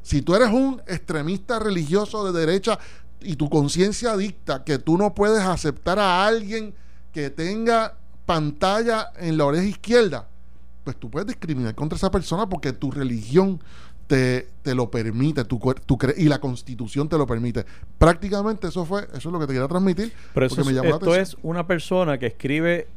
Si 0.01 0.21
tú 0.21 0.35
eres 0.35 0.49
un 0.49 0.81
extremista 0.87 1.59
religioso 1.59 2.31
de 2.31 2.39
derecha 2.39 2.79
y 3.19 3.35
tu 3.35 3.49
conciencia 3.49 4.17
dicta 4.17 4.63
que 4.63 4.79
tú 4.79 4.97
no 4.97 5.13
puedes 5.13 5.41
aceptar 5.41 5.99
a 5.99 6.25
alguien 6.25 6.73
que 7.11 7.29
tenga 7.29 7.97
pantalla 8.25 9.11
en 9.17 9.37
la 9.37 9.45
oreja 9.45 9.65
izquierda, 9.65 10.27
pues 10.83 10.95
tú 10.97 11.09
puedes 11.09 11.27
discriminar 11.27 11.75
contra 11.75 11.95
esa 11.97 12.09
persona 12.11 12.47
porque 12.47 12.73
tu 12.73 12.91
religión 12.91 13.59
te, 14.07 14.49
te 14.61 14.75
lo 14.75 14.91
permite 14.91 15.45
tu, 15.45 15.57
tu 15.85 15.97
cre- 15.97 16.15
y 16.17 16.25
la 16.25 16.39
constitución 16.39 17.07
te 17.07 17.17
lo 17.17 17.25
permite. 17.25 17.65
Prácticamente 17.97 18.67
eso 18.67 18.85
fue, 18.85 19.03
eso 19.13 19.17
es 19.17 19.25
lo 19.25 19.39
que 19.39 19.47
te 19.47 19.53
quería 19.53 19.67
transmitir. 19.67 20.11
Pero 20.33 20.45
eso 20.45 20.55
porque 20.55 20.61
es- 20.61 20.67
me 20.67 20.73
llamó 20.73 20.89
la 20.89 20.95
esto 20.95 21.11
atención. 21.13 21.39
es 21.39 21.43
una 21.43 21.65
persona 21.67 22.17
que 22.17 22.25
escribe 22.27 22.87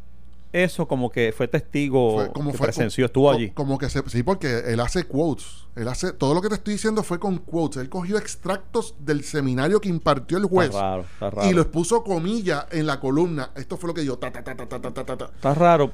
eso 0.54 0.86
como 0.86 1.10
que 1.10 1.32
fue 1.32 1.48
testigo, 1.48 2.32
presenció, 2.56 3.06
estuvo 3.06 3.30
allí. 3.30 3.50
Como 3.50 3.76
que 3.76 3.90
se, 3.90 4.08
sí, 4.08 4.22
porque 4.22 4.60
él 4.66 4.78
hace 4.78 5.04
quotes. 5.04 5.66
Él 5.74 5.88
hace, 5.88 6.12
todo 6.12 6.32
lo 6.32 6.40
que 6.40 6.48
te 6.48 6.54
estoy 6.54 6.74
diciendo 6.74 7.02
fue 7.02 7.18
con 7.18 7.38
quotes. 7.38 7.82
Él 7.82 7.88
cogió 7.88 8.16
extractos 8.16 8.94
del 9.00 9.24
seminario 9.24 9.80
que 9.80 9.88
impartió 9.88 10.38
el 10.38 10.44
juez. 10.44 10.68
Está 10.68 10.80
raro, 10.80 11.02
está 11.02 11.30
raro. 11.30 11.50
Y 11.50 11.54
los 11.54 11.66
puso 11.66 12.04
comillas 12.04 12.66
en 12.70 12.86
la 12.86 13.00
columna. 13.00 13.50
Esto 13.56 13.76
fue 13.76 13.88
lo 13.88 13.94
que 13.94 14.04
yo. 14.04 14.14
Está 14.14 15.54
raro, 15.54 15.92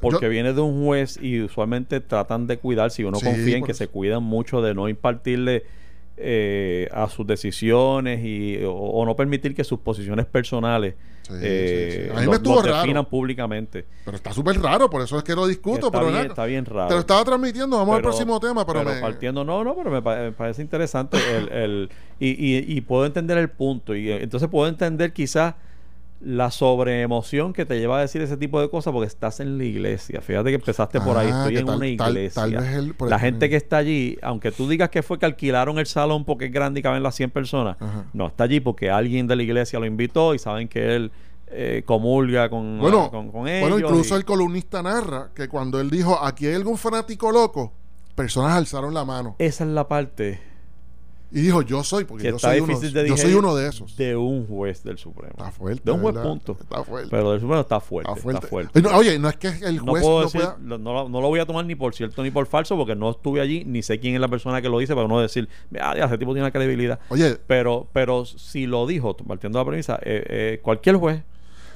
porque 0.00 0.28
viene 0.28 0.52
de 0.52 0.60
un 0.60 0.84
juez 0.84 1.16
y 1.22 1.40
usualmente 1.40 2.00
tratan 2.00 2.48
de 2.48 2.58
cuidar, 2.58 2.90
si 2.90 3.04
uno 3.04 3.20
confía 3.20 3.58
en 3.58 3.64
que 3.64 3.74
se 3.74 3.86
cuidan 3.86 4.24
mucho 4.24 4.60
de 4.60 4.74
no 4.74 4.88
impartirle 4.88 5.64
eh, 6.16 6.88
a 6.90 7.08
sus 7.08 7.24
decisiones 7.24 8.24
y, 8.24 8.58
o, 8.66 9.04
no 9.06 9.14
permitir 9.14 9.54
que 9.54 9.62
sus 9.62 9.78
posiciones 9.78 10.26
personales 10.26 10.96
Sí, 11.28 11.34
eh, 11.42 11.90
sí, 11.92 12.02
sí. 12.12 12.16
A 12.16 12.20
mí 12.22 12.26
me 12.26 12.36
estuvo 12.36 12.62
raro. 12.62 12.76
definan 12.78 13.04
públicamente. 13.04 13.84
Pero 14.04 14.16
está 14.16 14.32
súper 14.32 14.58
raro, 14.60 14.88
por 14.88 15.02
eso 15.02 15.18
es 15.18 15.24
que 15.24 15.34
lo 15.34 15.46
discuto. 15.46 15.86
está, 15.88 15.90
pero 15.90 16.04
bien, 16.04 16.14
nada, 16.14 16.26
está 16.28 16.44
bien 16.46 16.64
raro. 16.64 16.88
Te 16.88 16.94
lo 16.94 17.00
estaba 17.00 17.24
transmitiendo, 17.24 17.76
vamos 17.76 17.94
al 17.94 18.00
Pero- 18.00 18.10
próximo 18.10 18.40
tema, 18.40 18.66
pero, 18.66 18.82
me- 18.84 19.00
partiendo, 19.00 19.44
no, 19.44 19.62
no, 19.62 19.76
pero 19.76 19.90
me, 19.90 20.00
me 20.00 20.32
parece 20.32 20.62
interesante 20.62 21.18
el, 21.36 21.48
el- 21.50 21.90
y, 22.18 22.28
y- 22.30 22.64
y 22.76 22.80
puedo 22.80 23.04
entender 23.06 23.36
el 23.38 23.50
punto 23.50 23.94
y 23.94 24.10
eh, 24.10 24.22
entonces 24.22 24.48
puedo 24.48 24.68
entender 24.68 25.12
quizás 25.12 25.54
la 26.20 26.50
sobreemoción 26.50 27.52
que 27.52 27.64
te 27.64 27.78
lleva 27.78 27.98
a 27.98 28.00
decir 28.00 28.20
ese 28.22 28.36
tipo 28.36 28.60
de 28.60 28.68
cosas 28.68 28.92
porque 28.92 29.06
estás 29.06 29.38
en 29.40 29.56
la 29.56 29.64
iglesia. 29.64 30.20
Fíjate 30.20 30.48
que 30.50 30.56
empezaste 30.56 31.00
por 31.00 31.16
ahí, 31.16 31.30
Ah, 31.32 31.38
estoy 31.42 31.58
en 31.58 31.66
tal- 31.66 31.76
una 31.76 31.86
iglesia. 31.86 32.42
tal 32.42 32.56
vez 32.56 32.94
la 33.08 33.18
gente 33.20 33.48
que 33.48 33.56
está 33.56 33.76
allí, 33.76 34.18
aunque 34.22 34.50
tú 34.50 34.68
digas 34.68 34.88
que 34.90 35.02
fue 35.04 35.18
que 35.18 35.26
alquilaron 35.26 35.78
el 35.78 35.86
salón 35.86 36.24
porque 36.24 36.46
es 36.46 36.52
grande 36.52 36.80
y 36.80 36.82
caben 36.82 37.02
las 37.04 37.14
100 37.14 37.30
personas, 37.30 37.76
Ajá. 37.80 38.06
no, 38.12 38.26
está 38.26 38.44
allí 38.44 38.58
porque 38.60 38.90
alguien 38.90 39.26
de 39.28 39.36
la 39.36 39.42
iglesia 39.44 39.78
lo 39.78 39.86
invitó 39.86 40.34
y 40.34 40.38
saben 40.40 40.66
que 40.68 40.96
él 40.96 41.12
eh, 41.50 41.82
comulga 41.86 42.50
con, 42.50 42.78
Bueno, 42.78 43.10
con, 43.10 43.30
con 43.30 43.42
bueno, 43.44 43.76
ellos. 43.78 43.80
incluso 43.90 44.14
y- 44.16 44.18
el 44.18 44.24
columnista 44.26 44.82
narra 44.82 45.30
que 45.34 45.48
cuando 45.48 45.80
él 45.80 45.88
dijo 45.88 46.22
aquí 46.22 46.46
hay 46.46 46.54
algún 46.54 46.76
fanático 46.76 47.32
loco, 47.32 47.72
personas 48.14 48.52
alzaron 48.54 48.92
la 48.92 49.04
mano 49.06 49.34
Esa 49.38 49.64
es 49.64 49.70
la 49.70 49.86
parte 49.88 50.40
y 51.30 51.40
dijo 51.42 51.60
yo 51.62 51.84
soy, 51.84 52.04
porque 52.04 52.22
que 52.24 52.30
yo 52.30 52.36
está 52.36 52.48
soy, 52.50 52.60
uno, 52.60 52.78
de 52.80 53.08
yo 53.08 53.16
soy 53.16 53.34
uno 53.34 53.54
de 53.54 53.68
esos. 53.68 53.96
de 53.96 54.16
un 54.16 54.46
juez 54.46 54.82
del 54.82 54.96
Supremo. 54.98 55.34
Está 55.36 55.50
fuerte. 55.50 55.82
de 55.84 55.90
un 55.92 56.00
juez 56.00 56.14
¿verdad? 56.14 56.30
punto. 56.30 56.56
Está 56.60 56.82
fuerte. 56.84 57.08
Pero 57.10 57.30
del 57.32 57.40
Supremo 57.40 57.60
está 57.60 57.80
fuerte. 57.80 58.10
está 58.10 58.22
fuerte. 58.22 58.38
Está 58.38 58.48
fuerte. 58.48 58.78
Y 58.78 58.82
no, 58.82 58.96
oye, 58.96 59.18
no 59.18 59.28
es 59.28 59.36
que 59.36 59.48
el 59.48 59.76
no 59.76 59.84
juez 59.92 60.02
puedo 60.02 60.18
no 60.20 60.24
decir, 60.24 60.40
pueda. 60.40 60.56
lo- 60.64 60.78
no, 60.78 61.08
no 61.08 61.20
lo 61.20 61.28
voy 61.28 61.40
a 61.40 61.44
tomar 61.46 61.64
ni 61.66 61.74
por 61.74 61.94
cierto 61.94 62.22
ni 62.22 62.30
por 62.30 62.46
falso 62.46 62.76
porque 62.76 62.96
no 62.96 63.10
estuve 63.10 63.40
allí 63.40 63.64
ni 63.66 63.82
sé 63.82 64.00
quién 64.00 64.14
es 64.14 64.20
la 64.20 64.28
persona 64.28 64.62
que 64.62 64.68
lo 64.68 64.78
dice 64.78 64.94
para 64.94 65.06
no 65.08 65.20
decir, 65.20 65.48
ah, 65.80 65.94
ya, 65.96 66.04
ese 66.06 66.16
tipo 66.18 66.32
tiene 66.32 66.44
una 66.46 66.52
credibilidad. 66.52 66.98
Oye, 67.10 67.36
Pero, 67.46 67.88
pero 67.92 68.24
si 68.24 68.66
lo 68.66 68.86
dijo, 68.86 69.16
partiendo 69.16 69.58
de 69.58 69.64
la 69.64 69.68
premisa, 69.68 69.96
eh, 70.02 70.24
eh, 70.28 70.60
cualquier 70.62 70.96
juez. 70.96 71.22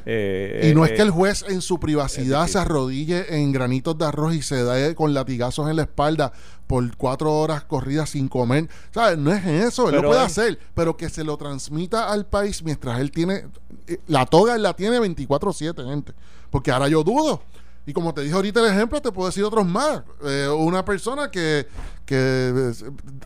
eh, 0.05 0.69
y 0.71 0.75
no 0.75 0.85
eh, 0.85 0.89
es 0.89 0.95
que 0.97 1.03
el 1.03 1.11
juez 1.11 1.45
en 1.49 1.61
su 1.61 1.79
privacidad 1.79 2.45
es 2.47 2.53
se 2.53 2.59
arrodille 2.59 3.37
en 3.41 3.53
granitos 3.53 3.97
de 3.99 4.05
arroz 4.05 4.35
y 4.35 4.43
se 4.43 4.57
dé 4.65 4.95
con 4.97 5.15
latigazos 5.15 5.69
en 5.71 5.77
la 5.77 5.83
espalda 5.83 6.33
por 6.73 6.97
cuatro 6.97 7.31
horas 7.35 7.65
corridas 7.65 8.09
sin 8.09 8.29
comer. 8.29 8.67
¿Sabes? 8.95 9.19
No 9.19 9.31
es 9.31 9.45
eso, 9.45 9.85
él 9.85 9.91
Pero 9.91 10.03
lo 10.05 10.09
puede 10.09 10.23
hacer, 10.23 10.59
pero 10.73 10.97
que 10.97 11.11
se 11.11 11.23
lo 11.23 11.37
transmita 11.37 12.11
al 12.11 12.25
país 12.25 12.63
mientras 12.63 12.99
él 12.99 13.11
tiene. 13.11 13.45
eh, 13.87 14.01
La 14.07 14.25
toga 14.25 14.55
él 14.57 14.63
la 14.63 14.73
tiene 14.73 14.99
24-7, 14.99 15.85
gente. 15.87 16.15
Porque 16.49 16.71
ahora 16.71 16.89
yo 16.89 17.05
dudo. 17.05 17.43
Y 17.85 17.93
como 17.93 18.15
te 18.15 18.23
dije 18.23 18.35
ahorita 18.35 18.61
el 18.61 18.73
ejemplo, 18.75 19.03
te 19.03 19.13
puedo 19.13 19.29
decir 19.29 19.45
otros 19.45 19.67
más. 19.67 20.03
Eh, 20.25 20.49
una 20.49 20.83
persona 20.83 21.31
que, 21.31 21.67
que 22.07 22.17
eh, 22.17 22.73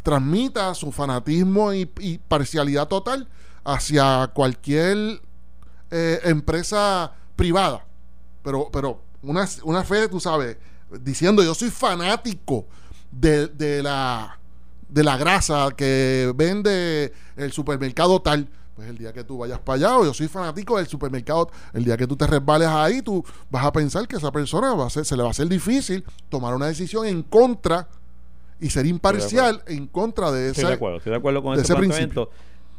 transmita 0.03 0.75
su 0.75 0.91
fanatismo 0.91 1.73
y, 1.73 1.89
y 2.01 2.19
parcialidad 2.19 2.89
total 2.89 3.29
hacia 3.63 4.29
cualquier 4.35 5.23
eh, 5.93 6.21
empresa 6.25 7.13
privada. 7.37 7.87
Pero, 8.43 8.71
pero 8.73 9.03
una, 9.23 9.49
una 9.63 9.85
fe, 9.85 10.09
tú 10.09 10.19
sabes, 10.19 10.57
diciendo 11.01 11.45
yo 11.45 11.55
soy 11.55 11.71
fanático 11.71 12.67
de, 13.21 13.47
de 13.49 13.83
la 13.83 14.39
de 14.89 15.03
la 15.03 15.17
grasa 15.17 15.69
que 15.77 16.33
vende 16.37 17.13
el 17.37 17.53
supermercado 17.53 18.21
tal. 18.23 18.49
Pues 18.77 18.89
el 18.89 18.99
día 18.99 19.13
que 19.13 19.25
tú 19.25 19.39
vayas 19.39 19.59
para 19.59 19.77
allá, 19.77 19.99
o 19.99 20.05
yo 20.05 20.13
soy 20.13 20.29
fanático 20.29 20.77
del 20.77 20.87
supermercado, 20.87 21.51
el 21.73 21.83
día 21.85 21.97
que 21.97 22.07
tú 22.07 22.15
te 22.15 22.27
resbales 22.27 22.69
ahí, 22.69 23.01
tú 23.01 23.25
vas 23.51 23.65
a 23.65 23.73
pensar 23.73 24.07
que 24.07 24.17
esa 24.17 24.31
persona 24.31 24.75
va 24.75 24.87
a 24.87 24.91
ser, 24.91 25.07
se 25.07 25.17
le 25.17 25.23
va 25.23 25.29
a 25.29 25.31
hacer 25.31 25.49
difícil 25.49 26.05
tomar 26.29 26.55
una 26.55 26.67
decisión 26.67 27.07
en 27.07 27.23
contra 27.23 27.89
y 28.61 28.69
ser 28.69 28.85
imparcial 28.87 29.63
en 29.67 29.87
contra 29.87 30.31
de 30.31 30.49
Estoy 30.49 30.63
ese. 30.65 30.69
de 30.69 30.75
acuerdo, 30.75 30.99
estoy 30.99 31.11
de 31.13 31.17
acuerdo 31.19 31.43
con 31.43 31.57
de 31.57 31.63
ese 31.63 31.75
planteamiento. 31.75 32.31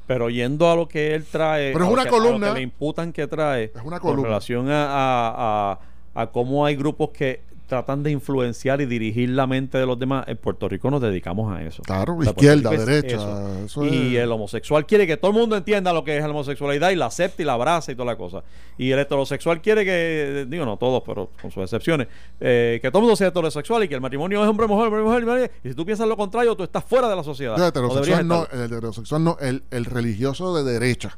Pero 0.06 0.30
yendo 0.30 0.70
a 0.72 0.76
lo 0.76 0.88
que 0.88 1.16
él 1.16 1.26
trae, 1.26 1.74
Pero 1.74 1.86
es 1.86 1.92
una 1.92 2.04
que- 2.04 2.10
a 2.10 2.12
lo 2.12 2.18
columna. 2.20 2.48
que 2.50 2.54
le 2.54 2.62
imputan 2.62 3.12
que 3.12 3.28
trae, 3.28 3.72
Es 3.76 3.84
una 3.84 4.00
columna. 4.00 4.28
relación 4.30 4.70
a, 4.70 4.86
a, 4.86 5.72
a- 5.74 5.80
a 6.22 6.28
cómo 6.32 6.64
hay 6.66 6.76
grupos 6.76 7.10
que 7.10 7.42
tratan 7.68 8.02
de 8.02 8.12
influenciar 8.12 8.82
y 8.82 8.86
dirigir 8.86 9.30
la 9.30 9.46
mente 9.46 9.78
de 9.78 9.86
los 9.86 10.00
demás. 10.00 10.26
En 10.28 10.38
Puerto 10.38 10.68
Rico 10.70 10.90
nos 10.90 11.02
dedicamos 11.02 11.54
a 11.56 11.62
eso. 11.62 11.84
Claro, 11.84 12.16
O 12.18 12.24
sea, 12.24 12.32
izquierda, 12.32 12.74
es 12.74 12.86
derecha. 12.86 13.64
eso 13.66 13.86
y 13.86 14.16
es- 14.16 14.24
el 14.24 14.32
homosexual 14.32 14.86
quiere 14.86 15.06
que 15.06 15.18
todo 15.18 15.32
el 15.32 15.38
mundo 15.38 15.56
entienda 15.58 15.92
lo 15.94 16.04
que 16.04 16.16
es 16.18 16.24
la 16.24 16.30
homosexualidad 16.30 16.92
y 16.92 16.96
la 16.96 17.08
acepte 17.08 17.44
y 17.44 17.46
la 17.46 17.54
abrace 17.54 17.92
y 17.92 17.96
toda 17.96 18.06
la 18.06 18.16
cosa. 18.18 18.44
Y 18.78 18.90
el 18.92 19.00
heterosexual 19.00 19.62
quiere 19.62 19.84
que, 19.86 20.46
digo, 20.50 20.66
no 20.66 20.78
todos, 20.78 21.04
pero 21.06 21.30
con 21.42 21.52
sus 21.52 21.64
excepciones, 21.64 22.08
eh, 22.40 22.80
que 22.82 22.90
todo 22.90 23.00
el 23.00 23.04
mundo 23.04 23.16
sea 23.16 23.28
heterosexual 23.28 23.84
y 23.84 23.88
que 23.88 23.96
el 23.96 24.02
matrimonio 24.02 24.42
es 24.42 24.50
hombre-mujer, 24.50 24.88
hombre-mujer, 24.88 25.24
hombre, 25.28 25.52
y 25.64 25.70
si 25.70 25.76
tú 25.76 25.86
piensas 25.86 26.08
lo 26.08 26.16
contrario, 26.16 26.56
tú 26.56 26.64
estás 26.64 26.84
fuera 26.86 27.10
de 27.10 27.16
la 27.16 27.24
sociedad. 27.24 27.58
el 27.58 27.64
heterosexual 27.68 28.28
no, 28.28 28.48
el 28.52 28.62
heterosexual 28.62 29.24
no, 29.24 29.38
el, 29.42 29.64
el 29.72 29.86
religioso 29.86 30.56
de 30.56 30.72
derecha. 30.72 31.18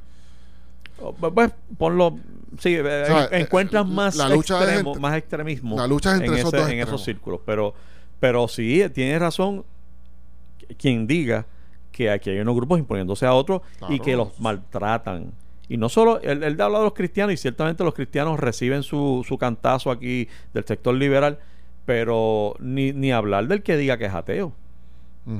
O, 1.01 1.13
Pues 1.13 1.51
ponlo, 1.77 2.17
sí, 2.57 2.75
eh, 2.75 2.81
sea, 3.05 3.25
en- 3.31 3.41
encuentras 3.41 3.85
eh, 3.85 3.89
más 3.89 4.15
la 4.15 4.29
lucha 4.29 4.55
es 4.57 4.63
extremo, 4.63 4.89
entre- 4.91 5.01
más 5.01 5.17
extremismo 5.17 5.77
la 5.77 5.87
lucha 5.87 6.11
entre 6.13 6.27
en, 6.27 6.33
esos 6.35 6.53
ese- 6.53 6.57
dos 6.57 6.69
en 6.71 6.79
esos 6.79 7.03
círculos, 7.03 7.41
pero 7.45 7.73
pero 8.19 8.47
sí 8.47 8.83
tienes 8.93 9.19
razón 9.19 9.63
quien 10.77 11.07
diga 11.07 11.45
que 11.91 12.09
aquí 12.09 12.29
hay 12.29 12.39
unos 12.39 12.55
grupos 12.55 12.79
imponiéndose 12.79 13.25
a 13.25 13.33
otros 13.33 13.61
y 13.89 13.99
que 13.99 14.15
los 14.15 14.39
maltratan. 14.39 15.31
Y 15.67 15.77
no 15.77 15.87
solo, 15.89 16.19
él, 16.21 16.43
él 16.43 16.59
habla 16.61 16.79
de 16.79 16.83
los 16.85 16.93
cristianos 16.93 17.33
y 17.33 17.37
ciertamente 17.37 17.83
los 17.83 17.93
cristianos 17.93 18.39
reciben 18.39 18.83
su, 18.83 19.23
su 19.27 19.37
cantazo 19.37 19.91
aquí 19.91 20.27
del 20.53 20.65
sector 20.65 20.95
liberal, 20.95 21.39
pero 21.85 22.55
ni, 22.59 22.91
ni 22.91 23.11
hablar 23.11 23.47
del 23.47 23.61
que 23.63 23.77
diga 23.77 23.97
que 23.97 24.05
es 24.05 24.13
ateo. 24.13 24.53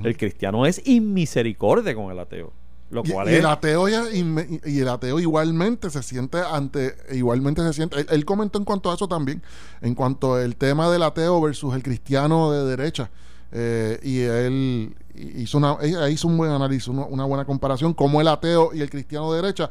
El 0.04 0.16
cristiano 0.18 0.68
es 0.68 0.86
inmisericordia 0.88 1.96
con 1.96 2.12
el 2.12 2.20
ateo. 2.20 2.54
Lo 2.92 3.04
Y, 3.06 3.12
cual 3.12 3.30
y 3.30 3.34
es... 3.34 3.40
el 3.40 3.46
ateo 3.46 3.88
y 3.88 4.80
el 4.80 4.88
ateo 4.88 5.20
igualmente 5.20 5.90
se 5.90 6.02
siente 6.02 6.40
ante 6.40 6.96
igualmente 7.12 7.62
se 7.62 7.74
siente 7.74 8.00
él, 8.00 8.08
él 8.10 8.26
comentó 8.26 8.58
en 8.58 8.66
cuanto 8.66 8.90
a 8.90 8.96
eso 8.96 9.08
también 9.08 9.44
en 9.82 9.94
cuanto 9.94 10.36
al 10.36 10.56
tema 10.56 10.90
del 10.90 11.04
ateo 11.04 11.40
versus 11.40 11.76
el 11.76 11.84
cristiano 11.84 12.52
de 12.52 12.66
derecha 12.66 13.12
eh, 13.52 14.00
y 14.02 14.22
él 14.22 14.96
hizo 15.16 15.60
una 15.60 15.78
hizo 16.10 16.28
un 16.28 16.38
buen 16.38 16.52
análisis 16.52 16.88
una, 16.88 17.06
una 17.06 17.26
buena 17.26 17.46
comparación 17.46 17.94
cómo 17.94 18.22
el 18.22 18.28
ateo 18.28 18.72
y 18.74 18.82
el 18.82 18.90
cristiano 18.90 19.32
de 19.32 19.42
derecha 19.42 19.70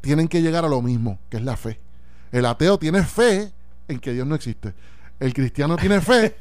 tienen 0.00 0.28
que 0.28 0.42
llegar 0.42 0.64
a 0.64 0.68
lo 0.68 0.80
mismo 0.82 1.18
que 1.28 1.38
es 1.38 1.42
la 1.42 1.56
fe. 1.56 1.78
El 2.32 2.46
ateo 2.46 2.78
tiene 2.78 3.02
fe 3.02 3.50
en 3.88 3.98
que 3.98 4.12
Dios 4.12 4.26
no 4.26 4.34
existe. 4.34 4.74
El 5.18 5.34
cristiano 5.34 5.76
tiene 5.76 6.00
fe 6.00 6.36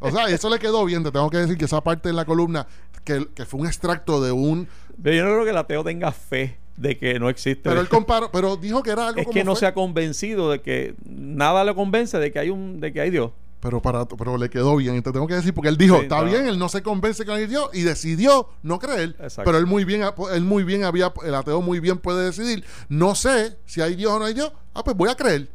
o 0.00 0.10
sea 0.10 0.28
eso 0.28 0.50
le 0.50 0.58
quedó 0.58 0.84
bien 0.84 1.04
te 1.04 1.12
tengo 1.12 1.30
que 1.30 1.38
decir 1.38 1.56
que 1.56 1.66
esa 1.66 1.80
parte 1.80 2.08
en 2.08 2.16
la 2.16 2.24
columna 2.24 2.66
que, 3.04 3.28
que 3.34 3.44
fue 3.44 3.60
un 3.60 3.66
extracto 3.68 4.20
de 4.20 4.32
un 4.32 4.68
Pero 5.02 5.16
yo 5.16 5.24
no 5.24 5.30
creo 5.32 5.44
que 5.44 5.50
el 5.50 5.56
ateo 5.56 5.84
tenga 5.84 6.12
fe 6.12 6.58
de 6.76 6.96
que 6.98 7.18
no 7.18 7.28
existe. 7.28 7.68
Pero 7.68 7.80
él 7.80 7.88
comparó, 7.90 8.30
pero 8.30 8.56
dijo 8.56 8.82
que 8.82 8.90
era 8.90 9.08
algo 9.08 9.20
es 9.20 9.26
como 9.26 9.34
que 9.34 9.44
no 9.44 9.54
fe. 9.54 9.60
se 9.60 9.66
ha 9.66 9.74
convencido 9.74 10.50
de 10.50 10.60
que 10.60 10.94
nada 11.04 11.64
le 11.64 11.74
convence 11.74 12.18
de 12.18 12.30
que 12.32 12.38
hay 12.38 12.50
un 12.50 12.80
de 12.80 12.92
que 12.92 13.00
hay 13.00 13.10
Dios. 13.10 13.30
Pero 13.60 13.80
para 13.80 14.06
pero 14.06 14.36
le 14.36 14.50
quedó 14.50 14.76
bien, 14.76 14.96
y 14.96 15.00
te 15.00 15.10
tengo 15.12 15.26
que 15.26 15.34
decir 15.34 15.52
porque 15.54 15.68
él 15.70 15.76
dijo, 15.78 15.96
Sí, 15.96 16.02
está 16.02 16.18
no. 16.20 16.26
bien, 16.30 16.46
él 16.46 16.58
no 16.58 16.68
se 16.68 16.82
convence 16.82 17.24
que 17.24 17.32
hay 17.32 17.46
Dios 17.46 17.70
y 17.72 17.82
decidió 17.82 18.48
no 18.62 18.78
creer. 18.78 19.16
Exacto. 19.18 19.42
Pero 19.44 19.58
él 19.58 19.66
muy 19.66 19.84
bien 19.84 20.02
él 20.32 20.42
muy 20.42 20.62
bien 20.62 20.84
había 20.84 21.12
el 21.24 21.34
ateo 21.34 21.62
muy 21.62 21.80
bien 21.80 21.98
puede 21.98 22.24
decidir, 22.26 22.64
no 22.88 23.14
sé 23.14 23.56
si 23.64 23.80
hay 23.80 23.96
Dios 23.96 24.12
o 24.12 24.18
no 24.18 24.26
hay 24.26 24.34
Dios. 24.34 24.52
Ah, 24.74 24.84
pues 24.84 24.96
voy 24.96 25.08
a 25.08 25.14
creer. 25.16 25.48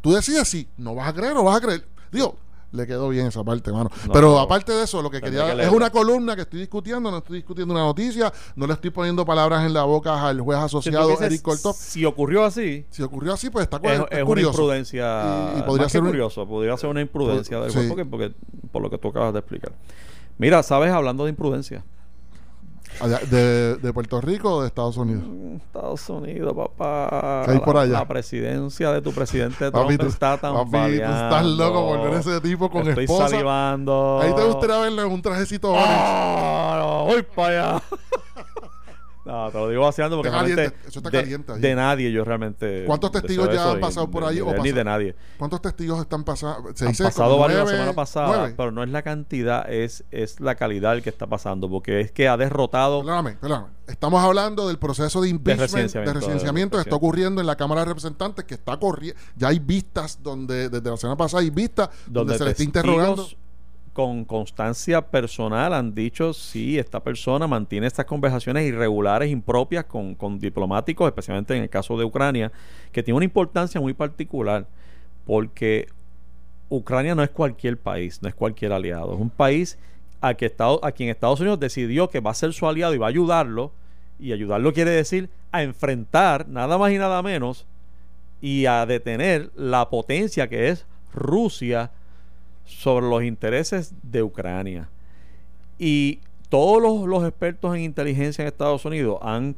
Tú 0.00 0.12
decides 0.12 0.48
si 0.48 0.68
no 0.78 0.94
vas 0.94 1.08
a 1.08 1.12
creer 1.12 1.36
o 1.36 1.44
vas 1.44 1.58
a 1.58 1.60
creer. 1.60 1.84
Digo, 2.10 2.36
le 2.74 2.86
quedó 2.86 3.08
bien 3.08 3.26
esa 3.26 3.42
parte, 3.44 3.70
mano. 3.72 3.90
No, 4.06 4.12
Pero 4.12 4.30
no. 4.32 4.38
aparte 4.40 4.72
de 4.72 4.84
eso, 4.84 5.00
lo 5.00 5.10
que 5.10 5.20
quería 5.20 5.54
que 5.54 5.62
es 5.62 5.68
una 5.70 5.90
columna 5.90 6.34
que 6.34 6.42
estoy 6.42 6.60
discutiendo, 6.60 7.10
no 7.10 7.18
estoy 7.18 7.36
discutiendo 7.36 7.72
una 7.72 7.84
noticia, 7.84 8.32
no 8.56 8.66
le 8.66 8.72
estoy 8.74 8.90
poniendo 8.90 9.24
palabras 9.24 9.64
en 9.64 9.72
la 9.72 9.84
boca 9.84 10.26
al 10.26 10.40
juez 10.40 10.58
Si 10.58 10.64
asociado 10.64 11.08
dices, 11.08 11.26
Eric 11.26 11.42
Cortop. 11.42 11.74
Si 11.76 12.04
ocurrió 12.04 12.44
así, 12.44 12.84
Si 12.90 13.02
ocurrió 13.02 13.32
así, 13.32 13.50
pues 13.50 13.62
está, 13.64 13.76
es, 13.82 14.00
está 14.00 14.16
es 14.18 14.24
una 14.24 14.40
imprudencia. 14.40 15.52
Y- 15.56 15.58
y 15.60 15.62
podría 15.62 15.88
ser 15.88 16.02
un- 16.02 16.08
curioso, 16.08 16.46
podría 16.46 16.76
ser 16.76 16.90
una 16.90 17.00
imprudencia 17.00 17.60
del 17.60 17.70
Sí. 17.70 17.88
porque- 17.88 18.32
por 18.72 18.82
lo 18.82 18.90
que 18.90 18.98
tú 18.98 19.08
acabas 19.08 19.32
de 19.32 19.38
explicar. 19.38 19.72
Mira, 20.38 20.62
sabes, 20.62 20.90
hablando 20.90 21.24
de 21.24 21.30
imprudencia, 21.30 21.84
Allá, 23.00 23.18
de, 23.30 23.76
de 23.76 23.92
Puerto 23.92 24.20
Rico 24.20 24.56
o 24.56 24.62
de 24.62 24.68
Estados 24.68 24.96
Unidos? 24.96 25.24
Estados 25.56 26.08
Unidos, 26.08 26.54
papá. 26.54 27.42
¿Qué 27.44 27.52
hay 27.52 27.58
por 27.58 27.76
allá? 27.76 27.92
La 27.92 28.08
presidencia 28.08 28.92
de 28.92 29.02
tu 29.02 29.12
presidente 29.12 29.70
Trump 29.70 29.72
Papi, 29.72 29.98
tú, 29.98 30.06
está 30.06 30.38
tan 30.38 30.54
papi, 30.54 30.96
tú 30.98 31.02
estás 31.02 31.44
loco 31.44 31.86
por 31.86 32.02
ver 32.02 32.20
ese 32.20 32.40
tipo 32.40 32.70
con 32.70 32.88
Estoy 32.88 33.04
esposa. 33.04 33.28
salivando. 33.28 34.20
Ahí 34.22 34.34
te 34.34 34.44
gustaría 34.44 34.78
verle 34.78 35.02
en 35.02 35.12
un 35.12 35.22
trajecito 35.22 35.74
no, 35.74 37.04
voy 37.06 37.22
para 37.22 37.48
allá. 37.48 37.82
No, 39.24 39.50
te 39.50 39.58
lo 39.58 39.68
digo 39.70 39.82
vaciando 39.82 40.16
porque 40.16 40.30
caliente, 40.30 40.54
realmente 40.62 40.88
eso 40.88 40.98
está 40.98 41.10
caliente 41.10 41.52
de 41.54 41.74
nadie 41.74 42.12
yo 42.12 42.24
realmente 42.24 42.84
¿Cuántos 42.86 43.10
testigos 43.12 43.48
ya 43.54 43.70
han 43.70 43.78
y 43.78 43.80
pasado 43.80 44.10
por 44.10 44.24
ahí 44.24 44.36
de 44.36 44.42
o 44.42 44.54
él 44.54 44.62
ni 44.62 44.72
de 44.72 44.84
nadie. 44.84 45.14
¿Cuántos 45.38 45.62
testigos 45.62 46.00
están 46.00 46.24
pasando? 46.24 46.70
Se 46.74 46.84
Han 46.84 46.90
dice 46.92 47.04
pasado 47.04 47.38
varios 47.38 47.60
la 47.60 47.66
semana 47.66 47.92
pasada, 47.94 48.36
nueve. 48.38 48.54
pero 48.56 48.70
no 48.70 48.82
es 48.82 48.90
la 48.90 49.02
cantidad, 49.02 49.70
es, 49.72 50.04
es 50.10 50.40
la 50.40 50.54
calidad 50.56 50.94
el 50.94 51.02
que 51.02 51.10
está 51.10 51.26
pasando, 51.26 51.68
porque 51.70 52.00
es 52.00 52.12
que 52.12 52.28
ha 52.28 52.36
derrotado 52.36 53.00
Perdóname, 53.00 53.32
perdóname. 53.40 53.68
Estamos 53.86 54.22
hablando 54.24 54.66
del 54.68 54.78
proceso 54.78 55.20
de 55.20 55.28
impeachment, 55.28 55.58
de 55.60 55.64
residenciamiento, 55.66 56.20
residenciamiento, 56.20 56.76
de- 56.78 56.84
que 56.84 56.88
está 56.88 56.96
ocurriendo 56.96 57.40
en 57.40 57.46
la 57.46 57.56
Cámara 57.56 57.82
de 57.82 57.86
Representantes, 57.86 58.44
que 58.46 58.54
está 58.54 58.78
corriendo. 58.78 59.20
Ya 59.36 59.48
hay 59.48 59.58
vistas 59.58 60.18
donde, 60.22 60.70
desde 60.70 60.90
la 60.90 60.96
semana 60.96 61.16
pasada 61.16 61.42
hay 61.42 61.50
vistas 61.50 61.90
donde, 62.06 62.32
donde 62.32 62.38
se 62.38 62.44
le 62.44 62.50
está 62.52 62.62
interrogando. 62.62 63.26
Con 63.94 64.24
constancia 64.24 65.00
personal 65.02 65.72
han 65.72 65.94
dicho 65.94 66.32
sí, 66.32 66.78
esta 66.78 67.00
persona 67.00 67.46
mantiene 67.46 67.86
estas 67.86 68.04
conversaciones 68.04 68.66
irregulares, 68.66 69.30
impropias 69.30 69.84
con, 69.84 70.16
con 70.16 70.40
diplomáticos, 70.40 71.06
especialmente 71.06 71.56
en 71.56 71.62
el 71.62 71.70
caso 71.70 71.96
de 71.96 72.04
Ucrania, 72.04 72.50
que 72.90 73.04
tiene 73.04 73.16
una 73.16 73.24
importancia 73.24 73.80
muy 73.80 73.94
particular, 73.94 74.66
porque 75.24 75.86
Ucrania 76.68 77.14
no 77.14 77.22
es 77.22 77.30
cualquier 77.30 77.78
país, 77.78 78.20
no 78.20 78.28
es 78.28 78.34
cualquier 78.34 78.72
aliado, 78.72 79.14
es 79.14 79.20
un 79.20 79.30
país 79.30 79.78
a, 80.20 80.34
que 80.34 80.52
a 80.58 80.92
quien 80.92 81.08
Estados 81.08 81.38
Unidos 81.38 81.60
decidió 81.60 82.10
que 82.10 82.18
va 82.18 82.32
a 82.32 82.34
ser 82.34 82.52
su 82.52 82.66
aliado 82.66 82.94
y 82.94 82.98
va 82.98 83.06
a 83.06 83.10
ayudarlo, 83.10 83.70
y 84.18 84.32
ayudarlo 84.32 84.72
quiere 84.72 84.90
decir 84.90 85.30
a 85.52 85.62
enfrentar 85.62 86.48
nada 86.48 86.78
más 86.78 86.90
y 86.90 86.98
nada 86.98 87.22
menos 87.22 87.64
y 88.40 88.66
a 88.66 88.86
detener 88.86 89.50
la 89.54 89.88
potencia 89.88 90.48
que 90.48 90.70
es 90.70 90.84
Rusia 91.14 91.92
sobre 92.64 93.06
los 93.08 93.22
intereses 93.22 93.94
de 94.02 94.22
Ucrania. 94.22 94.88
Y 95.78 96.20
todos 96.48 97.06
los, 97.06 97.24
expertos 97.24 97.74
en 97.74 97.82
inteligencia 97.82 98.42
en 98.42 98.48
Estados 98.48 98.84
Unidos 98.84 99.18
han 99.22 99.56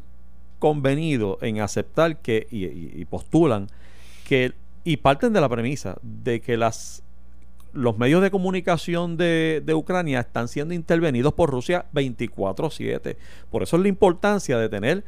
convenido 0.58 1.38
en 1.42 1.60
aceptar 1.60 2.16
que, 2.18 2.46
y, 2.50 2.64
y- 2.64 2.92
y 2.94 3.04
postulan 3.04 3.68
que, 4.26 4.52
y 4.84 4.96
parten 4.98 5.32
de 5.32 5.40
la 5.40 5.48
premisa 5.48 5.98
de 6.02 6.40
que 6.40 6.56
las 6.56 7.02
los 7.72 7.98
medios 7.98 8.22
de 8.22 8.30
comunicación 8.30 9.18
de, 9.18 9.62
de 9.62 9.74
Ucrania 9.74 10.20
están 10.20 10.48
siendo 10.48 10.72
intervenidos 10.72 11.34
por 11.34 11.50
Rusia 11.50 11.84
24/7. 11.92 13.16
Por 13.50 13.62
eso 13.62 13.76
es 13.76 13.82
la 13.82 13.88
importancia 13.88 14.56
de 14.56 14.70
tener 14.70 15.04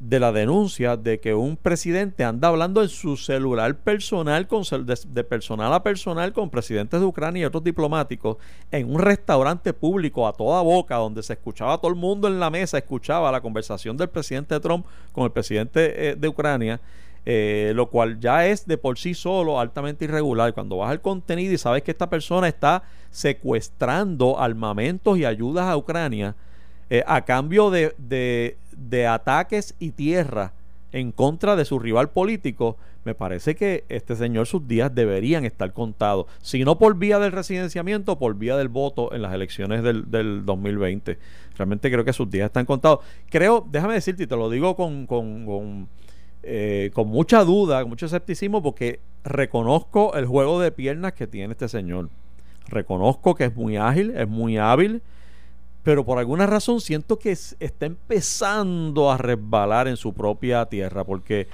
de 0.00 0.18
la 0.18 0.32
denuncia 0.32 0.96
de 0.96 1.20
que 1.20 1.34
un 1.34 1.58
presidente 1.58 2.24
anda 2.24 2.48
hablando 2.48 2.82
en 2.82 2.88
su 2.88 3.18
celular 3.18 3.76
personal, 3.80 4.48
con, 4.48 4.62
de, 4.86 4.98
de 5.06 5.24
personal 5.24 5.72
a 5.74 5.82
personal, 5.82 6.32
con 6.32 6.48
presidentes 6.48 6.98
de 6.98 7.04
Ucrania 7.06 7.42
y 7.42 7.44
otros 7.44 7.62
diplomáticos, 7.62 8.38
en 8.70 8.90
un 8.90 8.98
restaurante 8.98 9.74
público 9.74 10.26
a 10.26 10.32
toda 10.32 10.62
boca, 10.62 10.96
donde 10.96 11.22
se 11.22 11.34
escuchaba 11.34 11.76
todo 11.76 11.90
el 11.90 11.98
mundo 11.98 12.28
en 12.28 12.40
la 12.40 12.48
mesa, 12.48 12.78
escuchaba 12.78 13.30
la 13.30 13.42
conversación 13.42 13.98
del 13.98 14.08
presidente 14.08 14.58
Trump 14.58 14.86
con 15.12 15.24
el 15.24 15.32
presidente 15.32 16.08
eh, 16.08 16.16
de 16.16 16.28
Ucrania. 16.28 16.80
eh, 17.26 17.72
lo 17.74 17.90
cual 17.90 18.18
ya 18.18 18.46
es 18.46 18.66
de 18.66 18.78
por 18.78 18.98
sí 18.98 19.14
solo 19.14 19.60
altamente 19.60 20.04
irregular. 20.04 20.54
Cuando 20.54 20.78
vas 20.78 20.90
al 20.90 21.00
contenido 21.00 21.52
y 21.52 21.58
sabes 21.58 21.82
que 21.82 21.90
esta 21.90 22.08
persona 22.08 22.48
está 22.48 22.82
secuestrando 23.10 24.38
armamentos 24.40 25.18
y 25.18 25.24
ayudas 25.24 25.66
a 25.66 25.76
Ucrania, 25.76 26.34
eh, 26.90 27.02
a 27.06 27.24
cambio 27.24 27.70
de, 27.70 27.94
de- 27.98 28.56
de 28.76 29.06
ataques 29.06 29.74
y 29.78 29.90
tierra 29.92 30.52
en 30.92 31.12
contra 31.12 31.54
de 31.54 31.64
su 31.64 31.78
rival 31.78 32.10
político, 32.10 32.76
me 33.04 33.14
parece 33.14 33.54
que 33.54 33.84
este 33.88 34.16
señor 34.16 34.46
sus 34.46 34.66
días 34.66 34.94
deberían 34.94 35.44
estar 35.44 35.72
contados. 35.72 36.26
Si 36.42 36.64
no 36.64 36.78
por 36.78 36.96
vía 36.98 37.18
del 37.18 37.32
residenciamiento, 37.32 38.18
por 38.18 38.34
vía 38.34 38.56
del 38.56 38.68
voto 38.68 39.14
en 39.14 39.22
las 39.22 39.32
elecciones 39.32 39.82
del, 39.82 40.10
del 40.10 40.44
2020. 40.44 41.18
Realmente 41.56 41.90
creo 41.90 42.04
que 42.04 42.12
sus 42.12 42.28
días 42.30 42.46
están 42.46 42.66
contados. 42.66 43.00
Creo, 43.30 43.66
déjame 43.70 43.94
decirte, 43.94 44.24
y 44.24 44.26
te 44.26 44.36
lo 44.36 44.50
digo 44.50 44.74
con, 44.76 45.06
con, 45.06 45.46
con, 45.46 45.88
eh, 46.42 46.90
con 46.92 47.08
mucha 47.08 47.44
duda, 47.44 47.80
con 47.82 47.90
mucho 47.90 48.06
escepticismo, 48.06 48.62
porque 48.62 48.98
reconozco 49.24 50.14
el 50.14 50.26
juego 50.26 50.60
de 50.60 50.72
piernas 50.72 51.12
que 51.12 51.26
tiene 51.26 51.52
este 51.52 51.68
señor. 51.68 52.08
Reconozco 52.68 53.34
que 53.34 53.44
es 53.44 53.54
muy 53.56 53.76
ágil, 53.76 54.10
es 54.16 54.28
muy 54.28 54.58
hábil, 54.58 55.02
pero 55.82 56.04
por 56.04 56.18
alguna 56.18 56.46
razón 56.46 56.80
siento 56.80 57.18
que 57.18 57.32
es- 57.32 57.56
está 57.60 57.86
empezando 57.86 59.10
a 59.10 59.16
resbalar 59.16 59.88
en 59.88 59.96
su 59.96 60.12
propia 60.12 60.66
tierra, 60.66 61.04
porque 61.04 61.48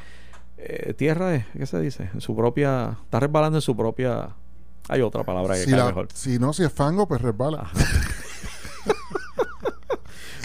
eh, 0.58 0.94
tierra 0.94 1.34
es, 1.34 1.46
¿qué 1.56 1.66
se 1.66 1.80
dice? 1.80 2.10
En 2.14 2.20
su 2.20 2.34
propia, 2.34 2.96
está 3.04 3.20
resbalando 3.20 3.58
en 3.58 3.62
su 3.62 3.76
propia, 3.76 4.30
hay 4.88 5.00
otra 5.02 5.22
palabra 5.22 5.54
que 5.54 5.60
Si, 5.64 5.70
cae 5.70 5.78
la- 5.78 5.86
mejor. 5.86 6.08
si 6.14 6.38
no, 6.38 6.52
si 6.52 6.64
es 6.64 6.72
fango, 6.72 7.06
pues 7.06 7.20
resbala. 7.20 7.68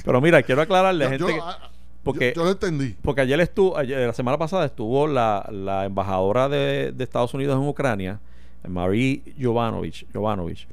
Pero 0.04 0.20
mira, 0.22 0.42
quiero 0.44 0.62
aclararle, 0.62 1.06
Yo- 1.06 1.10
gente, 1.10 1.24
yo- 1.24 1.28
que- 1.28 1.40
ah, 1.44 1.70
porque, 2.04 2.34
yo, 2.36 2.42
yo 2.42 2.46
lo 2.46 2.52
entendí. 2.52 2.96
porque 3.02 3.22
ayer 3.22 3.40
estuvo, 3.40 3.78
ayer- 3.78 4.08
la 4.08 4.14
semana 4.14 4.38
pasada 4.38 4.66
estuvo 4.66 5.08
la, 5.08 5.48
la 5.52 5.86
embajadora 5.86 6.50
de, 6.50 6.92
de 6.92 7.04
Estados 7.04 7.34
Unidos 7.36 7.56
en 7.62 7.68
Ucrania, 7.68 8.20
Marie 8.68 9.22
Jovanovich, 9.40 10.08
Jovanovich, 10.14 10.68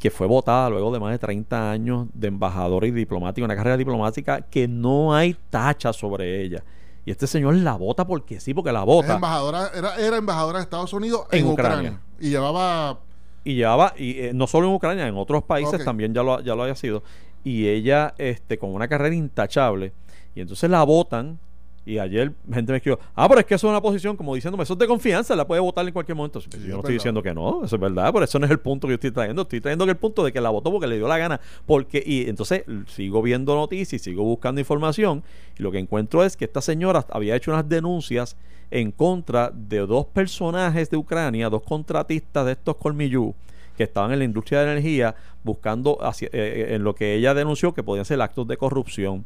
que 0.00 0.10
fue 0.10 0.26
votada 0.26 0.70
luego 0.70 0.90
de 0.90 0.98
más 0.98 1.12
de 1.12 1.18
30 1.18 1.70
años 1.70 2.06
de 2.14 2.28
embajadora 2.28 2.86
y 2.86 2.90
diplomática, 2.90 3.44
una 3.44 3.54
carrera 3.54 3.76
diplomática 3.76 4.40
que 4.40 4.66
no 4.66 5.14
hay 5.14 5.36
tacha 5.50 5.92
sobre 5.92 6.42
ella. 6.42 6.64
Y 7.04 7.10
este 7.10 7.26
señor 7.26 7.54
la 7.56 7.74
vota 7.74 8.06
porque 8.06 8.40
sí, 8.40 8.54
porque 8.54 8.72
la 8.72 8.82
vota. 8.82 9.14
embajadora, 9.14 9.70
era, 9.74 9.96
era 9.96 10.16
embajadora 10.16 10.58
de 10.58 10.64
Estados 10.64 10.92
Unidos 10.94 11.26
En 11.30 11.40
en, 11.40 11.52
Ucrania. 11.52 11.76
Ucrania. 11.76 12.00
Y 12.18 12.30
llevaba 12.30 12.98
y 13.44 13.54
llevaba 13.54 13.94
y 13.96 14.18
eh, 14.20 14.32
no 14.34 14.46
solo 14.46 14.68
en 14.68 14.74
Ucrania 14.74 15.06
en 15.06 15.16
otros 15.16 15.42
países 15.44 15.82
también 15.84 16.12
ya 16.12 16.22
lo 16.22 16.40
ya 16.42 16.54
lo 16.54 16.62
haya 16.62 16.74
sido 16.74 17.02
y 17.42 17.68
ella 17.68 18.14
este 18.18 18.58
con 18.58 18.74
una 18.74 18.86
carrera 18.86 19.14
intachable 19.14 19.94
y 20.34 20.42
entonces 20.42 20.68
la 20.68 20.82
votan 20.82 21.38
y 21.86 21.98
ayer 21.98 22.32
gente 22.52 22.72
me 22.72 22.76
escribió 22.76 23.00
ah 23.14 23.26
pero 23.28 23.40
es 23.40 23.46
que 23.46 23.54
eso 23.54 23.66
es 23.66 23.70
una 23.70 23.80
posición 23.80 24.16
como 24.16 24.34
diciéndome 24.34 24.64
eso 24.64 24.74
es 24.74 24.78
de 24.78 24.86
confianza 24.86 25.34
la 25.34 25.46
puede 25.46 25.60
votar 25.62 25.86
en 25.86 25.92
cualquier 25.92 26.14
momento 26.14 26.38
yo 26.40 26.46
es 26.46 26.54
no 26.54 26.58
estoy 26.60 26.76
verdad. 26.76 26.88
diciendo 26.90 27.22
que 27.22 27.32
no 27.34 27.64
eso 27.64 27.76
es 27.76 27.80
verdad 27.80 28.10
pero 28.12 28.24
eso 28.24 28.38
no 28.38 28.44
es 28.44 28.50
el 28.52 28.58
punto 28.60 28.86
que 28.86 28.92
yo 28.92 28.94
estoy 28.96 29.10
trayendo 29.10 29.42
estoy 29.42 29.60
trayendo 29.62 29.86
que 29.86 29.92
el 29.92 29.96
punto 29.96 30.22
de 30.22 30.30
que 30.32 30.40
la 30.42 30.50
votó 30.50 30.70
porque 30.70 30.86
le 30.86 30.96
dio 30.96 31.08
la 31.08 31.16
gana 31.18 31.40
porque 31.66 32.02
y 32.04 32.28
entonces 32.28 32.64
sigo 32.88 33.22
viendo 33.22 33.54
noticias 33.54 34.00
y 34.02 34.04
sigo 34.10 34.22
buscando 34.24 34.60
información 34.60 35.22
y 35.58 35.62
lo 35.62 35.72
que 35.72 35.78
encuentro 35.78 36.22
es 36.22 36.36
que 36.36 36.44
esta 36.44 36.60
señora 36.60 37.04
había 37.10 37.34
hecho 37.34 37.50
unas 37.50 37.66
denuncias 37.68 38.36
en 38.70 38.92
contra 38.92 39.50
de 39.52 39.78
dos 39.78 40.06
personajes 40.06 40.90
de 40.90 40.96
Ucrania, 40.96 41.48
dos 41.48 41.62
contratistas 41.62 42.46
de 42.46 42.52
estos 42.52 42.76
colmillú 42.76 43.34
que 43.76 43.84
estaban 43.84 44.12
en 44.12 44.18
la 44.18 44.24
industria 44.26 44.60
de 44.60 44.66
la 44.66 44.72
energía 44.72 45.14
buscando 45.42 45.96
hacia- 46.04 46.28
eh, 46.28 46.30
eh, 46.34 46.74
en 46.74 46.84
lo 46.84 46.94
que 46.94 47.14
ella 47.14 47.32
denunció 47.34 47.72
que 47.72 47.82
podían 47.82 48.04
ser 48.04 48.20
actos 48.20 48.46
de 48.46 48.56
corrupción. 48.58 49.24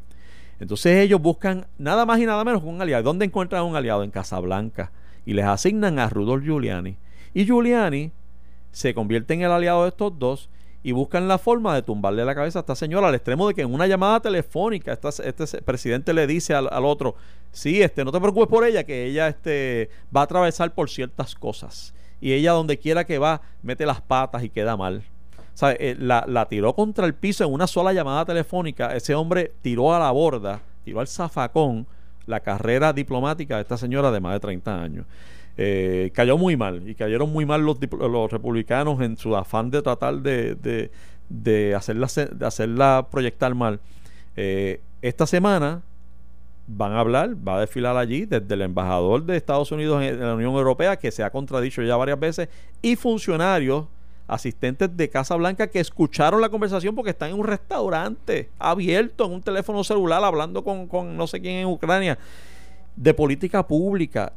Entonces 0.60 0.98
ellos 0.98 1.20
buscan 1.20 1.66
nada 1.78 2.06
más 2.06 2.18
y 2.20 2.26
nada 2.26 2.44
menos 2.44 2.62
un 2.62 2.80
aliado. 2.80 3.02
¿Dónde 3.02 3.24
encuentran 3.24 3.64
un 3.64 3.76
aliado? 3.76 4.02
En 4.02 4.10
Casablanca. 4.10 4.92
Y 5.26 5.34
les 5.34 5.44
asignan 5.44 5.98
a 5.98 6.08
Rudolf 6.08 6.44
Giuliani. 6.44 6.96
Y 7.32 7.44
Giuliani 7.44 8.12
se 8.70 8.94
convierte 8.94 9.34
en 9.34 9.42
el 9.42 9.50
aliado 9.50 9.82
de 9.82 9.88
estos 9.88 10.18
dos 10.18 10.50
y 10.82 10.92
buscan 10.92 11.26
la 11.28 11.38
forma 11.38 11.74
de 11.74 11.82
tumbarle 11.82 12.24
la 12.24 12.34
cabeza 12.34 12.58
a 12.58 12.60
esta 12.60 12.76
señora 12.76 13.08
al 13.08 13.14
extremo 13.14 13.48
de 13.48 13.54
que 13.54 13.62
en 13.62 13.72
una 13.72 13.86
llamada 13.86 14.20
telefónica 14.20 14.92
este 14.92 15.62
presidente 15.62 16.12
le 16.12 16.26
dice 16.26 16.52
al, 16.52 16.68
al 16.70 16.84
otro, 16.84 17.16
sí, 17.52 17.80
este, 17.80 18.04
no 18.04 18.12
te 18.12 18.20
preocupes 18.20 18.48
por 18.48 18.66
ella, 18.66 18.84
que 18.84 19.06
ella 19.06 19.28
este, 19.28 19.88
va 20.14 20.20
a 20.20 20.24
atravesar 20.24 20.74
por 20.74 20.90
ciertas 20.90 21.34
cosas. 21.34 21.94
Y 22.20 22.32
ella 22.32 22.52
donde 22.52 22.78
quiera 22.78 23.04
que 23.04 23.18
va, 23.18 23.40
mete 23.62 23.86
las 23.86 24.02
patas 24.02 24.44
y 24.44 24.50
queda 24.50 24.76
mal. 24.76 25.04
Eh, 25.62 25.96
la, 25.98 26.24
la 26.26 26.46
tiró 26.46 26.74
contra 26.74 27.06
el 27.06 27.14
piso 27.14 27.44
en 27.44 27.52
una 27.52 27.66
sola 27.66 27.92
llamada 27.92 28.24
telefónica. 28.24 28.94
Ese 28.94 29.14
hombre 29.14 29.52
tiró 29.62 29.94
a 29.94 29.98
la 29.98 30.10
borda, 30.10 30.60
tiró 30.84 31.00
al 31.00 31.08
zafacón 31.08 31.86
la 32.26 32.40
carrera 32.40 32.92
diplomática 32.92 33.56
de 33.56 33.62
esta 33.62 33.76
señora 33.76 34.10
de 34.10 34.20
más 34.20 34.34
de 34.34 34.40
30 34.40 34.82
años. 34.82 35.06
Eh, 35.56 36.10
cayó 36.14 36.36
muy 36.36 36.56
mal 36.56 36.88
y 36.88 36.96
cayeron 36.96 37.32
muy 37.32 37.46
mal 37.46 37.62
los, 37.62 37.78
republicanos 38.32 39.00
en 39.00 39.16
su 39.16 39.36
afán 39.36 39.70
de 39.70 39.82
tratar 39.82 40.16
de, 40.16 40.90
de, 41.28 41.74
hacerla, 41.74 42.08
hacerla 42.40 43.06
proyectar 43.10 43.54
mal. 43.54 43.80
Eh, 44.36 44.80
esta 45.00 45.26
semana 45.26 45.82
van 46.66 46.92
a 46.92 47.00
hablar, 47.00 47.36
va 47.46 47.58
a 47.58 47.60
desfilar 47.60 47.96
allí 47.96 48.24
desde 48.24 48.52
el 48.54 48.62
embajador 48.62 49.24
de 49.24 49.36
Estados 49.36 49.70
Unidos 49.70 50.02
en 50.02 50.18
la 50.18 50.34
Unión 50.34 50.54
Europea, 50.54 50.96
que 50.96 51.12
se 51.12 51.22
ha 51.22 51.30
contradicho 51.30 51.82
ya 51.82 51.96
varias 51.96 52.18
veces, 52.18 52.48
y 52.82 52.96
funcionarios, 52.96 53.84
asistentes 54.26 54.96
de 54.96 55.10
Casa 55.10 55.36
Blanca 55.36 55.66
que 55.66 55.80
escucharon 55.80 56.40
la 56.40 56.48
conversación 56.48 56.94
porque 56.94 57.10
están 57.10 57.30
en 57.30 57.38
un 57.38 57.46
restaurante 57.46 58.50
abierto, 58.58 59.26
en 59.26 59.32
un 59.32 59.42
teléfono 59.42 59.84
celular, 59.84 60.24
hablando 60.24 60.64
con, 60.64 60.86
con 60.86 61.16
no 61.16 61.26
sé 61.26 61.40
quién 61.40 61.56
en 61.56 61.66
Ucrania, 61.66 62.18
de 62.96 63.14
política 63.14 63.66
pública. 63.66 64.32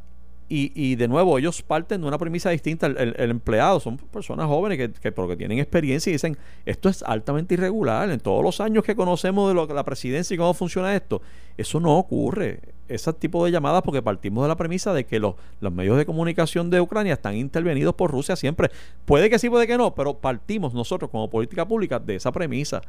Y, 0.50 0.72
y 0.74 0.96
de 0.96 1.08
nuevo, 1.08 1.38
ellos 1.38 1.62
parten 1.62 2.00
de 2.00 2.06
una 2.06 2.16
premisa 2.16 2.48
distinta. 2.50 2.86
El, 2.86 3.30
empleado 3.30 3.80
son 3.80 3.98
personas 3.98 4.46
jóvenes 4.46 4.78
que, 4.78 4.90
que, 4.90 5.36
tienen 5.36 5.58
experiencia 5.58 6.08
y 6.08 6.14
dicen, 6.14 6.38
esto 6.64 6.88
es 6.88 7.02
altamente 7.02 7.54
irregular. 7.54 8.10
En 8.10 8.18
todos 8.18 8.42
los 8.42 8.60
años 8.60 8.82
que 8.82 8.96
conocemos 8.96 9.48
de 9.48 9.54
lo, 9.54 9.66
la 9.66 9.84
presidencia 9.84 10.34
y 10.34 10.38
cómo 10.38 10.54
funciona 10.54 10.94
esto, 10.96 11.20
eso 11.58 11.80
no 11.80 11.98
ocurre. 11.98 12.60
Ese 12.88 13.12
tipo 13.12 13.44
de 13.44 13.50
llamadas 13.50 13.82
porque 13.82 14.00
partimos 14.00 14.42
de 14.44 14.48
la 14.48 14.56
premisa 14.56 14.94
de 14.94 15.04
que 15.04 15.20
los, 15.20 15.34
los 15.60 15.70
medios 15.70 15.98
de 15.98 16.06
comunicación 16.06 16.70
de 16.70 16.80
Ucrania 16.80 17.12
están 17.12 17.36
intervenidos 17.36 17.94
por 17.94 18.10
Rusia 18.10 18.34
siempre. 18.34 18.70
Puede 19.04 19.28
que 19.28 19.38
sí, 19.38 19.50
puede 19.50 19.66
que 19.66 19.76
no, 19.76 19.94
pero 19.94 20.14
partimos 20.14 20.72
nosotros 20.72 21.10
como 21.10 21.28
política 21.28 21.68
pública 21.68 21.98
de 21.98 22.14
esa 22.14 22.32
premisa. 22.32 22.80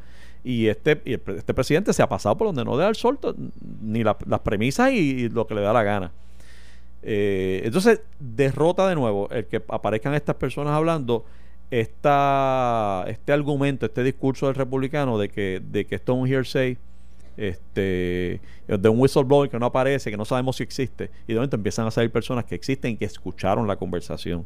Y 0.45 0.67
este, 0.67 1.01
y 1.03 1.13
el 1.13 1.21
este 1.35 1.53
presidente 1.53 1.91
se 1.91 2.01
ha 2.01 2.07
pasado 2.07 2.37
por 2.37 2.47
donde 2.47 2.63
no 2.63 2.77
da 2.77 2.87
el 2.87 2.95
sol, 2.95 3.19
ni 3.81 4.01
la- 4.05 4.17
las 4.25 4.39
premisas 4.39 4.93
y 4.93 5.27
lo 5.27 5.45
que 5.45 5.55
le 5.55 5.61
da 5.61 5.73
la 5.73 5.83
gana. 5.83 6.13
Eh, 7.01 7.61
entonces, 7.63 8.01
derrota 8.19 8.87
de 8.87 8.95
nuevo 8.95 9.29
el 9.29 9.45
que 9.45 9.63
aparezcan 9.67 10.13
estas 10.13 10.35
personas 10.35 10.73
hablando 10.73 11.25
esta, 11.71 13.05
este 13.07 13.31
argumento, 13.31 13.85
este 13.85 14.03
discurso 14.03 14.47
del 14.47 14.55
republicano 14.55 15.17
de 15.17 15.29
que, 15.29 15.61
de 15.63 15.85
que 15.85 15.95
esto 15.95 16.13
es 16.13 16.19
un 16.19 16.27
hearsay, 16.27 16.77
este, 17.37 18.41
de 18.67 18.89
un 18.89 18.99
whistleblower 18.99 19.49
que 19.49 19.59
no 19.59 19.67
aparece, 19.67 20.11
que 20.11 20.17
no 20.17 20.25
sabemos 20.25 20.57
si 20.57 20.63
existe, 20.63 21.09
y 21.25 21.33
de 21.33 21.35
momento 21.35 21.55
empiezan 21.55 21.87
a 21.87 21.91
salir 21.91 22.11
personas 22.11 22.45
que 22.45 22.55
existen 22.55 22.93
y 22.93 22.97
que 22.97 23.05
escucharon 23.05 23.67
la 23.67 23.77
conversación. 23.77 24.45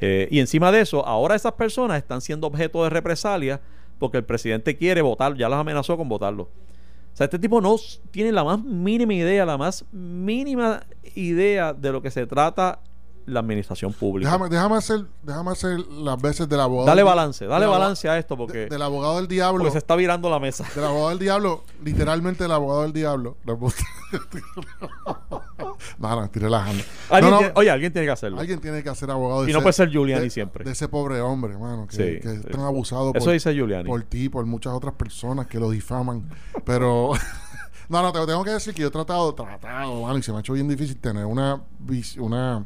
Eh, 0.00 0.28
y 0.30 0.40
encima 0.40 0.70
de 0.70 0.80
eso, 0.80 1.06
ahora 1.06 1.34
esas 1.34 1.52
personas 1.52 1.96
están 1.96 2.20
siendo 2.20 2.46
objeto 2.46 2.84
de 2.84 2.90
represalia 2.90 3.60
porque 3.98 4.18
el 4.18 4.24
presidente 4.24 4.76
quiere 4.76 5.00
votar, 5.00 5.34
ya 5.36 5.48
las 5.48 5.58
amenazó 5.58 5.96
con 5.96 6.08
votarlo. 6.08 6.50
O 7.16 7.18
sea, 7.18 7.24
este 7.24 7.38
tipo 7.38 7.62
no 7.62 7.76
tiene 8.10 8.30
la 8.30 8.44
más 8.44 8.62
mínima 8.62 9.14
idea, 9.14 9.46
la 9.46 9.56
más 9.56 9.86
mínima 9.90 10.82
idea 11.14 11.72
de 11.72 11.90
lo 11.90 12.02
que 12.02 12.10
se 12.10 12.26
trata 12.26 12.80
la 13.26 13.40
administración 13.40 13.92
pública. 13.92 14.30
Déjame, 14.30 14.48
déjame 14.48 14.76
hacer, 14.76 15.04
déjame 15.22 15.50
hacer 15.50 15.78
las 15.80 16.20
veces 16.22 16.48
del 16.48 16.60
abogado. 16.60 16.86
dale 16.86 17.00
del- 17.00 17.06
balance, 17.06 17.44
dale 17.46 17.64
del 17.64 17.70
balance 17.72 18.08
a 18.08 18.18
esto 18.18 18.36
porque, 18.36 18.58
de- 18.58 18.66
del 18.68 18.82
abogado 18.82 19.16
del 19.16 19.26
diablo. 19.28 19.58
porque 19.58 19.72
se 19.72 19.78
está 19.78 19.96
virando 19.96 20.30
la 20.30 20.38
mesa. 20.38 20.64
Del 20.74 20.84
abogado 20.84 21.08
del 21.10 21.18
diablo, 21.18 21.64
literalmente 21.84 22.44
el 22.44 22.52
abogado 22.52 22.82
del 22.82 22.92
diablo. 22.92 23.36
no, 25.98 26.16
no, 26.16 26.24
estoy 26.24 26.42
relajando. 26.42 26.82
Alguien 27.10 27.30
No, 27.30 27.36
no, 27.36 27.38
tiene- 27.38 27.52
oye, 27.56 27.70
alguien 27.70 27.92
tiene 27.92 28.06
que 28.06 28.12
hacerlo. 28.12 28.38
alguien 28.40 28.60
tiene 28.60 28.82
que 28.82 28.88
hacer 28.88 29.10
abogado 29.10 29.42
de 29.44 29.50
Y 29.50 29.52
no 29.52 29.58
ese- 29.58 29.62
puede 29.64 29.72
ser 29.72 29.90
Giuliani 29.90 30.24
de- 30.24 30.30
siempre. 30.30 30.64
De 30.64 30.72
ese 30.72 30.88
pobre 30.88 31.20
hombre, 31.20 31.56
mano, 31.58 31.86
que, 31.86 31.96
Sí, 31.96 32.20
que 32.20 32.36
sí. 32.38 32.42
tan 32.50 32.60
abusado 32.60 33.12
Eso 33.14 33.24
por, 33.24 33.32
dice 33.32 33.52
Giuliani. 33.54 33.88
por 33.88 34.02
ti, 34.04 34.28
por 34.28 34.44
muchas 34.46 34.72
otras 34.72 34.94
personas 34.94 35.46
que 35.46 35.58
lo 35.58 35.70
difaman. 35.70 36.28
Pero, 36.64 37.10
no, 37.88 38.02
no, 38.02 38.12
te 38.12 38.24
tengo 38.26 38.44
que 38.44 38.50
decir 38.50 38.74
que 38.74 38.82
yo 38.82 38.88
he 38.88 38.92
tratado, 38.92 39.34
tratado, 39.34 40.02
mano, 40.02 40.18
y 40.18 40.22
se 40.22 40.30
me 40.32 40.38
ha 40.38 40.40
hecho 40.40 40.52
bien 40.52 40.68
difícil 40.68 40.96
tener 40.96 41.24
una, 41.26 41.60
una 42.18 42.64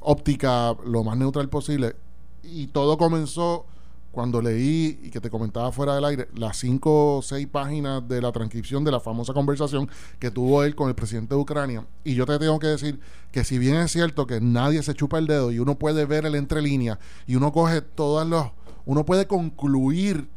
óptica 0.00 0.74
lo 0.84 1.04
más 1.04 1.16
neutral 1.16 1.48
posible. 1.48 1.96
Y 2.42 2.68
todo 2.68 2.96
comenzó 2.98 3.66
cuando 4.12 4.42
leí 4.42 4.98
y 5.04 5.10
que 5.10 5.20
te 5.20 5.30
comentaba 5.30 5.70
fuera 5.70 5.94
del 5.94 6.04
aire 6.04 6.28
las 6.34 6.56
cinco 6.56 7.18
o 7.18 7.22
seis 7.22 7.46
páginas 7.46 8.06
de 8.08 8.20
la 8.20 8.32
transcripción 8.32 8.82
de 8.82 8.90
la 8.90 8.98
famosa 8.98 9.32
conversación 9.32 9.88
que 10.18 10.30
tuvo 10.30 10.64
él 10.64 10.74
con 10.74 10.88
el 10.88 10.94
presidente 10.94 11.34
de 11.34 11.40
Ucrania. 11.40 11.86
Y 12.02 12.14
yo 12.14 12.26
te 12.26 12.38
tengo 12.38 12.58
que 12.58 12.66
decir 12.66 13.00
que 13.30 13.44
si 13.44 13.58
bien 13.58 13.76
es 13.76 13.92
cierto 13.92 14.26
que 14.26 14.40
nadie 14.40 14.82
se 14.82 14.94
chupa 14.94 15.18
el 15.18 15.26
dedo 15.26 15.52
y 15.52 15.60
uno 15.60 15.78
puede 15.78 16.06
ver 16.06 16.26
el 16.26 16.34
entre 16.34 16.60
líneas 16.60 16.98
y 17.26 17.36
uno 17.36 17.52
coge 17.52 17.82
todas 17.82 18.26
los... 18.26 18.46
Uno 18.86 19.04
puede 19.04 19.26
concluir 19.26 20.28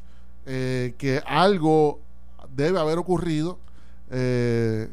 eh, 0.45 0.93
que 0.97 1.23
algo 1.25 1.99
debe 2.55 2.79
haber 2.79 2.99
ocurrido, 2.99 3.57
eh, 4.11 4.89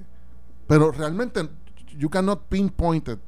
pero 0.67 0.93
realmente 0.93 1.49
you 1.99 2.09
cannot 2.09 2.45
pinpoint 2.49 3.09
it. 3.09 3.19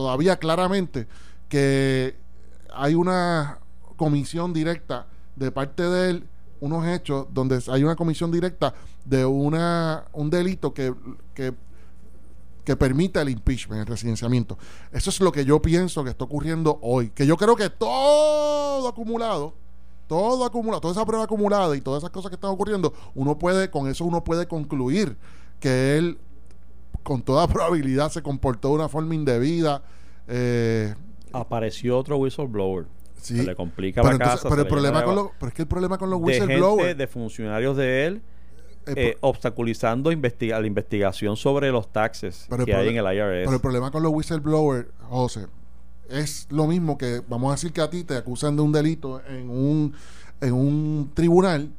Todavía 0.00 0.38
claramente 0.38 1.06
que 1.48 2.16
hay 2.72 2.94
una 2.94 3.58
comisión 3.96 4.54
directa 4.54 5.06
de 5.36 5.52
parte 5.52 5.82
de 5.82 6.10
él, 6.10 6.28
unos 6.60 6.86
hechos 6.86 7.26
donde 7.32 7.62
hay 7.68 7.84
una 7.84 7.96
comisión 7.96 8.30
directa 8.30 8.72
de 9.04 9.26
una 9.26 10.04
un 10.12 10.30
delito 10.30 10.72
que, 10.72 10.94
que 11.34 11.52
que 12.64 12.76
permita 12.76 13.22
el 13.22 13.30
impeachment, 13.30 13.80
el 13.80 13.86
residenciamiento. 13.86 14.56
Eso 14.92 15.10
es 15.10 15.20
lo 15.20 15.32
que 15.32 15.44
yo 15.44 15.60
pienso 15.60 16.04
que 16.04 16.10
está 16.10 16.24
ocurriendo 16.24 16.78
hoy. 16.82 17.10
Que 17.10 17.26
yo 17.26 17.36
creo 17.36 17.56
que 17.56 17.70
todo 17.70 18.86
acumulado, 18.86 19.54
todo 20.06 20.44
acumulado, 20.44 20.80
toda 20.80 20.92
esa 20.92 21.04
prueba 21.06 21.24
acumulada 21.24 21.74
y 21.74 21.80
todas 21.80 22.02
esas 22.02 22.10
cosas 22.10 22.28
que 22.28 22.36
están 22.36 22.50
ocurriendo, 22.50 22.92
uno 23.14 23.38
puede, 23.38 23.70
con 23.70 23.88
eso 23.88 24.04
uno 24.04 24.22
puede 24.22 24.46
concluir 24.46 25.16
que 25.58 25.96
él, 25.96 26.18
con 27.02 27.22
toda 27.22 27.46
probabilidad, 27.52 28.10
se 28.10 28.22
comportó 28.22 28.68
de 28.68 28.74
una 28.74 28.88
forma 28.88 29.14
indebida. 29.14 29.82
Eh, 30.28 30.94
Apareció 31.32 31.96
otro 31.98 32.16
whistleblower. 32.18 32.86
sí. 33.20 33.36
Se 33.36 33.42
le 33.44 33.54
complica 33.54 34.02
pero 34.02 34.16
la 34.18 34.24
entonces- 34.24 34.42
casa. 34.42 34.48
pero 34.48 34.62
el 34.62 34.66
le 34.66 34.70
problema 34.70 35.04
con 35.04 35.14
los, 35.14 35.28
pero 35.38 35.48
es 35.48 35.54
que 35.54 35.62
el 35.62 35.68
problema 35.68 35.98
con 35.98 36.10
los 36.10 36.20
de 36.24 36.32
gente, 36.34 36.46
whistleblowers 36.46 36.98
de 36.98 37.06
funcionarios 37.06 37.76
de 37.76 38.06
él 38.06 38.22
eh, 38.86 39.16
pro- 39.20 39.28
obstaculizando 39.28 40.10
investiga 40.10 40.58
la 40.60 40.66
investigación 40.66 41.36
sobre 41.36 41.70
los 41.70 41.92
taxes 41.92 42.46
Pero 42.48 42.64
que 42.64 42.74
hay 42.74 42.88
en 42.88 42.96
el 42.96 43.04
IRS. 43.04 43.44
Pero 43.44 43.54
el 43.54 43.60
problema 43.60 43.90
con 43.90 44.02
los 44.02 44.12
whistleblowers, 44.12 44.88
José, 45.08 45.46
es 46.08 46.48
lo 46.50 46.66
mismo 46.66 46.98
que, 46.98 47.22
vamos 47.28 47.50
a 47.50 47.54
decir 47.54 47.72
que 47.72 47.80
a 47.80 47.88
ti 47.90 48.02
te 48.04 48.16
acusan 48.16 48.56
de 48.56 48.62
un 48.62 48.72
delito 48.72 49.22
en 49.28 49.48
un, 49.50 49.94
en 50.40 50.52
un 50.52 51.10
tribunal. 51.14 51.70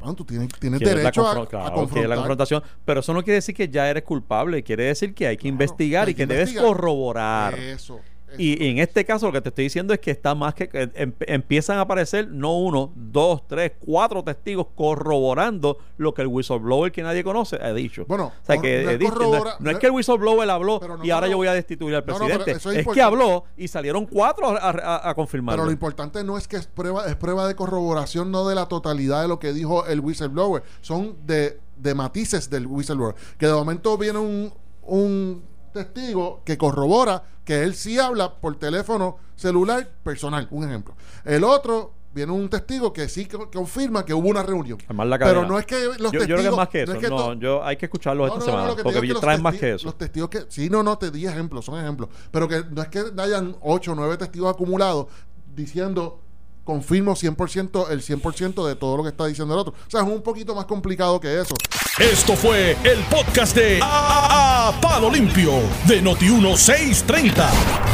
Bueno, 0.00 0.14
tú 0.14 0.24
tienes, 0.24 0.48
tienes 0.58 0.78
Quieres 0.80 0.96
la 0.96 1.02
derecho 1.02 1.26
a, 1.26 1.42
a 1.42 1.46
claro, 1.46 1.74
confrontar. 1.74 2.08
la 2.08 2.16
confrontación, 2.16 2.62
pero 2.84 3.00
eso 3.00 3.12
no 3.14 3.22
quiere 3.22 3.36
decir 3.36 3.54
que 3.54 3.68
ya 3.68 3.88
eres 3.88 4.02
culpable, 4.02 4.62
quiere 4.62 4.84
decir 4.84 5.14
que 5.14 5.26
hay 5.26 5.36
que 5.36 5.42
Claro, 5.42 5.52
investigar 5.52 6.06
hay 6.08 6.12
y 6.12 6.14
que, 6.14 6.22
que 6.22 6.26
debes 6.26 6.48
investigar. 6.48 6.66
corroborar. 6.66 7.58
Eso. 7.58 8.00
Y, 8.38 8.64
y 8.64 8.68
en 8.70 8.78
este 8.78 9.04
caso 9.04 9.26
lo 9.26 9.32
que 9.32 9.40
te 9.40 9.48
estoy 9.50 9.64
diciendo 9.64 9.92
es 9.94 10.00
que 10.00 10.10
está 10.10 10.34
más 10.34 10.54
que 10.54 10.68
que 10.68 10.90
em- 10.94 11.12
empiezan 11.20 11.78
a 11.78 11.82
aparecer 11.82 12.28
no 12.28 12.56
uno, 12.58 12.92
dos, 12.94 13.46
tres, 13.48 13.72
cuatro 13.78 14.22
testigos 14.22 14.66
corroborando 14.74 15.78
lo 15.96 16.14
que 16.14 16.22
el 16.22 16.28
whistleblower 16.28 16.92
que 16.92 17.02
nadie 17.02 17.24
conoce 17.24 17.56
ha 17.60 17.72
dicho. 17.72 18.04
Bueno, 18.06 18.26
o 18.26 18.46
sea 18.46 18.56
cor- 18.56 18.64
que 18.64 18.84
no 18.84 18.90
es 18.90 19.00
no, 19.00 19.72
no 19.72 19.78
que 19.78 19.86
el 19.86 19.92
whistleblower 19.92 20.48
habló 20.50 20.80
no 20.80 21.04
y 21.04 21.10
ahora 21.10 21.28
yo 21.28 21.36
voy 21.36 21.48
a 21.48 21.54
destituir 21.54 21.94
al 21.94 22.04
presidente. 22.04 22.52
es 22.52 22.66
es 22.66 22.86
que 22.86 23.02
habló 23.02 23.44
y 23.56 23.68
salieron 23.68 24.06
cuatro 24.06 24.48
a, 24.50 24.56
a- 24.70 25.10
a 25.10 25.14
confirmarlo. 25.14 25.62
Pero 25.62 25.66
lo 25.66 25.72
importante 25.72 26.22
no 26.24 26.38
es 26.38 26.46
que 26.46 26.56
es 26.56 26.66
prueba, 26.66 27.06
es 27.06 27.16
prueba 27.16 27.46
de 27.48 27.54
corroboración, 27.54 28.30
no 28.30 28.46
de 28.48 28.54
la 28.54 28.66
totalidad 28.66 29.22
de 29.22 29.28
lo 29.28 29.38
que 29.38 29.52
dijo 29.52 29.86
el 29.86 30.00
whistleblower. 30.00 30.62
Son 30.80 31.16
de, 31.26 31.58
de 31.76 31.94
matices 31.94 32.50
del 32.50 32.66
whistleblower. 32.66 33.14
Que 33.38 33.46
de 33.46 33.52
momento 33.52 33.96
viene 33.98 34.18
un, 34.18 34.52
un 34.82 35.42
testigo 35.72 36.42
que 36.44 36.56
corrobora 36.58 37.22
que 37.44 37.62
él 37.62 37.74
sí 37.74 37.98
habla 37.98 38.34
por 38.40 38.56
teléfono 38.58 39.16
celular 39.36 39.88
personal, 40.02 40.46
un 40.50 40.64
ejemplo. 40.68 40.94
El 41.24 41.44
otro 41.44 41.94
viene 42.12 42.32
un 42.32 42.48
testigo 42.48 42.92
que 42.92 43.08
sí 43.08 43.26
co- 43.26 43.50
confirma 43.50 44.04
que 44.04 44.12
hubo 44.12 44.28
una 44.28 44.42
reunión. 44.42 44.78
La 44.88 45.18
Pero 45.18 45.46
no 45.46 45.58
es 45.58 45.66
que 45.66 45.76
los 45.98 46.10
yo, 46.12 46.20
testigos... 46.20 46.26
yo 46.28 46.36
creo 46.36 46.42
que 46.42 46.48
es 46.48 46.56
más 46.56 46.68
que 46.68 46.86
no 46.86 46.92
eso. 46.94 47.00
es 47.02 47.10
No, 47.10 47.34
yo 47.34 47.64
hay 47.64 47.76
que 47.76 47.86
escucharlos 47.86 48.28
no, 48.28 48.34
esta 48.38 48.38
no, 48.50 48.58
semana 48.58 48.82
porque 48.82 48.98
es 48.98 49.14
que 49.14 49.20
traen 49.20 49.42
más 49.42 49.54
que 49.56 49.74
eso. 49.74 49.86
Los 49.86 49.96
testigos 49.98 50.28
que. 50.28 50.44
Sí, 50.48 50.68
no, 50.68 50.82
no, 50.82 50.98
te 50.98 51.10
di 51.10 51.26
ejemplos, 51.26 51.64
son 51.64 51.80
ejemplos. 51.80 52.08
Pero 52.30 52.48
que 52.48 52.64
no 52.70 52.82
es 52.82 52.88
que 52.88 53.04
hayan 53.18 53.56
8 53.60 53.92
o 53.92 53.94
9 53.94 54.16
testigos 54.16 54.50
acumulados 54.52 55.06
diciendo 55.54 56.20
confirmo 56.64 57.14
100% 57.14 57.90
el 57.90 58.02
100% 58.02 58.66
de 58.66 58.76
todo 58.76 58.96
lo 58.96 59.02
que 59.02 59.10
está 59.10 59.26
diciendo 59.26 59.54
el 59.54 59.60
otro. 59.60 59.74
O 59.86 59.90
sea, 59.90 60.00
es 60.00 60.06
un 60.06 60.22
poquito 60.22 60.54
más 60.54 60.66
complicado 60.66 61.20
que 61.20 61.40
eso. 61.40 61.54
Esto 61.98 62.34
fue 62.34 62.76
el 62.84 62.98
podcast 63.10 63.54
de 63.54 63.80
A, 63.82 64.72
Palo 64.80 65.10
Limpio 65.10 65.52
de 65.86 66.02
Noti1630. 66.02 67.34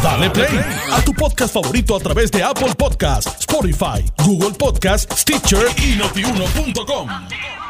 Dale 0.03 0.31
play 0.31 0.61
a 0.93 1.03
tu 1.03 1.13
podcast 1.13 1.55
favorito 1.55 1.97
a 1.97 2.01
través 2.01 2.31
de 2.31 2.43
Apple 2.43 2.75
Podcasts, 2.77 3.41
Spotify, 3.41 4.05
Google 4.25 4.53
Podcasts, 4.53 5.23
Stitcher 5.23 5.67
y 5.79 5.97
notiuno.com. 5.97 7.66